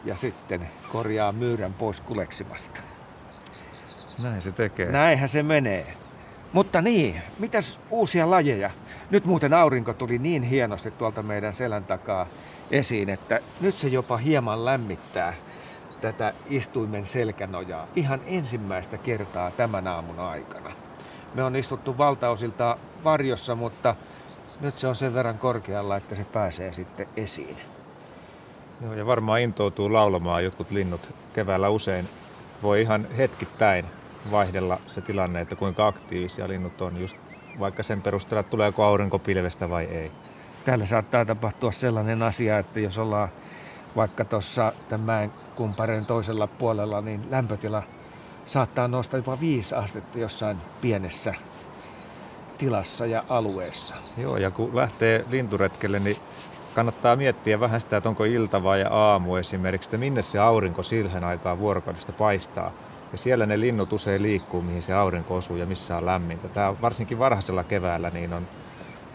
[0.05, 2.81] ja sitten korjaa myyrän pois kuleksimasta.
[4.19, 4.91] Näin se tekee.
[4.91, 5.93] Näinhän se menee.
[6.53, 8.71] Mutta niin, mitäs uusia lajeja?
[9.09, 12.27] Nyt muuten aurinko tuli niin hienosti tuolta meidän selän takaa
[12.71, 15.33] esiin, että nyt se jopa hieman lämmittää
[16.01, 20.71] tätä istuimen selkänojaa ihan ensimmäistä kertaa tämän aamun aikana.
[21.33, 23.95] Me on istuttu valtaosilta varjossa, mutta
[24.61, 27.57] nyt se on sen verran korkealla, että se pääsee sitten esiin.
[28.83, 32.09] Joo, ja varmaan intoutuu laulamaan jotkut linnut keväällä usein.
[32.63, 33.85] Voi ihan hetkittäin
[34.31, 37.15] vaihdella se tilanne, että kuinka aktiivisia linnut on, just
[37.59, 40.11] vaikka sen perusteella, tuleeko aurinko pilvestä vai ei.
[40.65, 43.29] Täällä saattaa tapahtua sellainen asia, että jos ollaan
[43.95, 47.83] vaikka tuossa tämän kumpareen toisella puolella, niin lämpötila
[48.45, 51.33] saattaa nousta jopa 5 astetta jossain pienessä
[52.57, 53.95] tilassa ja alueessa.
[54.17, 56.17] Joo, ja kun lähtee linturetkelle, niin
[56.73, 61.23] kannattaa miettiä vähän sitä, että onko ilta vai aamu esimerkiksi, että minne se aurinko silhän
[61.23, 62.71] aikaa vuorokaudesta paistaa.
[63.11, 66.47] Ja siellä ne linnut usein liikkuu, mihin se aurinko osuu ja missä on lämmintä.
[66.47, 68.47] Tämä varsinkin varhaisella keväällä niin on,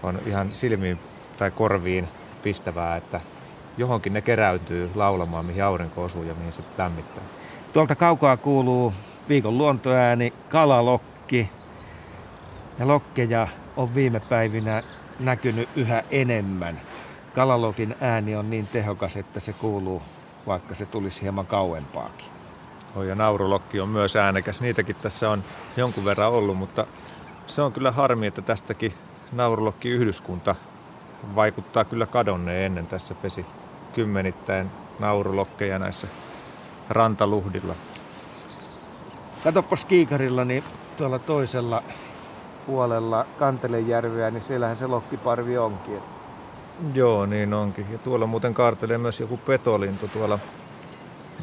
[0.02, 0.98] on ihan silmiin
[1.38, 2.08] tai korviin
[2.42, 3.20] pistävää, että
[3.78, 7.24] johonkin ne keräytyy laulamaan, mihin aurinko osuu ja mihin se lämmittää.
[7.72, 8.92] Tuolta kaukaa kuuluu
[9.28, 11.50] viikon luontoääni, kalalokki.
[12.78, 14.82] Ja lokkeja on viime päivinä
[15.20, 16.80] näkynyt yhä enemmän
[17.36, 20.02] kalalokin ääni on niin tehokas, että se kuuluu,
[20.46, 22.26] vaikka se tulisi hieman kauempaakin.
[22.96, 24.60] Oh, ja naurulokki on myös äänekäs.
[24.60, 25.44] Niitäkin tässä on
[25.76, 26.86] jonkun verran ollut, mutta
[27.46, 28.92] se on kyllä harmi, että tästäkin
[29.32, 30.54] naurulokki-yhdyskunta
[31.34, 32.86] vaikuttaa kyllä kadonneen ennen.
[32.86, 33.46] Tässä pesi
[33.94, 36.06] kymmenittäin naurulokkeja näissä
[36.90, 37.74] rantaluhdilla.
[39.44, 40.64] Katoppas kiikarilla, niin
[40.96, 41.82] tuolla toisella
[42.66, 46.15] puolella Kantelejärveä, niin siellähän se lokkiparvi onkin.
[46.94, 47.86] Joo, niin onkin.
[47.92, 50.38] Ja tuolla muuten kaartelee myös joku petolintu tuolla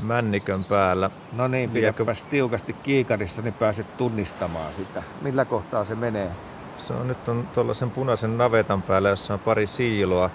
[0.02, 1.10] männikön päällä.
[1.32, 5.04] No niin, pidäpäs tiukasti kiikarissa, niin pääset tunnistamaan sitä.
[5.22, 6.32] Millä kohtaa se menee?
[6.78, 10.30] Se on nyt on tuollaisen punaisen navetan päällä, jossa on pari siiloa.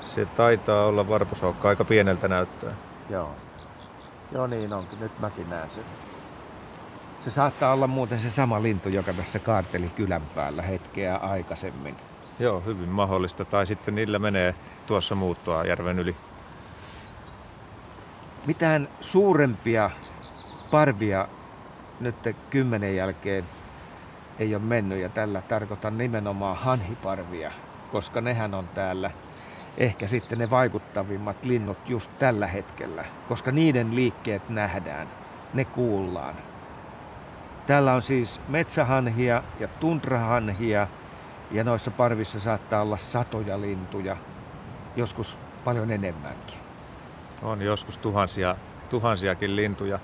[0.00, 2.72] Se taitaa olla varpusaukka, aika pieneltä näyttää.
[3.10, 3.30] Joo.
[4.32, 5.84] Joo niin onkin, nyt mäkin näen sen.
[7.24, 11.96] Se saattaa olla muuten se sama lintu, joka tässä kaarteli kylän päällä hetkeä aikaisemmin.
[12.38, 13.44] Joo, hyvin mahdollista.
[13.44, 14.54] Tai sitten niillä menee
[14.86, 16.16] tuossa muuttoa järven yli.
[18.46, 19.90] Mitään suurempia
[20.70, 21.28] parvia
[22.00, 22.16] nyt
[22.50, 23.44] kymmenen jälkeen
[24.38, 27.52] ei ole mennyt ja tällä tarkoitan nimenomaan hanhiparvia,
[27.92, 29.10] koska nehän on täällä
[29.76, 35.08] ehkä sitten ne vaikuttavimmat linnut just tällä hetkellä, koska niiden liikkeet nähdään,
[35.54, 36.34] ne kuullaan.
[37.66, 40.86] Täällä on siis metsähanhia ja tundrahanhia
[41.54, 44.16] ja noissa parvissa saattaa olla satoja lintuja,
[44.96, 46.58] joskus paljon enemmänkin.
[47.42, 48.56] On joskus tuhansia,
[48.90, 49.98] tuhansiakin lintuja.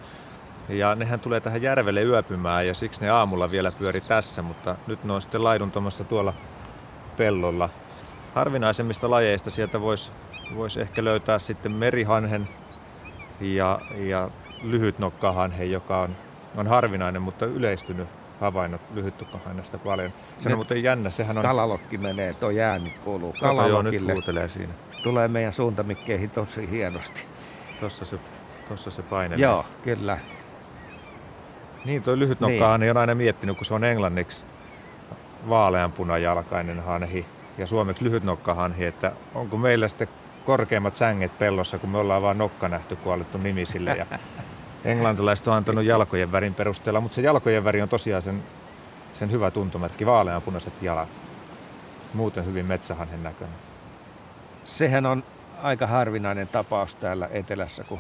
[0.69, 5.05] Ja nehän tulee tähän järvelle yöpymään ja siksi ne aamulla vielä pyöri tässä, mutta nyt
[5.05, 6.35] ne on sitten laiduntamassa tuolla
[7.17, 7.69] pellolla.
[8.35, 10.13] Harvinaisemmista lajeista sieltä voisi
[10.57, 12.49] vois ehkä löytää sitten merihanhen
[13.41, 14.31] ja, ja
[14.63, 16.17] lyhytnokkahanhen, joka on,
[16.57, 18.09] on harvinainen, mutta yleistynyt
[18.41, 20.13] havainnot lyhytnokkahanhesta paljon.
[20.39, 21.45] Se on muuten jännä, sehän on...
[21.45, 23.95] Kalalokki menee, tuo jääni kuuluu Kato joo, nyt
[24.47, 24.73] siinä.
[25.03, 27.23] Tulee meidän suuntamikkeihin tosi hienosti.
[27.81, 28.19] Tossa se,
[28.69, 29.43] tossa se painelee.
[29.43, 30.19] Joo, kyllä.
[31.85, 32.91] Niin, tuo lyhytnokkahan niin.
[32.91, 34.45] on aina miettinyt, kun se on englanniksi
[35.49, 37.27] vaaleanpunajalkainen hanhi
[37.59, 40.09] ja suomeksi lyhytnokkahanhi, että onko meillä sitten
[40.47, 43.91] korkeimmat sänget pellossa, kun me ollaan vaan nokka nähty kuollettu nimisille.
[43.91, 44.07] Ja
[44.85, 48.43] englantilaiset on antanut jalkojen värin perusteella, mutta se jalkojen väri on tosiaan sen,
[49.15, 51.09] sen hyvä tuntomerkki, vaaleanpunaiset jalat.
[52.15, 53.57] Muuten hyvin metsähanhen näköinen.
[54.65, 55.23] Sehän on
[55.63, 57.99] aika harvinainen tapaus täällä etelässä, kun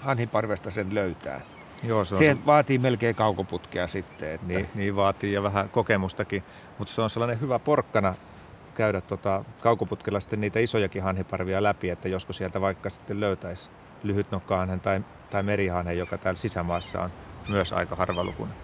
[0.00, 1.40] hanhiparvesta sen löytää.
[1.82, 4.30] Joo, se, on se vaatii melkein kaukoputkea sitten.
[4.30, 4.46] Että...
[4.46, 6.42] Niin, niin vaatii ja vähän kokemustakin,
[6.78, 8.14] mutta se on sellainen hyvä porkkana
[8.74, 13.70] käydä tota kaukoputkella sitten niitä isojakin hanhiparvia läpi, että joskus sieltä vaikka sitten löytäisi
[14.02, 15.00] lyhytnokkaanhen tai,
[15.34, 17.10] tai merihanhen, joka täällä sisämaassa on
[17.48, 18.56] myös aika harvalukuinen.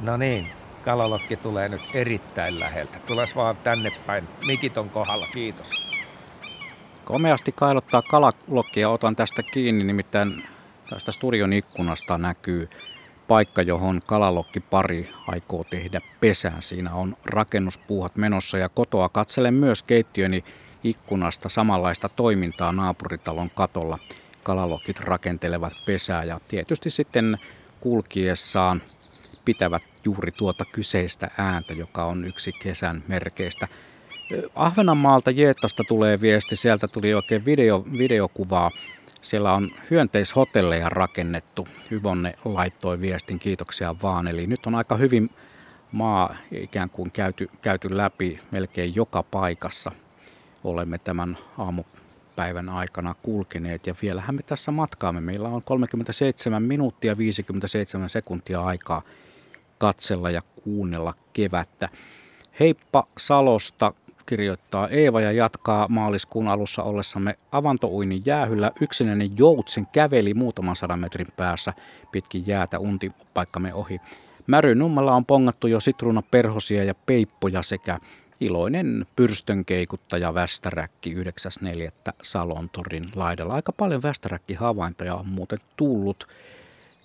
[0.00, 0.46] No niin,
[0.84, 2.98] kalalokki tulee nyt erittäin läheltä.
[3.06, 4.28] Tules vaan tänne päin.
[4.46, 5.70] Mikit on kohdalla, kiitos.
[7.04, 10.42] Komeasti kailottaa kalalokkia, otan tästä kiinni, nimittäin
[10.90, 12.70] Tästä studion ikkunasta näkyy
[13.28, 16.62] paikka, johon kalalokki pari aikoo tehdä pesään.
[16.62, 20.44] Siinä on rakennuspuuhat menossa ja kotoa katselen myös keittiöni
[20.84, 23.98] ikkunasta samanlaista toimintaa naapuritalon katolla.
[24.42, 27.38] Kalalokit rakentelevat pesää ja tietysti sitten
[27.80, 28.82] kulkiessaan
[29.44, 33.68] pitävät juuri tuota kyseistä ääntä, joka on yksi kesän merkeistä.
[34.54, 38.70] Ahvenanmaalta Jeettasta tulee viesti, sieltä tuli oikein video, videokuvaa
[39.22, 41.68] siellä on hyönteishotelleja rakennettu.
[41.90, 44.28] Yvonne laittoi viestin, kiitoksia vaan.
[44.28, 45.30] Eli nyt on aika hyvin
[45.92, 49.92] maa ikään kuin käyty, käyty läpi melkein joka paikassa.
[50.64, 51.38] Olemme tämän
[52.38, 55.20] aamupäivän aikana kulkeneet ja vielähän me tässä matkaamme.
[55.20, 59.02] Meillä on 37 minuuttia 57 sekuntia aikaa
[59.78, 61.88] katsella ja kuunnella kevättä.
[62.60, 63.92] Heippa Salosta
[64.26, 68.72] kirjoittaa Eeva ja jatkaa maaliskuun alussa ollessamme avantouinin jäähyllä.
[68.80, 71.72] Yksinäinen joutsen käveli muutaman sadan metrin päässä
[72.12, 74.00] pitkin jäätä untipaikkamme ohi.
[74.46, 75.78] Märynummella on pongattu jo
[76.30, 77.98] perhosia ja peippoja sekä
[78.40, 82.12] iloinen pyrstönkeikuttaja västäräkki 9.4.
[82.22, 83.54] Salontorin laidalla.
[83.54, 86.28] Aika paljon västäräkki-havaintoja on muuten tullut.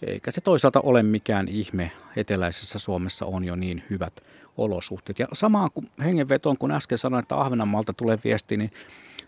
[0.07, 1.91] Eikä se toisaalta ole mikään ihme.
[2.15, 4.13] Eteläisessä Suomessa on jo niin hyvät
[4.57, 5.19] olosuhteet.
[5.19, 8.71] Ja samaan kuin hengenvetoon, kun äsken sanoin, että Ahvenanmaalta tulee viesti, niin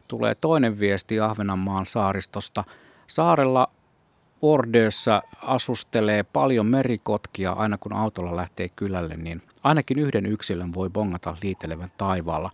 [0.07, 2.63] tulee toinen viesti Ahvenanmaan saaristosta.
[3.07, 3.69] Saarella
[4.47, 11.37] Ordössä asustelee paljon merikotkia aina kun autolla lähtee kylälle, niin ainakin yhden yksilön voi bongata
[11.43, 12.51] liitelevän taivaalla.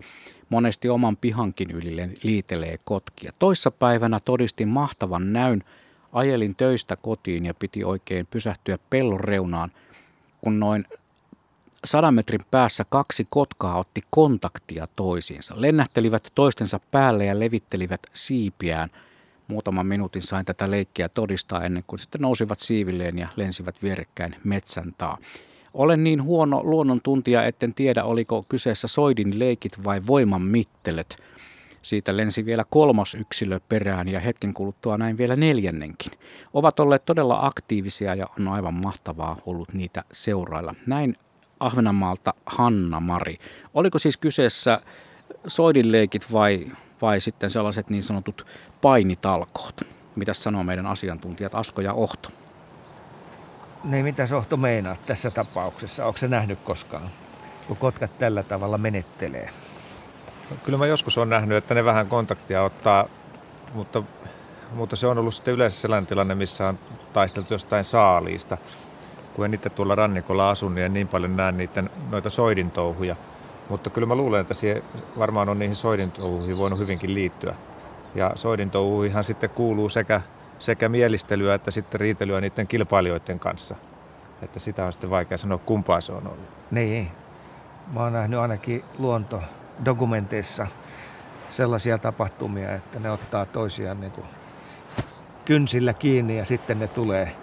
[0.49, 3.31] Monesti oman pihankin yli liitelee kotkia.
[3.39, 5.63] Toissapäivänä todistin mahtavan näyn.
[6.13, 9.71] Ajelin töistä kotiin ja piti oikein pysähtyä pellon reunaan,
[10.41, 10.85] kun noin
[11.85, 15.53] sadan metrin päässä kaksi kotkaa otti kontaktia toisiinsa.
[15.57, 18.89] Lennähtelivät toistensa päälle ja levittelivät siipiään.
[19.51, 24.93] Muutaman minuutin sain tätä leikkiä todistaa ennen kuin sitten nousivat siivilleen ja lensivät vierekkäin metsän
[24.97, 25.17] taa.
[25.73, 31.17] Olen niin huono luonnontuntija, etten tiedä oliko kyseessä soidin leikit vai voiman mittelet.
[31.81, 36.11] Siitä lensi vielä kolmas yksilö perään ja hetken kuluttua näin vielä neljännenkin.
[36.53, 40.75] Ovat olleet todella aktiivisia ja on aivan mahtavaa ollut niitä seurailla.
[40.87, 41.17] Näin
[41.59, 43.37] Ahvenanmaalta Hanna-Mari.
[43.73, 44.81] Oliko siis kyseessä
[45.47, 46.67] soidinleikit vai,
[47.01, 48.47] vai sitten sellaiset niin sanotut
[48.81, 49.81] painitalkoot?
[50.15, 52.29] Mitä sanoo meidän asiantuntijat Asko ja Ohto?
[53.83, 56.05] Niin, mitä Ohto meinaa tässä tapauksessa?
[56.05, 57.09] Onko se nähnyt koskaan,
[57.67, 59.49] kun kotkat tällä tavalla menettelee?
[60.63, 63.07] Kyllä mä joskus on nähnyt, että ne vähän kontaktia ottaa,
[63.73, 64.03] mutta,
[64.71, 66.79] mutta se on ollut sitten yleensä sellainen tilanne, missä on
[67.13, 68.57] taisteltu jostain saaliista
[69.33, 73.15] kun en itse tuolla rannikolla asun, niin en niin paljon näe niiden noita soidintouhuja.
[73.71, 74.83] Mutta kyllä mä luulen, että siihen
[75.17, 77.55] varmaan on niihin soidintouhuihin voinut hyvinkin liittyä.
[78.15, 80.21] Ja soidintouhuihan sitten kuuluu sekä,
[80.59, 83.75] sekä mielistelyä että sitten riitelyä niiden kilpailijoiden kanssa.
[84.41, 86.47] Että sitä on sitten vaikea sanoa, kumpaa se on ollut.
[86.71, 87.11] Niin.
[87.93, 90.67] Mä oon nähnyt ainakin luontodokumenteissa
[91.49, 94.27] sellaisia tapahtumia, että ne ottaa toisiaan niin kuin
[95.45, 97.35] kynsillä kiinni ja sitten ne tulee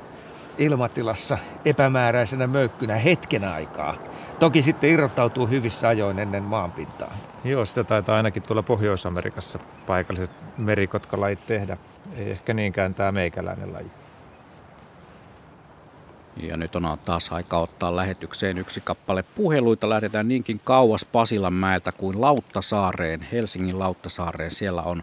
[0.58, 3.94] ilmatilassa epämääräisenä mökkynä hetken aikaa.
[4.40, 7.14] Toki sitten irrottautuu hyvissä ajoin ennen maanpintaa.
[7.44, 11.76] Joo, sitä taitaa ainakin tuolla Pohjois-Amerikassa paikalliset merikotkalajit tehdä.
[12.16, 13.90] Ei ehkä niinkään tämä meikäläinen laji.
[16.36, 19.88] Ja nyt on taas aika ottaa lähetykseen yksi kappale puheluita.
[19.88, 24.50] Lähdetään niinkin kauas Pasilanmäeltä kuin Lauttasaareen, Helsingin Lauttasaareen.
[24.50, 25.02] Siellä on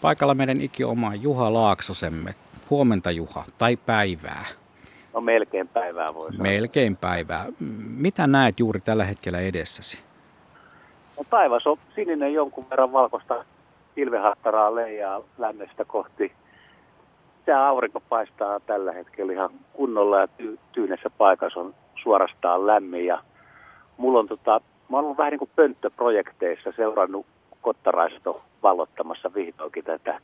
[0.00, 2.34] paikalla meidän ikioma Juha Laaksosemme.
[2.70, 4.46] Huomenta Juha, tai päivää.
[5.14, 6.42] No melkein päivää voi sanoa.
[6.42, 7.46] Melkein päivää.
[7.96, 9.98] Mitä näet juuri tällä hetkellä edessäsi?
[11.18, 13.44] No taivas on sininen jonkun verran valkoista
[13.94, 16.32] pilvehattaraa leijaa lännestä kohti.
[17.44, 23.06] Tämä aurinko paistaa tällä hetkellä ihan kunnolla ja ty- tyynessä paikassa on suorastaan lämmin.
[23.06, 23.22] Ja
[23.96, 27.26] mulla on tota, mä oon ollut vähän niin kuin pönttöprojekteissa seurannut
[27.62, 30.20] Kottaraisto vallottamassa vihdoinkin tätä,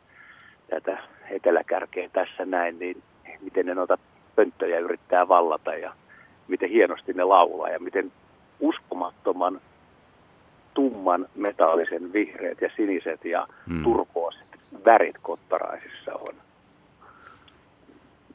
[0.70, 0.98] tätä
[1.30, 3.02] eteläkärkeä tässä näin, niin
[3.40, 3.98] miten ne noita
[4.40, 5.92] pönttöjä yrittää vallata ja
[6.48, 8.12] miten hienosti ne laulaa ja miten
[8.60, 9.60] uskomattoman
[10.74, 13.82] tumman metallisen vihreät ja siniset ja hmm.
[13.82, 16.34] turkoosit värit kottaraisissa on.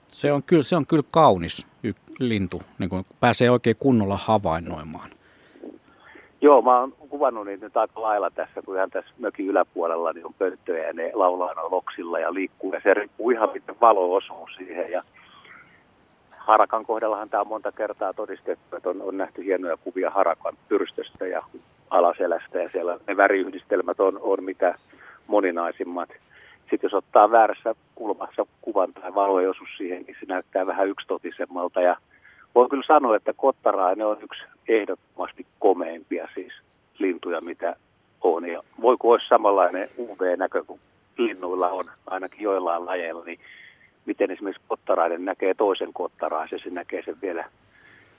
[0.07, 1.65] Se on kyllä, se on kyllä kaunis
[2.19, 5.09] lintu, niin kun pääsee oikein kunnolla havainnoimaan.
[6.41, 10.25] Joo, mä oon kuvannut niitä nyt aika lailla tässä, kun ihan tässä mökin yläpuolella niin
[10.25, 12.73] on pönttöjä ja ne laulaa loksilla ja liikkuu.
[12.73, 14.91] Ja se riippuu ihan miten valo osuu siihen.
[14.91, 15.03] Ja
[16.45, 21.27] harakan kohdallahan tämä on monta kertaa todistettu, että on, on nähty hienoja kuvia harakan pyrstöstä
[21.27, 21.43] ja
[21.89, 24.75] alaselästä ja siellä ne väriyhdistelmät on, on mitä
[25.27, 26.09] moninaisimmat.
[26.59, 30.87] Sitten jos ottaa väärässä kulmassa kuvan tai valo ei osu siihen, niin se näyttää vähän
[30.87, 31.81] yksitotisemmalta.
[31.81, 31.97] Ja
[32.55, 36.53] voin kyllä sanoa, että kottarainen on yksi ehdottomasti komeimpia siis
[36.99, 37.75] lintuja, mitä
[38.21, 38.47] on.
[38.47, 40.79] Ja voiko olisi samanlainen UV-näkö kuin
[41.17, 43.39] linnuilla on, ainakin joillain lajeilla, niin
[44.05, 47.45] miten esimerkiksi kottarainen näkee toisen kottaraisen, se näkee sen vielä,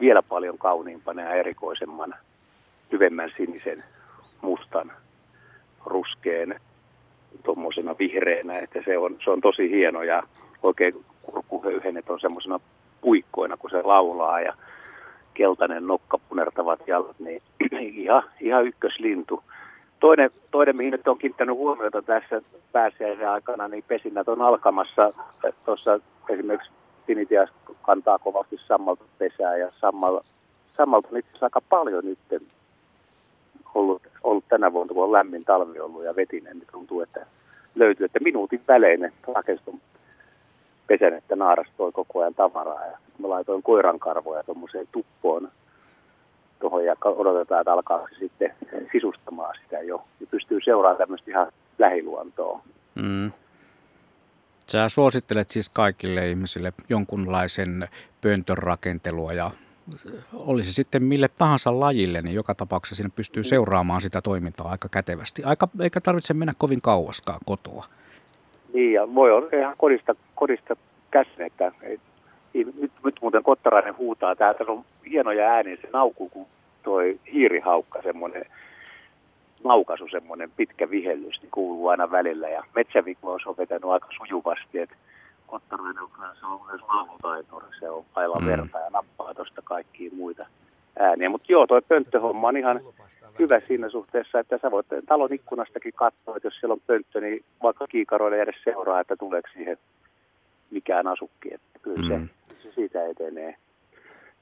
[0.00, 2.14] vielä paljon kauniimpana ja erikoisemman,
[2.92, 3.84] hyvemmän sinisen,
[4.42, 4.92] mustan,
[5.86, 6.60] ruskeen,
[7.44, 10.22] tuommoisena vihreänä, että se on, se on tosi hieno ja
[10.62, 12.60] oikein kurkuhöyhenet on semmoisena
[13.00, 14.54] puikkoina, kun se laulaa ja
[15.34, 17.42] keltainen nokka punertavat jalat, niin
[18.02, 19.42] ihan, ihan ykköslintu.
[20.00, 22.42] Toinen, toinen, mihin nyt on kiinnittänyt huomiota tässä
[22.72, 25.12] pääsiäisen aikana, niin pesinnät on alkamassa.
[25.64, 26.70] Tuossa esimerkiksi
[27.06, 27.50] Tinitias
[27.82, 30.20] kantaa kovasti sammalta pesää ja sammal,
[30.76, 32.42] sammalta on itse asiassa aika paljon nyt
[33.74, 37.26] ollut, ollut tänä vuonna, kun on lämmin talvi ollut ja vetinen, niin tuntuu, että
[37.74, 39.80] löytyy, että minuutin välein rakennus
[40.86, 42.86] pesän, että naaras toi koko ajan tavaraa.
[42.86, 45.48] Ja mä laitoin koiran karvoja tuommoiseen tuppoon
[46.60, 48.54] tuohon ja odotetaan, että alkaa se sitten
[48.92, 50.04] sisustamaan sitä jo.
[50.20, 52.60] Ja pystyy seuraamaan tämmöistä ihan lähiluontoa.
[52.94, 53.32] Mm.
[54.66, 57.88] Sä suosittelet siis kaikille ihmisille jonkunlaisen
[58.20, 59.50] pöntön rakentelua ja
[60.34, 63.44] olisi sitten mille tahansa lajille, niin joka tapauksessa siinä pystyy mm.
[63.44, 65.42] seuraamaan sitä toimintaa aika kätevästi.
[65.44, 67.84] Aika, eikä tarvitse mennä kovin kauaskaan kotoa.
[68.74, 70.76] Niin, ja voi olla ihan kodista, kodista
[71.10, 71.72] käsin, että
[72.64, 76.46] nyt, nyt muuten Kottarainen huutaa, täältä on hienoja ääniä, se naukuu kuin
[76.82, 78.44] toi hiirihaukka, semmoinen
[79.64, 82.48] naukaisu, semmoinen pitkä vihellys, niin kuuluu aina välillä.
[82.48, 84.96] Ja metsävikous on vetänyt aika sujuvasti, että
[85.46, 86.10] Kottarainen on
[86.40, 88.46] se on myös laulutaituri, se on aivan mm.
[88.46, 90.46] verta ja nappaa tuosta kaikkia muita
[90.98, 91.28] ääniä.
[91.28, 92.80] Mutta joo, toi pönttöhomma on ihan
[93.38, 97.44] hyvä siinä suhteessa, että sä voit talon ikkunastakin katsoa, että jos siellä on pönttö, niin
[97.62, 99.76] vaikka kiikaroida edes seuraa, että tuleeko siihen
[100.70, 101.54] mikään asukki.
[101.54, 102.26] Että kyllä mm.
[102.26, 102.34] se,
[102.66, 103.56] se siitä etenee.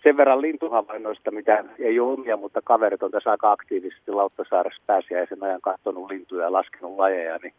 [0.02, 5.42] Sen verran lintuhavainnoista, mitä ei ole omia, mutta kaverit on tässä aika aktiivisesti Lauttasaaressa pääsiäisen
[5.42, 7.54] ajan katsonut lintuja ja laskenut lajeja, niin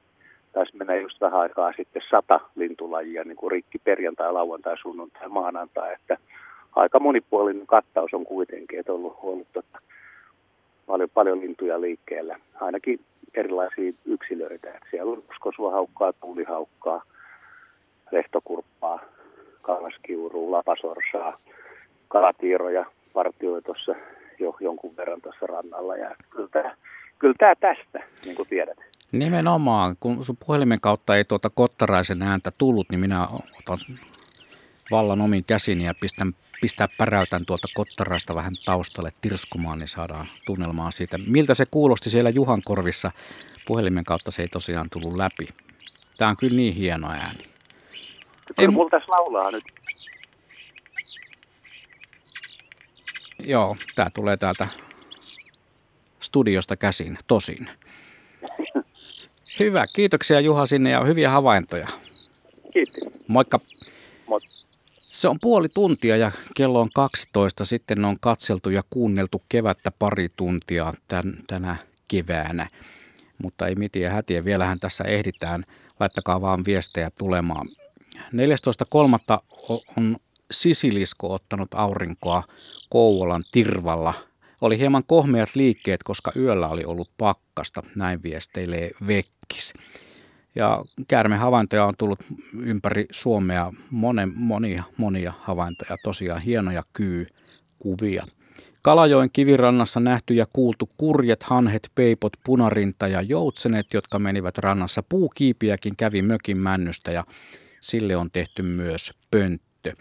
[0.54, 5.94] taisi mennä just vähän aikaa sitten sata lintulajia, niin kuin rikki perjantai, lauantai, sunnuntai, maanantai,
[5.94, 6.18] että
[6.76, 9.80] aika monipuolinen kattaus on kuitenkin, että on ollut, ollut tota,
[10.88, 13.00] paljon, paljon lintuja liikkeellä, ainakin
[13.34, 14.70] erilaisia yksilöitä.
[14.70, 17.04] Että siellä on uskosuohaukkaa, tuulihaukkaa,
[18.12, 19.00] lehtokurppaa,
[19.66, 21.40] kangaskiurua, lapasorsaa,
[22.08, 22.86] kalatiiroja
[23.16, 23.96] vartioi tuossa
[24.40, 25.96] jo jonkun verran tuossa rannalla.
[25.96, 26.76] Ja kyllä tämä,
[27.20, 28.78] kyllä tämä tästä, niin kuin tiedät.
[29.12, 33.78] Nimenomaan, kun sun puhelimen kautta ei tuota kottaraisen ääntä tullut, niin minä otan
[34.92, 40.92] vallan omin käsin ja pistän, pistää päräytän tuolta kottaraista vähän taustalle tirskumaan, niin saadaan tunnelmaa
[40.92, 41.18] siitä.
[41.28, 43.12] Miltä se kuulosti siellä Juhan korvissa?
[43.68, 45.48] Puhelimen kautta se ei tosiaan tullut läpi.
[46.18, 47.55] Tämä on kyllä niin hieno ääni.
[48.56, 49.64] Kyllä mulla tässä laulaa nyt.
[53.40, 54.68] Joo, tämä tulee täältä
[56.20, 57.70] studiosta käsin, tosin.
[59.60, 61.86] Hyvä, kiitoksia Juha sinne ja hyviä havaintoja.
[62.74, 63.30] Kiitos.
[63.30, 63.60] Moikka.
[64.30, 64.40] Moi.
[65.16, 67.66] Se on puoli tuntia ja kello on 12.
[67.66, 71.78] Sitten on katseltu ja kuunneltu kevättä pari tuntia tän, tänä
[72.08, 72.70] keväänä.
[73.44, 75.64] Mutta ei mitään hätiä, vielähän tässä ehditään.
[76.00, 77.68] Laittakaa vaan viestejä tulemaan.
[78.34, 79.38] 14.3.
[79.98, 80.18] on
[80.52, 82.44] Sisilisko ottanut aurinkoa
[82.90, 84.14] Kouvolan Tirvalla.
[84.62, 89.74] Oli hieman kohmeat liikkeet, koska yöllä oli ollut pakkasta, näin viesteilee Vekkis.
[90.56, 92.20] Ja käärmehavaintoja on tullut
[92.60, 98.26] ympäri Suomea monen, monia, monia havaintoja, tosiaan hienoja kyykuvia.
[98.84, 105.04] Kalajoen kivirannassa nähty ja kuultu kurjet, hanhet, peipot, punarinta ja joutsenet, jotka menivät rannassa.
[105.10, 107.24] Puukiipiäkin kävi mökin männystä ja
[107.86, 109.94] sille on tehty myös pönttö.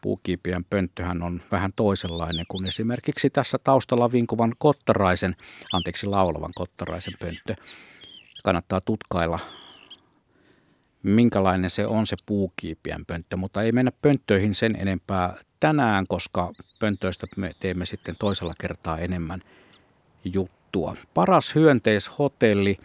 [0.00, 5.36] Puukiipiän pönttöhän on vähän toisenlainen kuin esimerkiksi tässä taustalla vinkuvan kottaraisen,
[5.72, 7.54] anteeksi laulavan kottaraisen pönttö.
[8.44, 9.38] Kannattaa tutkailla
[11.02, 17.26] minkälainen se on se puukiipien pönttö, mutta ei mennä pönttöihin sen enempää tänään, koska pöntöistä
[17.36, 19.40] me teemme sitten toisella kertaa enemmän
[20.24, 20.96] juttua.
[21.14, 22.76] Paras hyönteishotelli,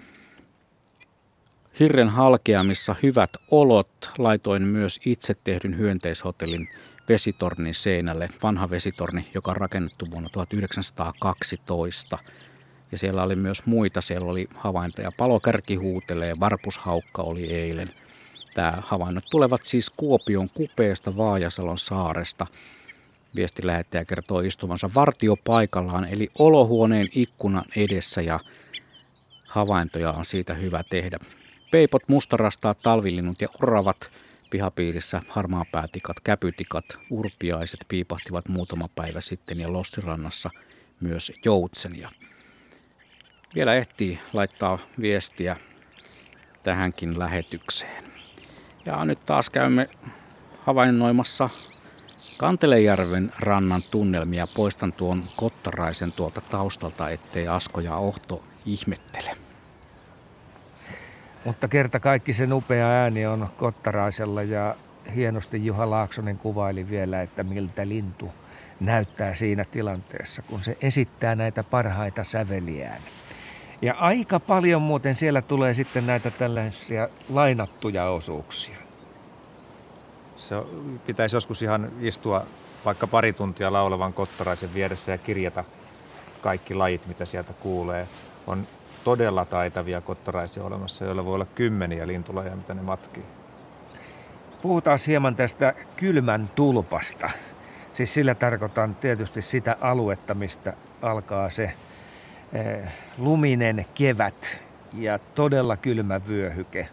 [1.80, 4.12] Hirren halkeamissa hyvät olot.
[4.18, 6.70] Laitoin myös itse tehdyn hyönteishotellin
[7.10, 12.18] vesitornin seinälle, vanha vesitorni, joka on rakennettu vuonna 1912.
[12.91, 15.12] Ja siellä oli myös muita, siellä oli havaintoja.
[15.18, 17.91] Palokärki huutelee, varpushaukka oli eilen–
[18.58, 22.48] Tämä havainnot tulevat siis Kuopion kupeesta Vaajasalon saaresta.
[23.36, 28.40] Viestilähettäjä kertoo istuvansa vartiopaikallaan eli olohuoneen ikkunan edessä ja
[29.48, 31.18] havaintoja on siitä hyvä tehdä.
[31.72, 34.10] Peipot, mustarastaa, talvilinnut ja oravat
[34.49, 40.49] pihapiirissä harmaapäätikat, käpytikat, urpiaiset piipahtivat muutama päivä sitten ja Lossirannassa
[40.99, 42.10] myös joutsenia.
[43.56, 45.57] Vielä ehtii laittaa viestiä
[46.64, 48.03] tähänkin lähetykseen.
[48.85, 49.89] Ja nyt taas käymme
[50.65, 51.45] havainnoimassa
[52.38, 54.45] Kantelejärven rannan tunnelmia.
[54.56, 59.47] Poistan tuon kottaraisen tuolta taustalta, ettei Asko ja Ohto ihmettele.
[61.48, 64.76] Mutta kerta kaikki se upea ääni on kottaraisella ja
[65.15, 68.32] hienosti Juha Laaksonen kuvaili vielä, että miltä lintu
[68.80, 73.02] näyttää siinä tilanteessa, kun se esittää näitä parhaita säveliään.
[73.82, 78.78] Ja aika paljon muuten siellä tulee sitten näitä tällaisia lainattuja osuuksia.
[80.38, 80.56] Se
[81.06, 82.45] pitäisi joskus ihan istua
[82.86, 85.64] vaikka pari tuntia laulevan kottaraisen vieressä ja kirjata
[86.41, 88.07] kaikki lajit, mitä sieltä kuulee.
[88.48, 88.68] On
[89.08, 93.26] todella taitavia kottaraisia olemassa, joilla voi olla kymmeniä lintulajeja, mitä ne matkii.
[94.62, 97.30] Puhutaan hieman tästä kylmän tulpasta.
[97.94, 101.74] Siis sillä tarkoitan tietysti sitä aluetta, mistä alkaa se
[102.54, 104.62] Eh, luminen kevät
[104.94, 106.88] ja todella kylmä vyöhyke.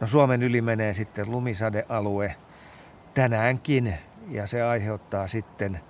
[0.00, 2.36] No Suomen yli menee sitten lumisadealue
[3.14, 3.94] tänäänkin
[4.30, 5.80] ja se aiheuttaa sitten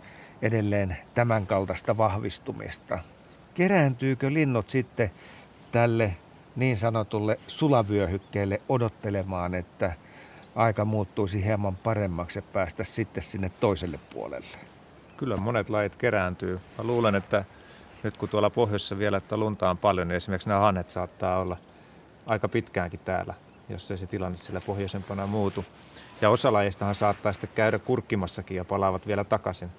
[0.42, 2.98] edelleen tämän kaltaista vahvistumista.
[3.54, 5.10] Kerääntyykö linnut sitten
[5.72, 6.16] tälle
[6.56, 9.92] niin sanotulle sulavyöhykkeelle odottelemaan, että
[10.54, 14.58] aika muuttuisi hieman paremmaksi ja päästä sitten sinne toiselle puolelle?
[15.16, 16.60] Kyllä monet lajit kerääntyy.
[16.78, 17.44] Mä luulen, että
[18.02, 21.56] nyt kun tuolla pohjoisessa vielä että lunta on paljon, niin esimerkiksi nämä hannet saattaa olla
[22.26, 23.34] aika pitkäänkin täällä,
[23.68, 25.64] jos ei se tilanne sillä pohjoisempana muutu.
[26.20, 29.70] Ja osa lajistahan saattaa sitten käydä kurkkimassakin ja palaavat vielä takaisin,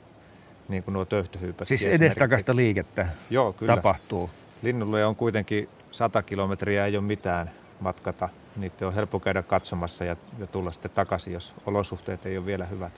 [0.70, 1.68] niin kuin nuo töyhtöhyypät.
[1.68, 3.76] Siis edestakasta liikettä Joo, kyllä.
[3.76, 4.30] tapahtuu.
[4.62, 8.30] Linnulle on kuitenkin 100 kilometriä, ei ole mitään matkata.
[8.56, 12.66] Niitä on helppo käydä katsomassa ja, ja tulla sitten takaisin, jos olosuhteet ei ole vielä
[12.66, 12.94] hyvät.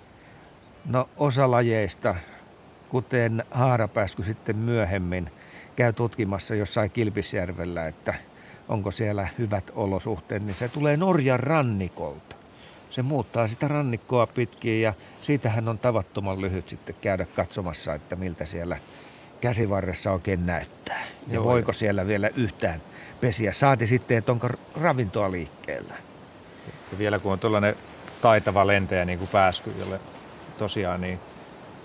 [0.86, 2.16] No osa lajeista
[2.90, 5.32] kuten haarapääsky sitten myöhemmin
[5.76, 8.14] käy tutkimassa jossain Kilpisjärvellä, että
[8.70, 12.36] onko siellä hyvät olosuhteet, niin se tulee Norjan rannikolta.
[12.90, 18.46] Se muuttaa sitä rannikkoa pitkin ja siitähän on tavattoman lyhyt sitten käydä katsomassa, että miltä
[18.46, 18.78] siellä
[19.44, 21.04] käsivarressa oikein näyttää.
[21.28, 22.82] Ja Joo, voiko siellä vielä yhtään
[23.22, 23.54] pesiä.
[23.54, 24.50] Saati sitten, että onko
[24.82, 25.94] ravintoa liikkeellä.
[26.92, 27.76] Ja vielä kun on tuollainen
[28.22, 30.00] taitava lentäjä niin kuin pääsky, jolle
[30.58, 31.20] tosiaan niin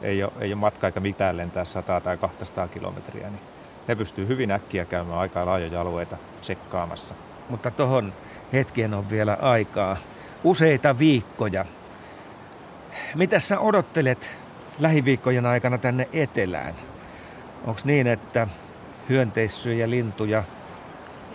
[0.02, 3.40] ei ole, ei ole matka eikä mitään lentää 100 tai 200 kilometriä, niin
[3.88, 7.14] ne pystyy hyvin äkkiä käymään aika laajoja alueita tsekkaamassa.
[7.48, 8.12] Mutta tuohon
[8.52, 9.96] hetkeen on vielä aikaa.
[10.44, 11.64] Useita viikkoja.
[13.14, 14.30] Mitä sä odottelet
[14.78, 16.87] lähiviikkojen aikana tänne etelään?
[17.66, 18.46] Onko niin, että
[19.08, 20.44] hyönteissyjä lintuja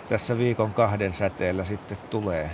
[0.08, 2.50] tässä viikon kahden säteellä sitten tulee?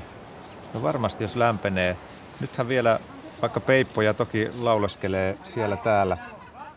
[0.75, 1.97] No varmasti jos lämpenee.
[2.41, 3.01] Nythän vielä
[3.43, 6.19] vaikka peippoja toki lauleskelee siellä täällä,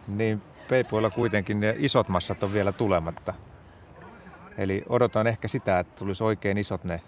[0.08, 3.34] niin peipoilla kuitenkin ne isot massat on vielä tulematta.
[4.58, 7.02] Eli odotan ehkä sitä, että tulisi oikein isot ne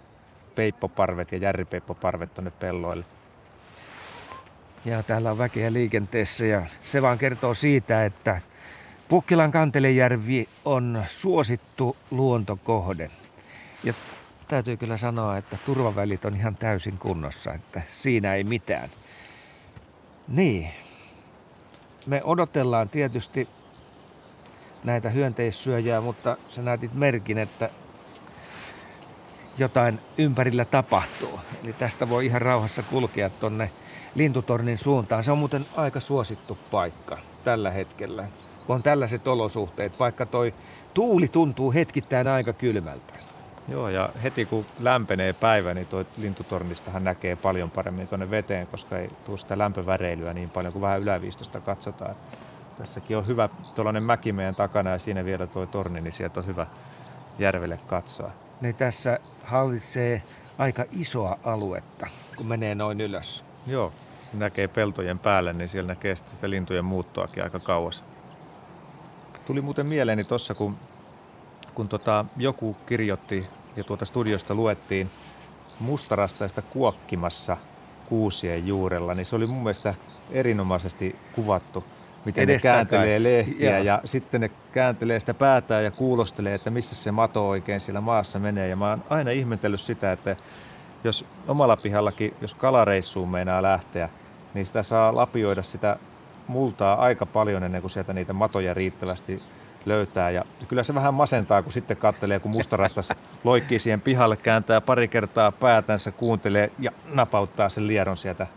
[0.55, 3.05] peippoparvet ja järripeippoparvet tuonne pelloille.
[4.85, 8.41] Ja täällä on väkeä liikenteessä ja se vaan kertoo siitä, että
[9.09, 13.11] Pukkilan Kantelejärvi on suosittu luontokohde.
[13.83, 13.93] Ja
[14.47, 18.89] täytyy kyllä sanoa, että turvavälit on ihan täysin kunnossa, että siinä ei mitään.
[20.27, 20.69] Niin.
[22.07, 23.49] Me odotellaan tietysti
[24.83, 27.69] näitä hyönteissyöjää, mutta sä näytit merkin, että
[29.57, 31.39] jotain ympärillä tapahtuu.
[31.63, 33.71] Eli tästä voi ihan rauhassa kulkea tonne
[34.15, 35.23] lintutornin suuntaan.
[35.23, 38.27] Se on muuten aika suosittu paikka tällä hetkellä,
[38.67, 40.53] kun on tällaiset olosuhteet, vaikka toi
[40.93, 43.13] tuuli tuntuu hetkittäin aika kylmältä.
[43.67, 48.97] Joo, ja heti kun lämpenee päivä, niin tuo lintutornistahan näkee paljon paremmin tuonne veteen, koska
[48.97, 52.15] ei tule sitä lämpöväreilyä niin paljon kuin vähän yläviistosta katsotaan.
[52.77, 56.47] Tässäkin on hyvä tuollainen mäki meidän takana ja siinä vielä tuo torni, niin sieltä on
[56.47, 56.67] hyvä
[57.39, 58.31] järvelle katsoa.
[58.61, 60.23] Niin tässä hallitsee
[60.57, 63.43] aika isoa aluetta, kun menee noin ylös.
[63.67, 63.91] Joo,
[64.33, 68.03] näkee peltojen päälle, niin siellä näkee sitä lintujen muuttoakin aika kauas.
[69.45, 70.77] Tuli muuten mieleeni tuossa, kun,
[71.73, 75.09] kun tota, joku kirjoitti ja tuota studiosta luettiin
[75.79, 77.57] mustarastaista kuokkimassa
[78.09, 79.93] kuusien juurella, niin se oli mun mielestä
[80.31, 81.83] erinomaisesti kuvattu
[82.25, 83.83] miten Edestä ne kääntelee lehtiä ja.
[83.83, 88.39] ja sitten ne kääntelee sitä päätään ja kuulostelee, että missä se mato oikein siellä maassa
[88.39, 88.67] menee.
[88.67, 90.35] Ja mä oon aina ihmetellyt sitä, että
[91.03, 94.09] jos omalla pihallakin, jos kalareissuun meinaa lähteä,
[94.53, 95.97] niin sitä saa lapioida sitä
[96.47, 99.43] multaa aika paljon ennen kuin sieltä niitä matoja riittävästi
[99.85, 100.29] löytää.
[100.29, 103.13] Ja kyllä se vähän masentaa, kun sitten kattelee, kun mustarastas
[103.43, 108.47] loikkii siihen pihalle, kääntää pari kertaa päätänsä, kuuntelee ja napauttaa sen lieron sieltä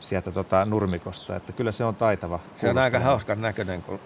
[0.00, 2.40] sieltä tota nurmikosta, että kyllä se on taitava.
[2.54, 4.00] Se on aika hauskan näköinen, kun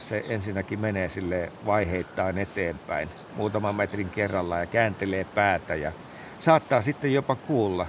[0.00, 5.92] se ensinnäkin menee sille vaiheittain eteenpäin muutaman metrin kerralla ja kääntelee päätä ja
[6.40, 7.86] saattaa sitten jopa kuulla,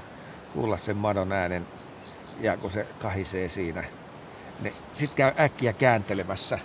[0.53, 1.67] kuulla sen madon äänen
[2.41, 3.83] ja kun se kahisee siinä.
[4.61, 6.59] Niin sitten käy äkkiä kääntelemässä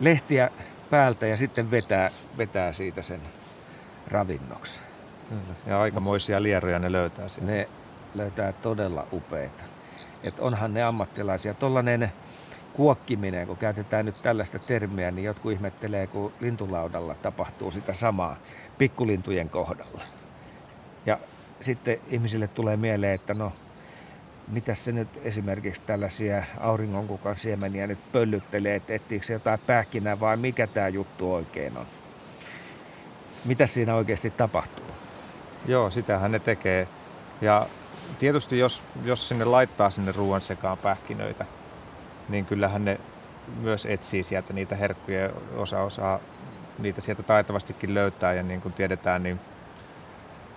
[0.00, 0.50] lehtiä
[0.90, 3.20] päältä ja sitten vetää, vetää siitä sen
[4.08, 4.80] ravinnoksi.
[5.66, 7.52] Ja aikamoisia lieroja ne löytää siellä.
[7.52, 7.68] Ne
[8.14, 9.64] löytää todella upeita
[10.24, 11.54] että onhan ne ammattilaisia.
[11.54, 12.12] Tuollainen
[12.72, 18.36] kuokkiminen, kun käytetään nyt tällaista termiä, niin jotkut ihmettelee, kun lintulaudalla tapahtuu sitä samaa
[18.78, 20.04] pikkulintujen kohdalla.
[21.06, 21.18] Ja
[21.60, 23.52] sitten ihmisille tulee mieleen, että no,
[24.48, 30.36] mitä se nyt esimerkiksi tällaisia auringonkukan siemeniä nyt pöllyttelee, että etsiikö se jotain pähkinää vai
[30.36, 31.86] mikä tämä juttu oikein on.
[33.44, 34.84] Mitä siinä oikeasti tapahtuu?
[35.66, 36.88] Joo, sitähän ne tekee.
[37.40, 37.66] Ja
[38.18, 41.46] tietysti jos, jos sinne laittaa sinne ruoan sekaan pähkinöitä,
[42.28, 43.00] niin kyllähän ne
[43.60, 45.30] myös etsii sieltä niitä herkkuja.
[45.56, 46.20] Osa osaa
[46.78, 49.40] niitä sieltä taitavastikin löytää ja niin kuin tiedetään, niin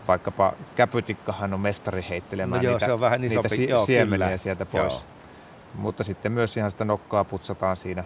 [0.08, 4.28] vaikkapa käpytikkahan on mestari heittelemään no joo, niitä, se on vähän niitä si- joo, siemeniä
[4.28, 4.38] kyllä.
[4.38, 4.94] sieltä pois.
[4.94, 5.04] Joo.
[5.76, 8.04] Mutta sitten myös ihan sitä nokkaa putsataan siinä,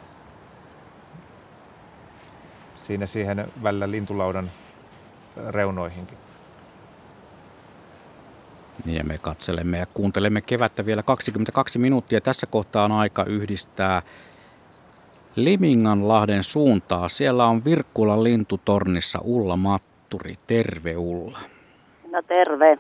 [2.76, 4.52] siinä siihen välillä lintulaudan
[5.50, 6.18] reunoihinkin.
[8.86, 12.22] Niin ja me katselemme ja kuuntelemme kevättä vielä 22 minuuttia.
[12.22, 14.02] Tässä kohtaa on aika yhdistää
[15.36, 17.10] Liminganlahden suuntaa.
[17.10, 20.36] Siellä on Virkkulan lintutornissa Ulla Matturi.
[20.48, 21.40] Terve Ulla.
[22.12, 22.78] No terve.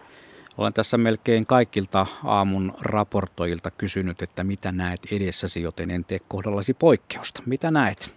[0.58, 6.74] Olen tässä melkein kaikilta aamun raportoilta kysynyt, että mitä näet edessäsi, joten en tee kohdallasi
[6.74, 7.44] poikkeusta.
[7.46, 8.14] Mitä näet?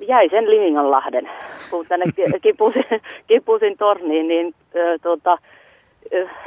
[0.00, 1.30] Jäi sen Liminganlahden.
[1.70, 2.06] Kun tänne
[2.42, 2.84] kipusin,
[3.26, 4.54] kipusin torniin, niin
[5.02, 5.38] tuota,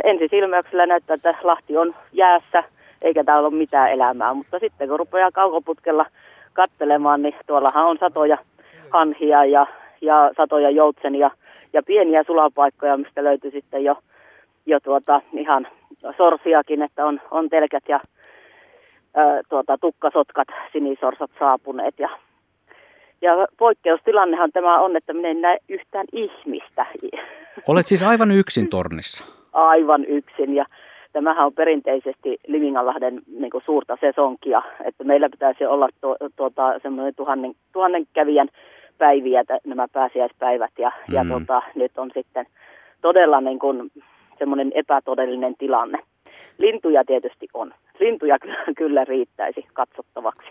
[0.04, 2.64] ensisilmäyksellä näyttää, että Lahti on jäässä,
[3.02, 4.34] eikä täällä ole mitään elämää.
[4.34, 6.06] Mutta sitten kun rupeaa kaukoputkella
[6.54, 8.38] kattelemaan, niin tuollahan on satoja
[8.90, 9.68] hanhia ja,
[10.02, 11.32] ja satoja joutsenia
[11.74, 13.96] ja pieniä sulapaikkoja, mistä löytyy sitten jo,
[14.66, 15.68] jo tuota, ihan
[16.18, 18.00] sorsiakin, että on, on telkät ja
[19.14, 22.10] ää, tuota, tukkasotkat, sinisorsat saapuneet ja
[23.22, 26.86] ja poikkeustilannehan tämä on, että minä en näe yhtään ihmistä.
[27.68, 29.40] Olet siis aivan yksin tornissa?
[29.54, 30.66] aivan yksin ja
[31.14, 37.16] tämähän on perinteisesti Liminganlahden niin kuin suurta sesonkia, että meillä pitäisi olla to, tuota, semmoinen
[37.16, 38.50] tuhannen, tuhannen kävijän
[39.00, 41.16] päiviä, nämä pääsiäispäivät ja, mm.
[41.16, 42.46] ja tuota, nyt on sitten
[43.02, 43.92] todella niin kuin
[44.40, 46.00] semmoinen epätodellinen tilanne.
[46.58, 47.74] Lintuja tietysti on.
[48.00, 50.50] Lintuja kyllä, kyllä riittäisi katsottavaksi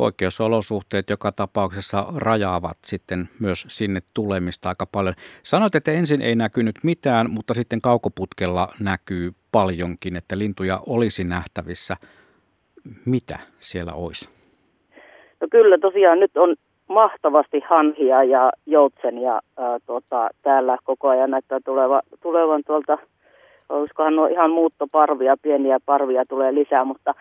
[0.00, 5.14] poikkeusolosuhteet joka tapauksessa rajaavat sitten myös sinne tulemista aika paljon.
[5.42, 11.96] Sanoit, että ensin ei näkynyt mitään, mutta sitten kaukoputkella näkyy paljonkin, että lintuja olisi nähtävissä.
[13.04, 14.28] Mitä siellä olisi?
[15.40, 16.56] No kyllä tosiaan nyt on
[16.90, 22.98] mahtavasti hanhia ja joutsenia ää, tota, täällä koko ajan näyttää tuleva, tulevan tuolta,
[23.68, 27.14] olisikohan nuo ihan muuttoparvia, pieniä parvia tulee lisää, mutta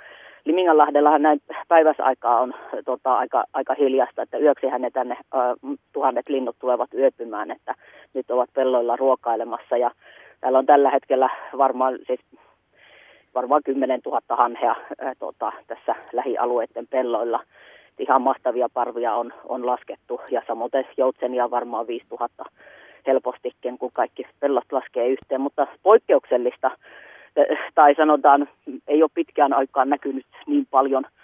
[0.45, 2.53] Liminganlahdellahan näin päiväsaikaa on
[2.85, 5.55] tota, aika, aika hiljasta, että yöksihän ne tänne ää,
[5.93, 7.75] tuhannet linnut tulevat yöpymään, että
[8.13, 9.91] nyt ovat pelloilla ruokailemassa ja
[10.41, 12.19] täällä on tällä hetkellä varmaan siis
[13.35, 17.39] varmaan 10 000 hanhea ää, tota, tässä lähialueiden pelloilla
[17.99, 20.21] ihan mahtavia parvia on, on laskettu.
[20.31, 22.45] Ja samoin joutsenia varmaan 5000
[23.07, 26.71] helpostikin, kun kaikki pellot laskee yhteen, mutta poikkeuksellista
[27.75, 28.49] tai sanotaan
[28.87, 31.05] ei ole pitkään aikaan näkynyt niin paljon–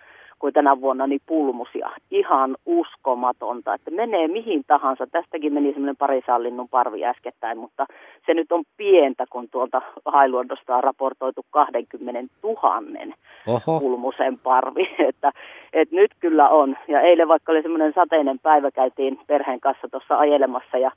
[0.46, 1.90] kuin tänä vuonna, niin pulmusia.
[2.12, 5.08] Ihan uskomatonta, että menee mihin tahansa.
[5.08, 7.86] Tästäkin meni semmoinen parisallinnun parvi äskettäin, mutta
[8.26, 12.82] se nyt on pientä, kun tuolta Hailuodosta on raportoitu 20 000
[13.48, 13.80] Oho.
[13.80, 14.96] pulmusen parvi.
[15.10, 15.32] Että,
[15.74, 16.78] että nyt kyllä on.
[16.88, 20.92] Ja eilen vaikka oli semmoinen sateinen päivä, käytiin perheen kanssa tuossa ajelemassa ja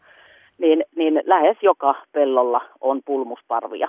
[0.59, 3.89] niin, niin lähes joka pellolla on pulmusparvia.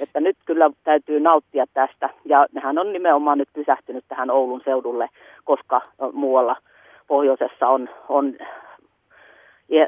[0.00, 2.10] Että nyt kyllä täytyy nauttia tästä.
[2.24, 5.08] Ja nehän on nimenomaan nyt pysähtynyt tähän Oulun seudulle,
[5.44, 5.80] koska
[6.12, 6.56] muualla
[7.06, 8.36] pohjoisessa on, on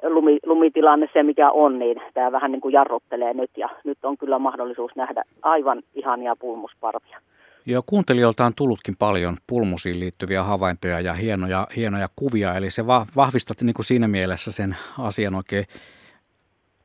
[0.08, 3.50] lumi, lumitilanne se, mikä on, niin tämä vähän niin kuin jarruttelee nyt.
[3.56, 7.18] Ja nyt on kyllä mahdollisuus nähdä aivan ihania pulmusparvia.
[7.66, 13.62] Joo, kuuntelijoilta on tullutkin paljon pulmusiin liittyviä havaintoja ja hienoja, hienoja kuvia, eli se vahvistat
[13.62, 15.64] niin kuin siinä mielessä sen asian oikein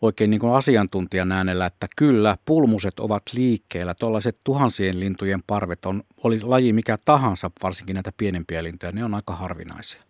[0.01, 3.93] oikein niin kuin asiantuntijan äänellä, että kyllä pulmuset ovat liikkeellä.
[3.99, 9.15] Tuollaiset tuhansien lintujen parvet on, oli laji mikä tahansa, varsinkin näitä pienempiä lintuja, ne on
[9.15, 10.01] aika harvinaisia.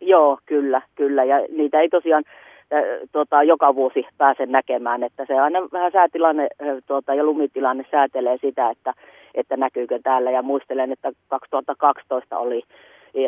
[0.00, 1.24] Joo, kyllä, kyllä.
[1.24, 2.24] Ja niitä ei tosiaan
[2.72, 7.84] äh, tota, joka vuosi pääse näkemään, että se aina vähän säätilanne äh, tota, ja lumitilanne
[7.90, 8.94] säätelee sitä, että,
[9.34, 10.30] että näkyykö täällä.
[10.30, 12.62] Ja muistelen, että 2012 oli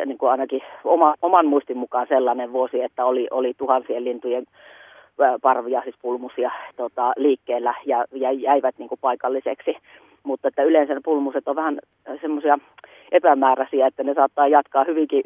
[0.06, 4.44] niin kuin ainakin oma, oman muistin mukaan sellainen vuosi, että oli, oli tuhansien lintujen
[5.42, 9.76] parvia, siis pulmusia tota, liikkeellä ja, ja jäivät niin kuin paikalliseksi.
[10.22, 11.78] Mutta että yleensä ne pulmuset on vähän
[12.20, 12.58] semmoisia
[13.12, 15.22] epämääräisiä, että ne saattaa jatkaa hyvinkin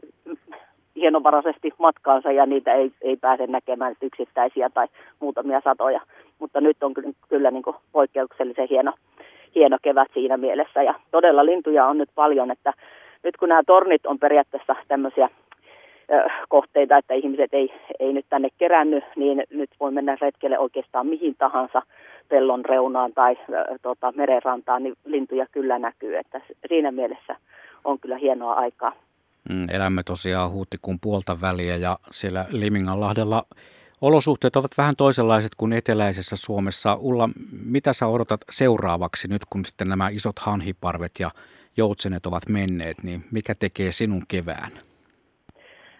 [0.97, 4.87] hienovaraisesti matkaansa ja niitä ei, ei pääse näkemään yksittäisiä tai
[5.21, 6.01] muutamia satoja.
[6.39, 8.93] Mutta nyt on kyllä, kyllä niin kuin poikkeuksellisen hieno,
[9.55, 12.73] hieno kevät siinä mielessä ja todella lintuja on nyt paljon, että
[13.23, 15.29] nyt kun nämä tornit on periaatteessa tämmöisiä
[16.49, 21.35] kohteita, että ihmiset ei, ei nyt tänne keränny, niin nyt voi mennä retkelle oikeastaan mihin
[21.39, 21.83] tahansa
[22.29, 23.37] pellon reunaan tai
[23.83, 26.17] tota, merenrantaan, niin lintuja kyllä näkyy.
[26.17, 27.37] Että siinä mielessä
[27.85, 28.93] on kyllä hienoa aikaa.
[29.49, 33.45] Mm, elämme tosiaan huhtikuun puolta väliä ja siellä Liminganlahdella
[34.01, 36.95] olosuhteet ovat vähän toisenlaiset kuin eteläisessä Suomessa.
[36.95, 37.29] Ulla,
[37.65, 41.31] mitä sä odotat seuraavaksi nyt, kun sitten nämä isot hanhiparvet ja
[41.77, 44.73] joutsenet ovat menneet, niin mikä tekee sinun kevään?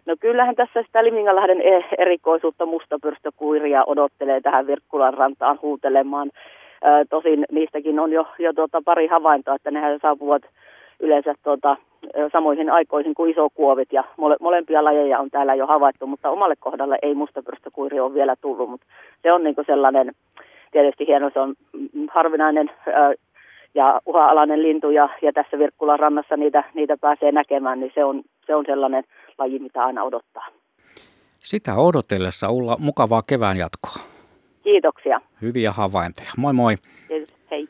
[0.07, 6.31] No kyllähän tässä sitä Limingalahden e- erikoisuutta mustapyrstökuiria odottelee tähän Virkkulan rantaan huutelemaan.
[7.11, 10.43] Tosin niistäkin on jo, jo tuota pari havaintoa, että nehän saapuvat
[11.01, 11.77] yleensä tuota,
[12.33, 16.99] samoihin aikoihin kuin isokuovit ja mole, molempia lajeja on täällä jo havaittu, mutta omalle kohdalle
[17.03, 18.87] ei mustapyrstökuiri ole vielä tullut, mutta
[19.23, 20.13] se on niin sellainen
[20.73, 21.55] tietysti hieno, se on
[22.11, 22.71] harvinainen
[23.75, 28.23] ja uha-alainen lintu ja, ja tässä Virkkulan rannassa niitä, niitä pääsee näkemään, niin se on,
[28.47, 29.05] se on sellainen
[29.39, 30.47] laji, mitä aina odottaa.
[31.41, 33.97] Sitä odotellessa Ulla mukavaa kevään jatkoa.
[34.65, 35.21] Kiitoksia.
[35.43, 36.31] Hyviä havaintoja.
[36.37, 36.77] Moi moi.
[37.09, 37.37] Kiitos.
[37.51, 37.69] Hei.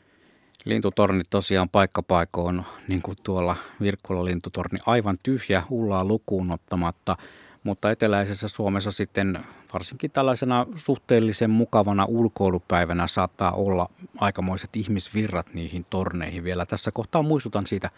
[0.65, 7.15] Lintutorni tosiaan paikkapaikoon, niin kuin tuolla Virkkula lintutorni, aivan tyhjä Ullaa lukuun ottamatta.
[7.63, 9.39] Mutta eteläisessä Suomessa sitten
[9.73, 16.65] varsinkin tällaisena suhteellisen mukavana ulkoilupäivänä saattaa olla aikamoiset ihmisvirrat niihin torneihin vielä.
[16.65, 17.89] Tässä kohtaa muistutan siitä,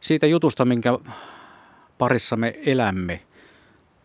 [0.00, 0.98] siitä jutusta, minkä
[1.98, 3.22] parissa me elämme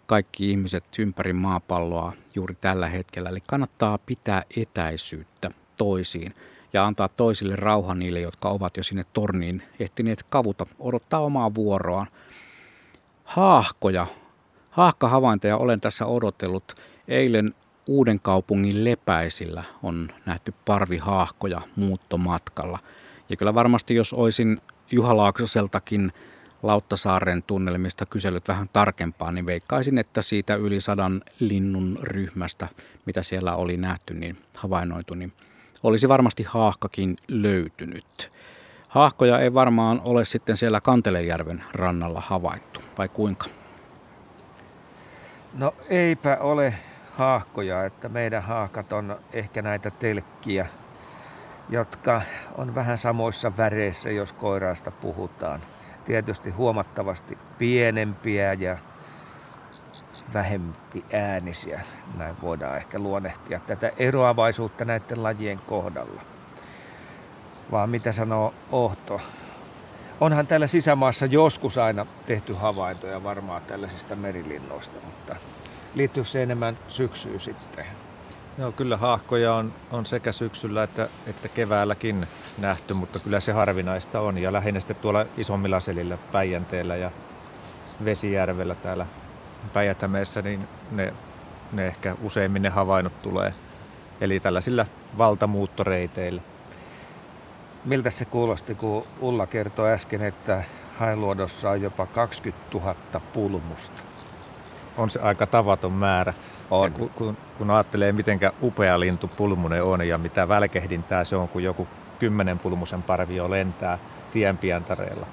[0.05, 3.29] kaikki ihmiset ympäri maapalloa juuri tällä hetkellä.
[3.29, 6.35] Eli kannattaa pitää etäisyyttä toisiin
[6.73, 12.07] ja antaa toisille rauha niille, jotka ovat jo sinne torniin ehtineet kavuta, odottaa omaa vuoroaan.
[13.23, 14.07] Haahkoja,
[14.69, 16.75] haahkahavaintoja olen tässä odotellut.
[17.07, 17.53] Eilen
[17.87, 22.79] Uuden kaupungin lepäisillä on nähty parvihaahkoja muuttomatkalla.
[23.29, 24.61] Ja kyllä varmasti jos olisin
[24.91, 26.13] Juha Laaksoseltakin
[26.67, 32.67] Lauttasaaren tunnelmista kyselyt vähän tarkempaa, niin veikkaisin, että siitä yli sadan linnun ryhmästä,
[33.05, 35.33] mitä siellä oli nähty, niin havainnoitu, niin
[35.83, 38.31] olisi varmasti haahkakin löytynyt.
[38.89, 43.45] Haahkoja ei varmaan ole sitten siellä Kantelejärven rannalla havaittu, vai kuinka?
[45.53, 46.73] No eipä ole
[47.17, 50.67] haahkoja, että meidän haakat on ehkä näitä telkkiä,
[51.69, 52.21] jotka
[52.57, 55.61] on vähän samoissa väreissä, jos koiraasta puhutaan
[56.07, 58.77] tietysti huomattavasti pienempiä ja
[60.33, 61.81] vähempi äänisiä.
[62.17, 66.21] Näin voidaan ehkä luonnehtia tätä eroavaisuutta näiden lajien kohdalla.
[67.71, 69.21] Vaan mitä sanoo Ohto?
[70.19, 75.35] Onhan täällä sisämaassa joskus aina tehty havaintoja varmaan tällaisista merilinnoista, mutta
[75.95, 77.85] liittyy se enemmän syksyyn sitten?
[78.57, 82.27] Joo, kyllä haahkoja on, on sekä syksyllä että, että keväälläkin
[82.57, 84.37] nähty, mutta kyllä se harvinaista on.
[84.37, 87.11] Ja lähinnä sitten tuolla isommilla selillä Päijänteellä ja
[88.05, 89.05] Vesijärvellä täällä
[89.73, 91.13] Päijätämeessä, niin ne,
[91.71, 93.53] ne ehkä useimmin ne havainnot tulee.
[94.21, 94.85] Eli tällaisilla
[95.17, 96.41] valtamuuttoreiteillä.
[97.85, 100.63] Miltä se kuulosti, kun Ulla kertoi äsken, että
[100.99, 102.95] Hailuodossa on jopa 20 000
[103.33, 104.01] pulmusta?
[104.97, 106.33] On se aika tavaton määrä.
[106.71, 106.91] On.
[106.91, 111.63] kun, kun, kun ajattelee, miten upea lintu pulmune on ja mitä välkehdintää se on, kun
[111.63, 111.87] joku
[112.19, 113.97] kymmenen pulmusen parvi jo lentää
[114.31, 115.25] tienpientareella,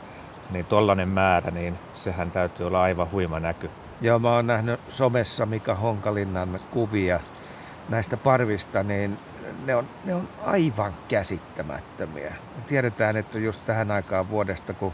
[0.51, 3.71] niin tollainen määrä, niin sehän täytyy olla aivan huima näky.
[4.01, 7.21] Joo, mä oon nähnyt somessa Mika Honkalinnan kuvia
[7.89, 9.19] näistä parvista, niin
[9.65, 12.35] ne on, ne on aivan käsittämättömiä.
[12.67, 14.93] Tiedetään, että just tähän aikaan vuodesta, kun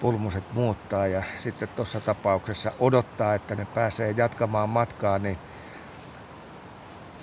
[0.00, 5.38] pulmuset muuttaa ja sitten tuossa tapauksessa odottaa, että ne pääsee jatkamaan matkaa, niin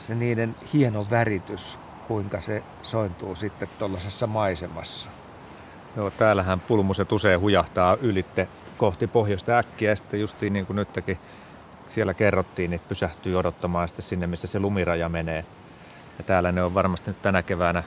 [0.08, 1.78] se niiden hieno väritys,
[2.08, 5.10] kuinka se sointuu sitten tuollaisessa maisemassa.
[5.98, 11.18] Joo, täällähän pulmuset usein hujahtaa ylitte kohti pohjoista äkkiä ja sitten justiin niin kuin nytkin
[11.88, 15.46] siellä kerrottiin, niin pysähtyy odottamaan sitten sinne, missä se lumiraja menee.
[16.18, 17.84] Ja täällä ne on varmasti nyt tänä keväänä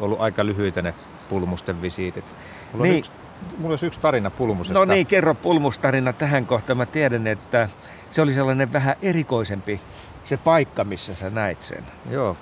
[0.00, 0.94] ollut aika lyhyitä ne
[1.28, 2.24] pulmusten visiitit.
[2.72, 2.98] Mulla, niin.
[2.98, 3.10] yksi,
[3.58, 4.78] mulla olisi yksi tarina pulmusesta.
[4.78, 6.76] No niin, kerro pulmustarina tähän kohtaan.
[6.76, 7.68] Mä tiedän, että
[8.10, 9.80] se oli sellainen vähän erikoisempi
[10.24, 11.84] se paikka, missä sä näit sen.
[12.10, 12.36] Joo,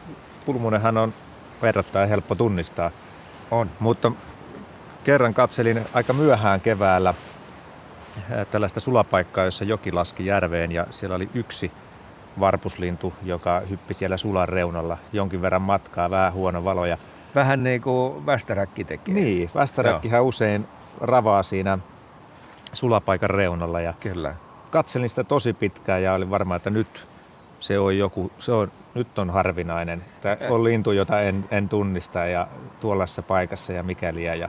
[0.47, 1.15] pulmunenhan on
[1.63, 2.91] verrattain helppo tunnistaa.
[3.51, 3.71] On.
[3.81, 4.13] Mutta
[5.05, 7.15] kerran katselin aika myöhään keväällä
[8.51, 11.73] tällaista sulapaikkaa, jossa joki laski järveen ja siellä oli yksi
[12.41, 16.87] varpuslintu, joka hyppi siellä sulan reunalla jonkin verran matkaa, vähän huono valo.
[16.87, 16.99] Ja...
[17.35, 19.15] Vähän niin kuin västäräkki tekee.
[19.15, 20.27] Niin, västäräkkihän Joo.
[20.27, 20.69] usein
[21.01, 21.79] ravaa siinä
[22.73, 23.81] sulapaikan reunalla.
[23.81, 24.35] Ja Kyllä.
[24.71, 27.07] Katselin sitä tosi pitkään ja oli varma, että nyt
[27.63, 30.05] se on joku, se on, nyt on harvinainen.
[30.21, 32.49] Tämä on lintu, jota en, en tunnista ja
[32.81, 34.35] tuollaisessa paikassa ja mikäliä.
[34.35, 34.49] Ja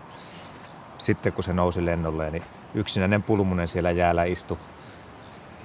[0.98, 4.58] sitten kun se nousi lennolle, niin yksinäinen pulmunen siellä jäällä istui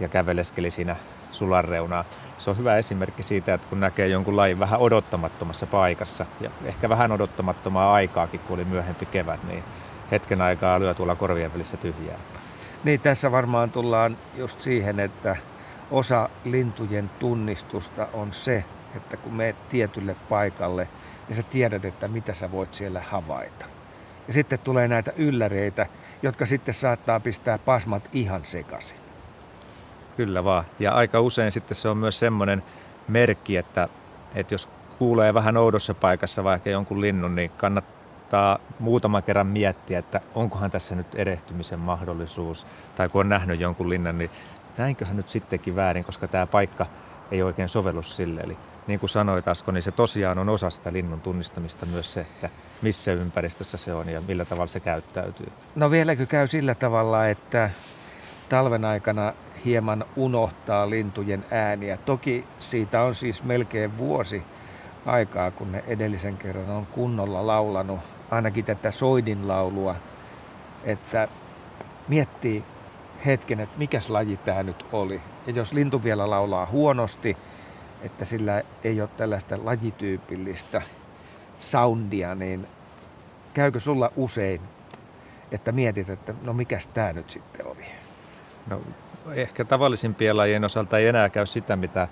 [0.00, 0.96] ja käveleskeli siinä
[1.30, 2.04] sulan reunaa.
[2.38, 6.88] Se on hyvä esimerkki siitä, että kun näkee jonkun lajin vähän odottamattomassa paikassa ja ehkä
[6.88, 9.64] vähän odottamattomaa aikaakin, kun oli myöhempi kevät, niin
[10.10, 12.18] hetken aikaa lyö tuolla korvien välissä tyhjää.
[12.84, 15.36] Niin, tässä varmaan tullaan just siihen, että
[15.90, 18.64] osa lintujen tunnistusta on se,
[18.96, 20.88] että kun menet tietylle paikalle,
[21.28, 23.66] niin sä tiedät, että mitä sä voit siellä havaita.
[24.28, 25.86] Ja sitten tulee näitä ylläreitä,
[26.22, 28.96] jotka sitten saattaa pistää pasmat ihan sekaisin.
[30.16, 30.64] Kyllä vaan.
[30.78, 32.62] Ja aika usein sitten se on myös semmoinen
[33.08, 33.88] merkki, että,
[34.34, 40.20] että jos kuulee vähän oudossa paikassa vaikka jonkun linnun, niin kannattaa muutaman kerran miettiä, että
[40.34, 42.66] onkohan tässä nyt erehtymisen mahdollisuus.
[42.96, 44.30] Tai kun on nähnyt jonkun linnan, niin
[44.78, 46.86] näinköhän nyt sittenkin väärin, koska tämä paikka
[47.30, 48.40] ei oikein sovellu sille.
[48.40, 48.56] Eli
[48.86, 52.50] niin kuin sanoit Asko, niin se tosiaan on osa sitä linnun tunnistamista myös se, että
[52.82, 55.52] missä ympäristössä se on ja millä tavalla se käyttäytyy.
[55.74, 57.70] No vieläkö käy sillä tavalla, että
[58.48, 59.32] talven aikana
[59.64, 61.96] hieman unohtaa lintujen ääniä.
[61.96, 64.42] Toki siitä on siis melkein vuosi
[65.06, 68.00] aikaa, kun ne edellisen kerran on kunnolla laulanut
[68.30, 69.94] ainakin tätä soidin laulua,
[70.84, 71.28] että
[72.08, 72.64] miettii
[73.26, 75.20] hetken, että mikäs laji tämä nyt oli.
[75.46, 77.36] Ja jos lintu vielä laulaa huonosti,
[78.02, 80.82] että sillä ei ole tällaista lajityypillistä
[81.60, 82.66] soundia, niin
[83.54, 84.60] käykö sulla usein,
[85.52, 87.84] että mietit, että no mikäs tämä nyt sitten oli?
[88.70, 88.80] No
[89.34, 92.08] ehkä tavallisimpien lajien osalta ei enää käy sitä, mitä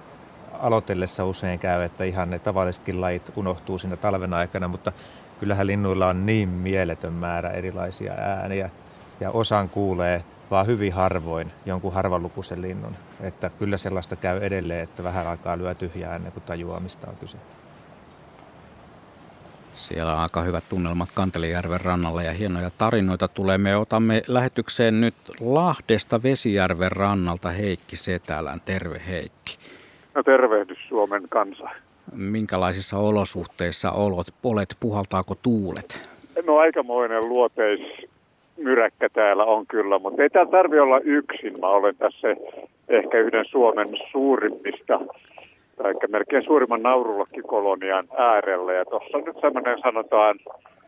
[0.52, 4.92] aloitellessa usein käy, että ihan ne tavallisetkin lajit unohtuu siinä talven aikana, mutta
[5.40, 8.70] kyllähän linnuilla on niin mieletön määrä erilaisia ääniä
[9.20, 12.96] ja osan kuulee vaan hyvin harvoin jonkun harvalukuisen linnun.
[13.20, 17.16] Että kyllä sellaista käy edelleen, että vähän aikaa lyö tyhjää ennen kuin tajuaa, mistä on
[17.16, 17.36] kyse.
[19.72, 23.58] Siellä on aika hyvät tunnelmat Kantelijärven rannalla ja hienoja tarinoita tulee.
[23.58, 28.60] Me otamme lähetykseen nyt Lahdesta Vesijärven rannalta Heikki Setälän.
[28.64, 29.58] Terve Heikki.
[30.14, 31.68] No tervehdys Suomen kansa.
[32.12, 36.08] Minkälaisissa olosuhteissa olot, olet, puhaltaako tuulet?
[36.46, 37.80] No aikamoinen luoteis
[38.56, 41.60] myräkkä täällä on kyllä, mutta ei täällä tarvi olla yksin.
[41.60, 42.28] Mä olen tässä
[42.88, 45.00] ehkä yhden Suomen suurimmista
[45.76, 48.72] tai melkein suurimman naurulokkikolonian äärellä.
[48.72, 50.38] Ja tuossa on nyt semmoinen sanotaan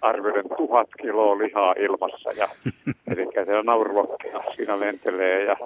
[0.02, 2.30] arvioiden tuhat kiloa lihaa ilmassa.
[2.36, 2.46] Ja,
[3.12, 5.56] eli siellä naurulokkia siinä lentelee ja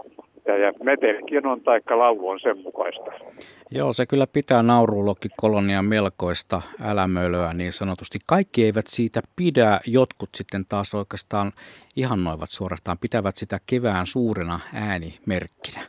[0.46, 3.10] Ja, ja metelikin on, taikka laulu on sen mukaista.
[3.70, 8.18] Joo, se kyllä pitää naurulokkikolonia melkoista älämölöä niin sanotusti.
[8.28, 11.52] Kaikki eivät siitä pidä, jotkut sitten taas oikeastaan
[11.96, 15.80] ihannoivat suorastaan, pitävät sitä kevään suurena äänimerkkinä.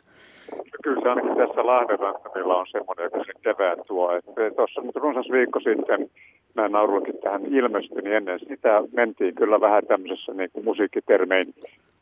[0.82, 4.10] Kyllä se ainakin tässä Lahdenrantamilla on semmoinen, joka sen kevään tuo.
[4.56, 6.10] Tuossa nyt runsas viikko sitten
[6.54, 11.54] nämä naurullakin tähän ilmestyi, niin ennen sitä mentiin kyllä vähän tämmöisessä niin kuin musiikkitermein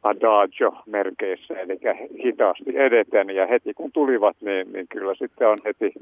[0.03, 1.79] adagio-merkeissä, eli
[2.25, 3.31] hitaasti edeten.
[3.31, 5.93] Ja heti kun tulivat, niin, niin kyllä sitten on heti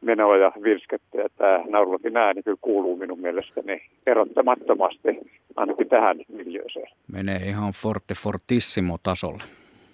[0.00, 1.18] menoa ja virskettä.
[1.18, 5.18] Ja tämä naurulakin ääni kyllä kuuluu minun mielestäni erottamattomasti
[5.56, 6.88] ainakin tähän miljööseen.
[7.12, 9.42] Menee ihan forte fortissimo tasolle.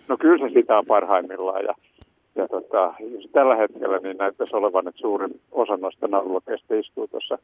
[0.09, 1.65] No kyllä se sitä on parhaimmillaan.
[1.65, 1.75] Ja,
[2.35, 2.95] ja tota,
[3.33, 7.39] tällä hetkellä niin näyttäisi olevan, että suurin osa noista naurulakeista istuu tuossa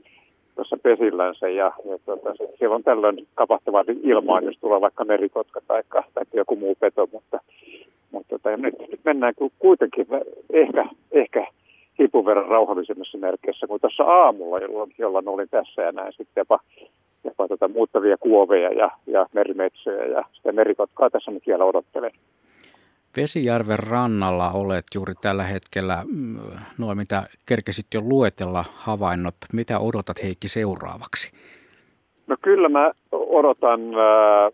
[0.55, 5.83] tuossa pesillänsä ja, ja tuota, siellä on tällöin kapahtava ilmaa, jos tulee vaikka merikotka tai,
[6.15, 7.41] tai joku muu peto, mutta,
[8.11, 10.07] mutta tota, nyt, nyt mennään kuitenkin
[10.53, 11.47] ehkä, ehkä
[12.01, 16.61] hipun verran rauhallisemmassa merkeissä kuin tuossa aamulla, jolloin, jolloin olin tässä ja näin sitten jopa,
[17.25, 22.11] jopa tota muuttavia kuoveja ja, ja merimetsoja ja sitä merikotkaa tässä nyt vielä odottelen.
[23.17, 26.39] Vesijärven rannalla olet juuri tällä hetkellä, mm,
[26.79, 29.35] noin mitä kerkesit jo luetella havainnot.
[29.53, 31.33] Mitä odotat Heikki seuraavaksi?
[32.27, 34.53] No kyllä mä odotan äh,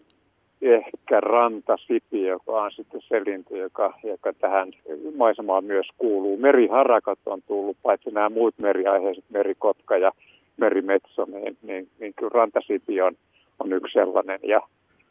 [0.62, 4.72] ehkä rantasipi, joka on sitten se lintu, joka, joka tähän
[5.16, 6.36] maisemaan myös kuuluu.
[6.36, 10.12] Meriharakat on tullut, paitsi nämä muut meriaiheiset, merikotka ja
[10.56, 13.14] merimetso, niin, niin, niin kyllä rantasipi on,
[13.58, 14.40] on yksi sellainen.
[14.42, 14.60] Ja,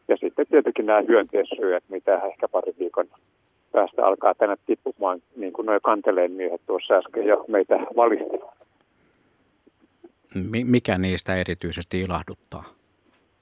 [0.08, 3.08] ja sitten tietenkin nämä hyönteissyöt, mitä ehkä pari viikon
[3.72, 8.60] päästä alkaa tänne tippumaan, niin kuin nuo kanteleen miehet tuossa äsken jo meitä valistivat.
[10.64, 12.64] Mikä niistä erityisesti ilahduttaa?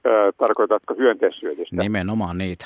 [0.05, 1.75] Öö, tarkoitatko hyönteissyöjistä?
[1.75, 2.65] Nimenomaan niitä.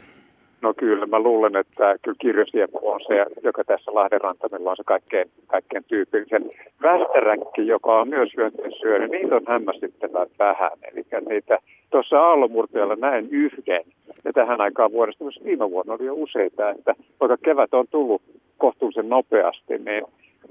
[0.61, 4.83] No kyllä, mä luulen, että kyllä kirjosiepu on se, joka tässä Lahden rantamilla on se
[4.83, 6.49] kaikkein, kaikkein tyypillisen.
[6.81, 10.71] Västäräkki, joka on myös hyönteissyöjä, niin niitä on hämmästyttävän vähän.
[10.91, 11.57] Eli niitä
[11.91, 13.83] tuossa aallomurteella näin yhden.
[14.23, 18.21] Ja tähän aikaan vuodesta, myös viime vuonna oli jo useita, että vaikka kevät on tullut
[18.57, 20.03] kohtuullisen nopeasti, niin,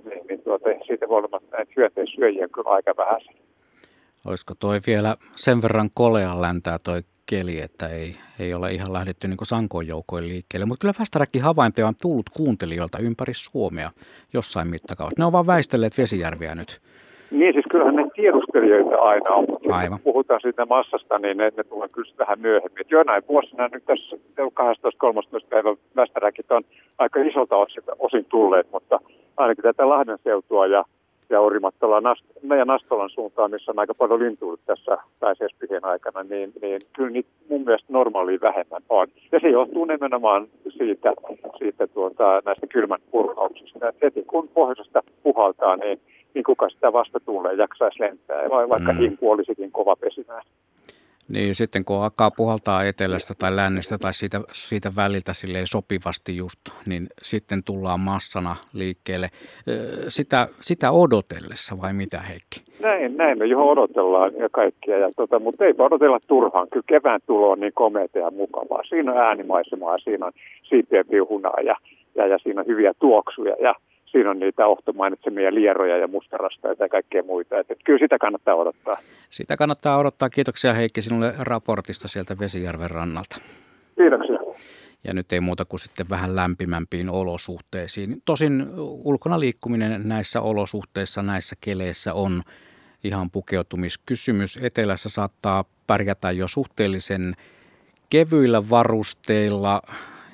[0.04, 3.20] niin, niin tuota, siitä olla näitä hyönteissyöjiä kyllä aika vähän.
[4.26, 9.28] Olisiko toi vielä sen verran kolean läntää toi keli, että ei, ei ole ihan lähdetty
[9.28, 10.66] niin sankoin joukoin liikkeelle.
[10.66, 13.90] Mutta kyllä Västäräkki havaintoja on tullut kuuntelijoilta ympäri Suomea
[14.32, 15.20] jossain mittakaavassa.
[15.22, 16.80] Ne on vaan väistelleet vesijärviä nyt.
[17.30, 19.46] Niin, siis kyllähän ne tiedustelijoita aina on.
[19.70, 19.98] Aivan.
[19.98, 22.80] Kun puhutaan siitä massasta, niin ne, ne tulee kyllä vähän myöhemmin.
[22.80, 26.62] Et jonain vuosina nyt tässä 12-13 päivän västäräkit on
[26.98, 27.56] aika isolta
[27.98, 29.00] osin tulleet, mutta
[29.36, 30.84] ainakin tätä Lahden seutua ja
[31.30, 36.52] ja Orimattola Nast- ja Nastolan suuntaan, missä on aika paljon lintuja tässä pääsiäispyhien aikana, niin,
[36.62, 39.08] niin kyllä niitä mun mielestä normaaliin vähemmän on.
[39.32, 40.48] Ja se johtuu nimenomaan
[40.78, 41.12] siitä,
[41.58, 43.88] siitä tuota, näistä kylmän purkauksista.
[43.88, 46.00] Et heti kun pohjoisesta puhaltaa, niin,
[46.34, 48.98] niin kuka sitä vasta tulee jaksaisi lentää, vai vaikka mm.
[48.98, 50.42] hinku olisikin kova pesimään.
[51.30, 56.60] Niin sitten kun alkaa puhaltaa etelästä tai lännestä tai siitä, siitä väliltä silleen sopivasti just,
[56.86, 59.28] niin sitten tullaan massana liikkeelle.
[60.08, 62.64] Sitä, sitä odotellessa vai mitä Heikki?
[62.80, 66.68] Näin, näin me johon odotellaan ja kaikkia, ja tota, mutta ei odotella turhaan.
[66.68, 68.82] Kyllä kevään tulo on niin komeata ja mukavaa.
[68.88, 70.32] Siinä on äänimaisemaa, siinä on
[70.62, 71.04] siipien
[71.64, 71.76] ja,
[72.14, 73.74] ja, ja siinä on hyviä tuoksuja ja
[74.10, 77.58] siinä on niitä Ohto mainitsemia lieroja ja mustarasta ja kaikkea muita.
[77.58, 78.94] Että kyllä sitä kannattaa odottaa.
[79.30, 80.30] Sitä kannattaa odottaa.
[80.30, 83.36] Kiitoksia Heikki sinulle raportista sieltä Vesijärven rannalta.
[83.96, 84.38] Kiitoksia.
[85.04, 88.22] Ja nyt ei muuta kuin sitten vähän lämpimämpiin olosuhteisiin.
[88.24, 92.42] Tosin ulkona liikkuminen näissä olosuhteissa, näissä keleissä on
[93.04, 94.58] ihan pukeutumiskysymys.
[94.62, 97.34] Etelässä saattaa pärjätä jo suhteellisen
[98.10, 99.82] kevyillä varusteilla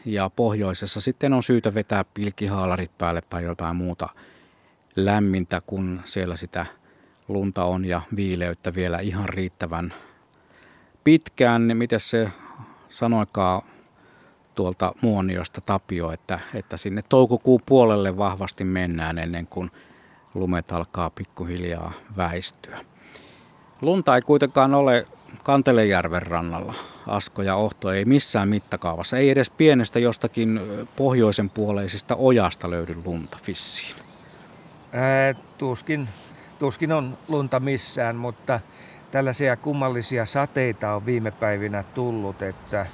[0.06, 4.08] ja pohjoisessa sitten on syytä vetää pilkihaalarit päälle tai jotain muuta
[4.96, 6.66] lämmintä, kun siellä sitä
[7.28, 9.94] lunta on ja viileyttä vielä ihan riittävän
[11.04, 11.68] pitkään.
[11.68, 12.28] Niin miten se
[12.88, 13.62] sanoikaa
[14.54, 19.70] tuolta Muoniosta Tapio, että, että sinne toukokuun puolelle vahvasti mennään ennen kuin
[20.34, 22.78] lumet alkaa pikkuhiljaa väistyä.
[23.82, 25.06] Lunta ei kuitenkaan ole
[25.42, 26.74] Kantelejärven rannalla.
[27.06, 30.60] Asko ja Ohto ei missään mittakaavassa, ei edes pienestä jostakin
[30.96, 33.96] pohjoisen puoleisista ojasta löydy lunta fissiin.
[34.92, 36.08] Ää, tuskin,
[36.58, 38.60] tuskin on lunta missään, mutta
[39.10, 42.86] tällaisia kummallisia sateita on viime päivinä tullut, että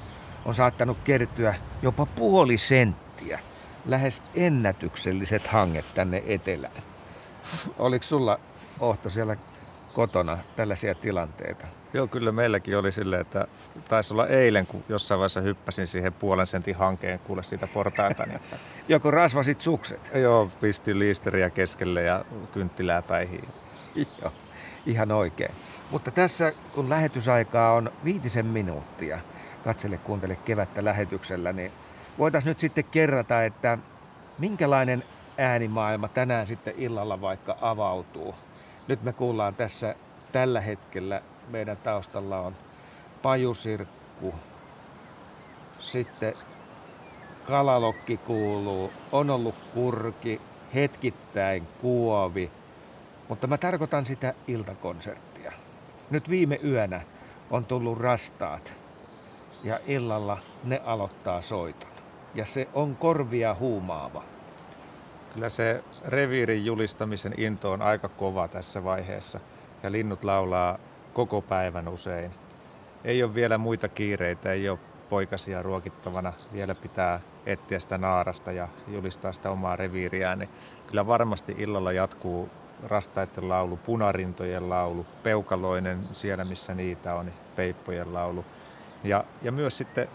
[0.45, 3.41] on saattanut kertyä jopa puoli senttiä.
[3.87, 6.83] Lähes ennätykselliset hanget tänne etelään.
[7.79, 8.41] Oliko sulla
[8.81, 9.37] Ohto siellä
[9.93, 11.67] kotona tällaisia tilanteita?
[11.95, 13.47] Joo, kyllä meilläkin oli silleen, että
[13.89, 18.27] taisi olla eilen, kun jossain vaiheessa hyppäsin siihen puolen sentin hankeen kuule siitä portaita.
[18.27, 18.41] Niin...
[18.89, 20.11] Joko rasvasit sukset?
[20.15, 23.49] Joo, pistin liisteriä keskelle ja kynttilää päihin.
[23.95, 24.33] Joo,
[24.87, 25.55] ihan oikein.
[25.91, 29.19] Mutta tässä, kun lähetysaikaa on viitisen minuuttia,
[29.65, 31.73] katsele, kuuntele kevättä lähetyksellä, niin
[32.19, 33.79] voitaisiin nyt sitten kerrata, että
[34.39, 35.05] minkälainen
[35.39, 38.35] äänimaailma tänään sitten illalla vaikka avautuu.
[38.89, 39.95] Nyt me kuullaan tässä
[40.33, 41.23] tällä hetkellä,
[41.53, 42.57] meidän taustalla on
[43.23, 44.35] pajusirkku,
[45.81, 46.35] sitten
[47.47, 50.41] kalalokki kuuluu, on ollut kurki,
[50.75, 52.51] hetkittäin kuovi,
[53.29, 55.53] mutta mä tarkoitan sitä iltakonserttia.
[56.11, 57.01] Nyt viime yönä
[57.51, 58.73] on tullut rastaat
[59.65, 61.91] ja illalla ne aloittaa soiton.
[62.35, 64.23] Ja se on korvia huumaava.
[65.35, 69.41] Kyllä se reviirin julistamisen into on aika kova tässä vaiheessa
[69.83, 70.79] ja linnut laulaa
[71.13, 72.31] koko päivän usein.
[73.05, 74.79] Ei ole vielä muita kiireitä, ei ole
[75.09, 76.33] poikasia ruokittavana.
[76.53, 80.39] Vielä pitää etsiä sitä naarasta ja julistaa sitä omaa reviiriään.
[80.39, 80.51] Niin
[80.87, 82.49] kyllä varmasti illalla jatkuu
[82.83, 88.45] rastaiden laulu, punarintojen laulu, peukaloinen siellä missä niitä on, niin peippojen laulu.
[89.05, 90.09] Ja, ja myös sitten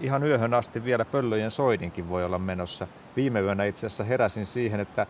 [0.00, 2.86] ihan yöhön asti vielä pöllöjen soidinkin voi olla menossa.
[3.16, 5.06] Viime yönä itse asiassa heräsin siihen, että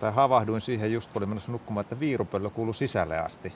[0.00, 3.52] tai havahduin siihen just kun olin menossa nukkumaan, että viirupöllö kuului sisälle asti.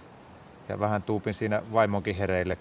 [0.68, 2.58] Ja vähän tuupin siinä vaimonkin hereille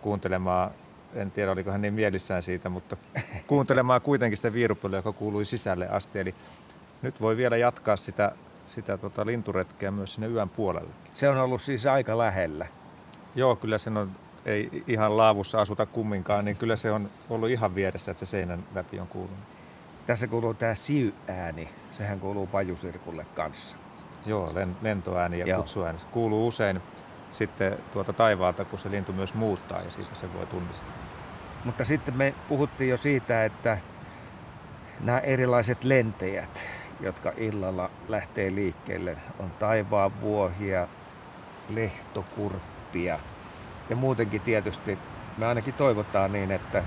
[0.00, 0.70] kuuntelemaan,
[1.14, 2.96] en tiedä oliko hän niin mielissään siitä, mutta
[3.46, 6.18] kuuntelemaan kuitenkin sitä viirupöllöä, joka kuului sisälle asti.
[6.18, 6.34] Eli
[7.02, 8.32] nyt voi vielä jatkaa sitä,
[8.66, 10.90] sitä tota linturetkeä myös sinne yön puolelle.
[11.12, 12.66] Se on ollut siis aika lähellä.
[13.34, 14.10] Joo, kyllä sen on
[14.44, 18.64] ei ihan laavussa asuta kumminkaan, niin kyllä se on ollut ihan vieressä, että se seinän
[18.74, 19.38] läpi on kuulunut.
[20.06, 21.68] Tässä kuuluu tämä siy-ääni.
[21.90, 23.76] Sehän kuuluu pajusirkulle kanssa.
[24.26, 24.52] Joo,
[24.82, 25.58] lentoääni ja Joo.
[25.58, 25.98] kutsuääni.
[25.98, 26.80] Se kuuluu usein
[27.34, 30.92] sitten tuota taivaalta, kun se lintu myös muuttaa ja siitä se voi tunnistaa.
[31.64, 33.78] Mutta sitten me puhuttiin jo siitä, että
[35.00, 36.60] nämä erilaiset lentäjät,
[37.00, 40.88] jotka illalla lähtee liikkeelle, on taivaan vuohia,
[41.68, 43.18] lehtokurppia–
[43.90, 44.98] ja muutenkin tietysti
[45.38, 46.84] me ainakin toivotaan niin, että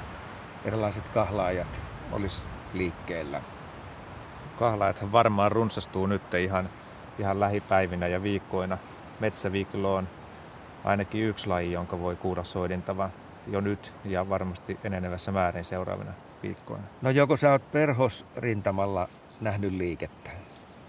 [0.66, 1.68] erilaiset kahlaajat
[2.12, 2.42] olisi
[2.74, 3.42] liikkeellä.
[4.60, 6.70] Kahlaajathan varmaan runsastuu nyt ihan,
[7.20, 8.78] ihan lähipäivinä ja viikkoina.
[9.20, 10.08] Metsäviiklo on
[10.84, 13.10] ainakin yksi laji, jonka voi kuulla soidintava
[13.48, 16.12] jo nyt ja varmasti enenevässä määrin seuraavina
[16.44, 16.84] viikkoina.
[17.02, 19.10] No joko sä oot perhosrintamalla
[19.42, 20.30] nähnyt liikettä?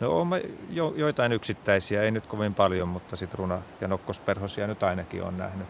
[0.01, 0.28] No on
[0.70, 5.39] jo, joitain yksittäisiä, ei nyt kovin paljon, mutta sit runa- ja nokkosperhosia nyt ainakin on
[5.39, 5.66] nähnyt.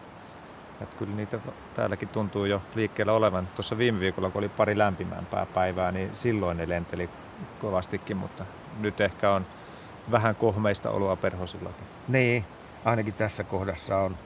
[0.81, 1.39] Että kyllä niitä
[1.73, 3.47] täälläkin tuntuu jo liikkeellä olevan.
[3.55, 7.09] Tuossa viime viikolla, kun oli pari lämpimämpää päivää, niin silloin ne lenteli
[7.61, 8.45] kovastikin, mutta
[8.79, 9.45] nyt ehkä on
[10.11, 11.87] vähän kohmeista oloa perhosillakin.
[12.07, 12.45] Niin,
[12.85, 14.17] ainakin tässä kohdassa on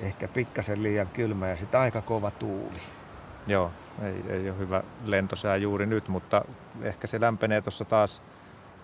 [0.00, 2.78] ehkä pikkasen liian kylmä ja sitten aika kova tuuli.
[3.46, 3.70] Joo,
[4.02, 6.44] ei, ei ole hyvä lentosää juuri nyt, mutta
[6.82, 8.22] ehkä se lämpenee tuossa taas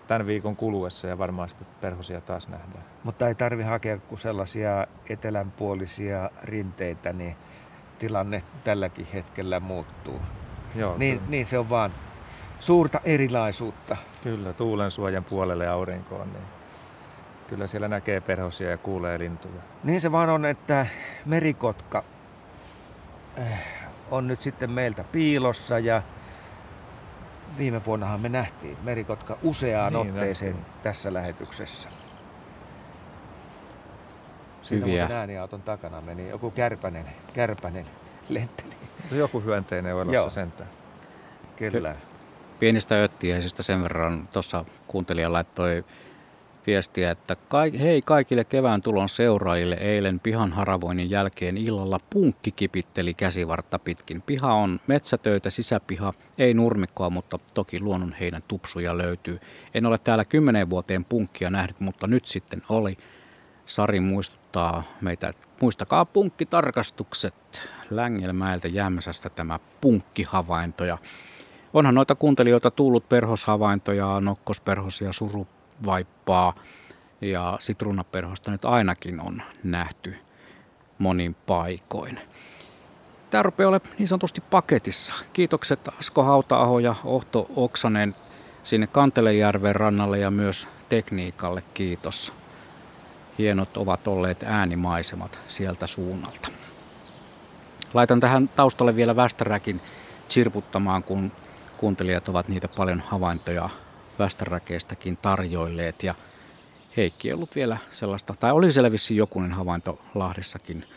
[0.06, 2.84] tämän viikon kuluessa ja varmaan sitten perhosia taas nähdään.
[3.04, 7.36] Mutta ei tarvi hakea kuin sellaisia etelänpuolisia rinteitä, niin
[7.98, 10.20] tilanne tälläkin hetkellä muuttuu.
[10.74, 11.94] Joo, niin, niin se on vaan
[12.60, 13.96] suurta erilaisuutta.
[14.22, 16.44] Kyllä, tuulen suojan puolelle aurinkoon, niin
[17.48, 19.62] kyllä siellä näkee perhosia ja kuulee lintuja.
[19.84, 20.86] Niin se vaan on, että
[21.24, 22.04] merikotka
[23.36, 23.58] eh,
[24.10, 26.02] on nyt sitten meiltä piilossa ja
[27.58, 30.82] viime vuonnahan me nähtiin merikotka useaan niin, otteeseen nähtiin.
[30.82, 31.88] tässä lähetyksessä.
[34.62, 35.08] Siinä Hyviä.
[35.12, 37.86] ääniauton takana meni joku kärpänen, kärpänen
[38.28, 38.74] lenteli.
[39.12, 40.70] Joku hyönteinen olemassa sentään.
[41.56, 41.96] Kyllä.
[42.58, 45.84] Pienistä öttiäisistä sen verran tuossa kuuntelija laittoi
[46.66, 47.36] viestiä, että
[47.80, 54.22] hei kaikille kevään tulon seuraajille eilen pihan haravoinnin jälkeen illalla punkki kipitteli käsivartta pitkin.
[54.22, 59.38] Piha on metsätöitä, sisäpiha, ei nurmikkoa, mutta toki luonnon heidän tupsuja löytyy.
[59.74, 62.96] En ole täällä kymmenen vuoteen punkkia nähnyt, mutta nyt sitten oli.
[63.66, 67.68] Sari muistuttaa meitä, että muistakaa punkkitarkastukset.
[67.90, 70.84] Längelmäeltä Jämsästä tämä punkkihavainto.
[70.84, 70.98] Ja
[71.74, 75.46] onhan noita kuuntelijoita tullut perhoshavaintoja, nokkosperhosia, suru,
[75.86, 76.54] vaippaa
[77.20, 80.16] ja sitruunaperhosta nyt ainakin on nähty
[80.98, 82.20] monin paikoin.
[83.30, 85.14] Tämä rupeaa olemaan niin sanotusti paketissa.
[85.32, 88.14] Kiitokset Asko Hautaaho ja Ohto Oksanen
[88.62, 92.32] sinne Kantelejärven rannalle ja myös tekniikalle kiitos.
[93.38, 96.48] Hienot ovat olleet äänimaisemat sieltä suunnalta.
[97.94, 99.80] Laitan tähän taustalle vielä västäräkin
[100.28, 101.32] chirputtamaan, kun
[101.76, 103.68] kuuntelijat ovat niitä paljon havaintoja
[104.18, 106.02] västäräkeistäkin tarjoilleet.
[106.02, 106.14] Ja
[106.96, 110.88] Heikki ei ollut vielä sellaista, tai oli selvissä jokunen havainto Lahdessakin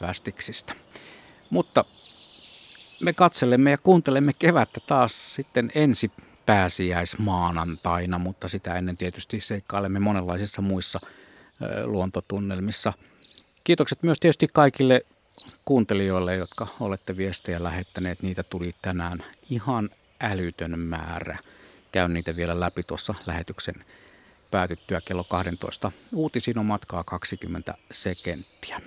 [0.00, 0.74] västiksistä.
[1.50, 1.84] Mutta
[3.00, 6.10] me katselemme ja kuuntelemme kevättä taas sitten ensi
[6.46, 10.98] pääsiäismaanantaina, mutta sitä ennen tietysti seikkailemme monenlaisissa muissa
[11.84, 12.92] luontotunnelmissa.
[13.64, 15.06] Kiitokset myös tietysti kaikille
[15.64, 18.22] kuuntelijoille, jotka olette viestejä lähettäneet.
[18.22, 19.90] Niitä tuli tänään ihan
[20.20, 21.38] älytön määrä.
[21.94, 23.74] Käyn niitä vielä läpi tuossa lähetyksen
[24.50, 25.92] päätyttyä kello 12.
[26.14, 28.80] Uutisiin on matkaa 20 sekenttiä.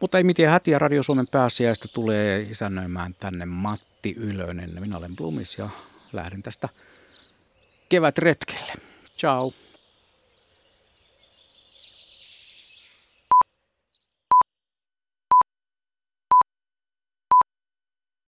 [0.00, 4.70] Mutta ei mitään hätiä, Radio Suomen pääsiäistä tulee isännöimään tänne Matti Ylönen.
[4.80, 5.68] Minä olen Blumis ja
[6.12, 6.68] lähden tästä
[7.88, 8.72] kevätretkelle.
[9.18, 9.50] Ciao.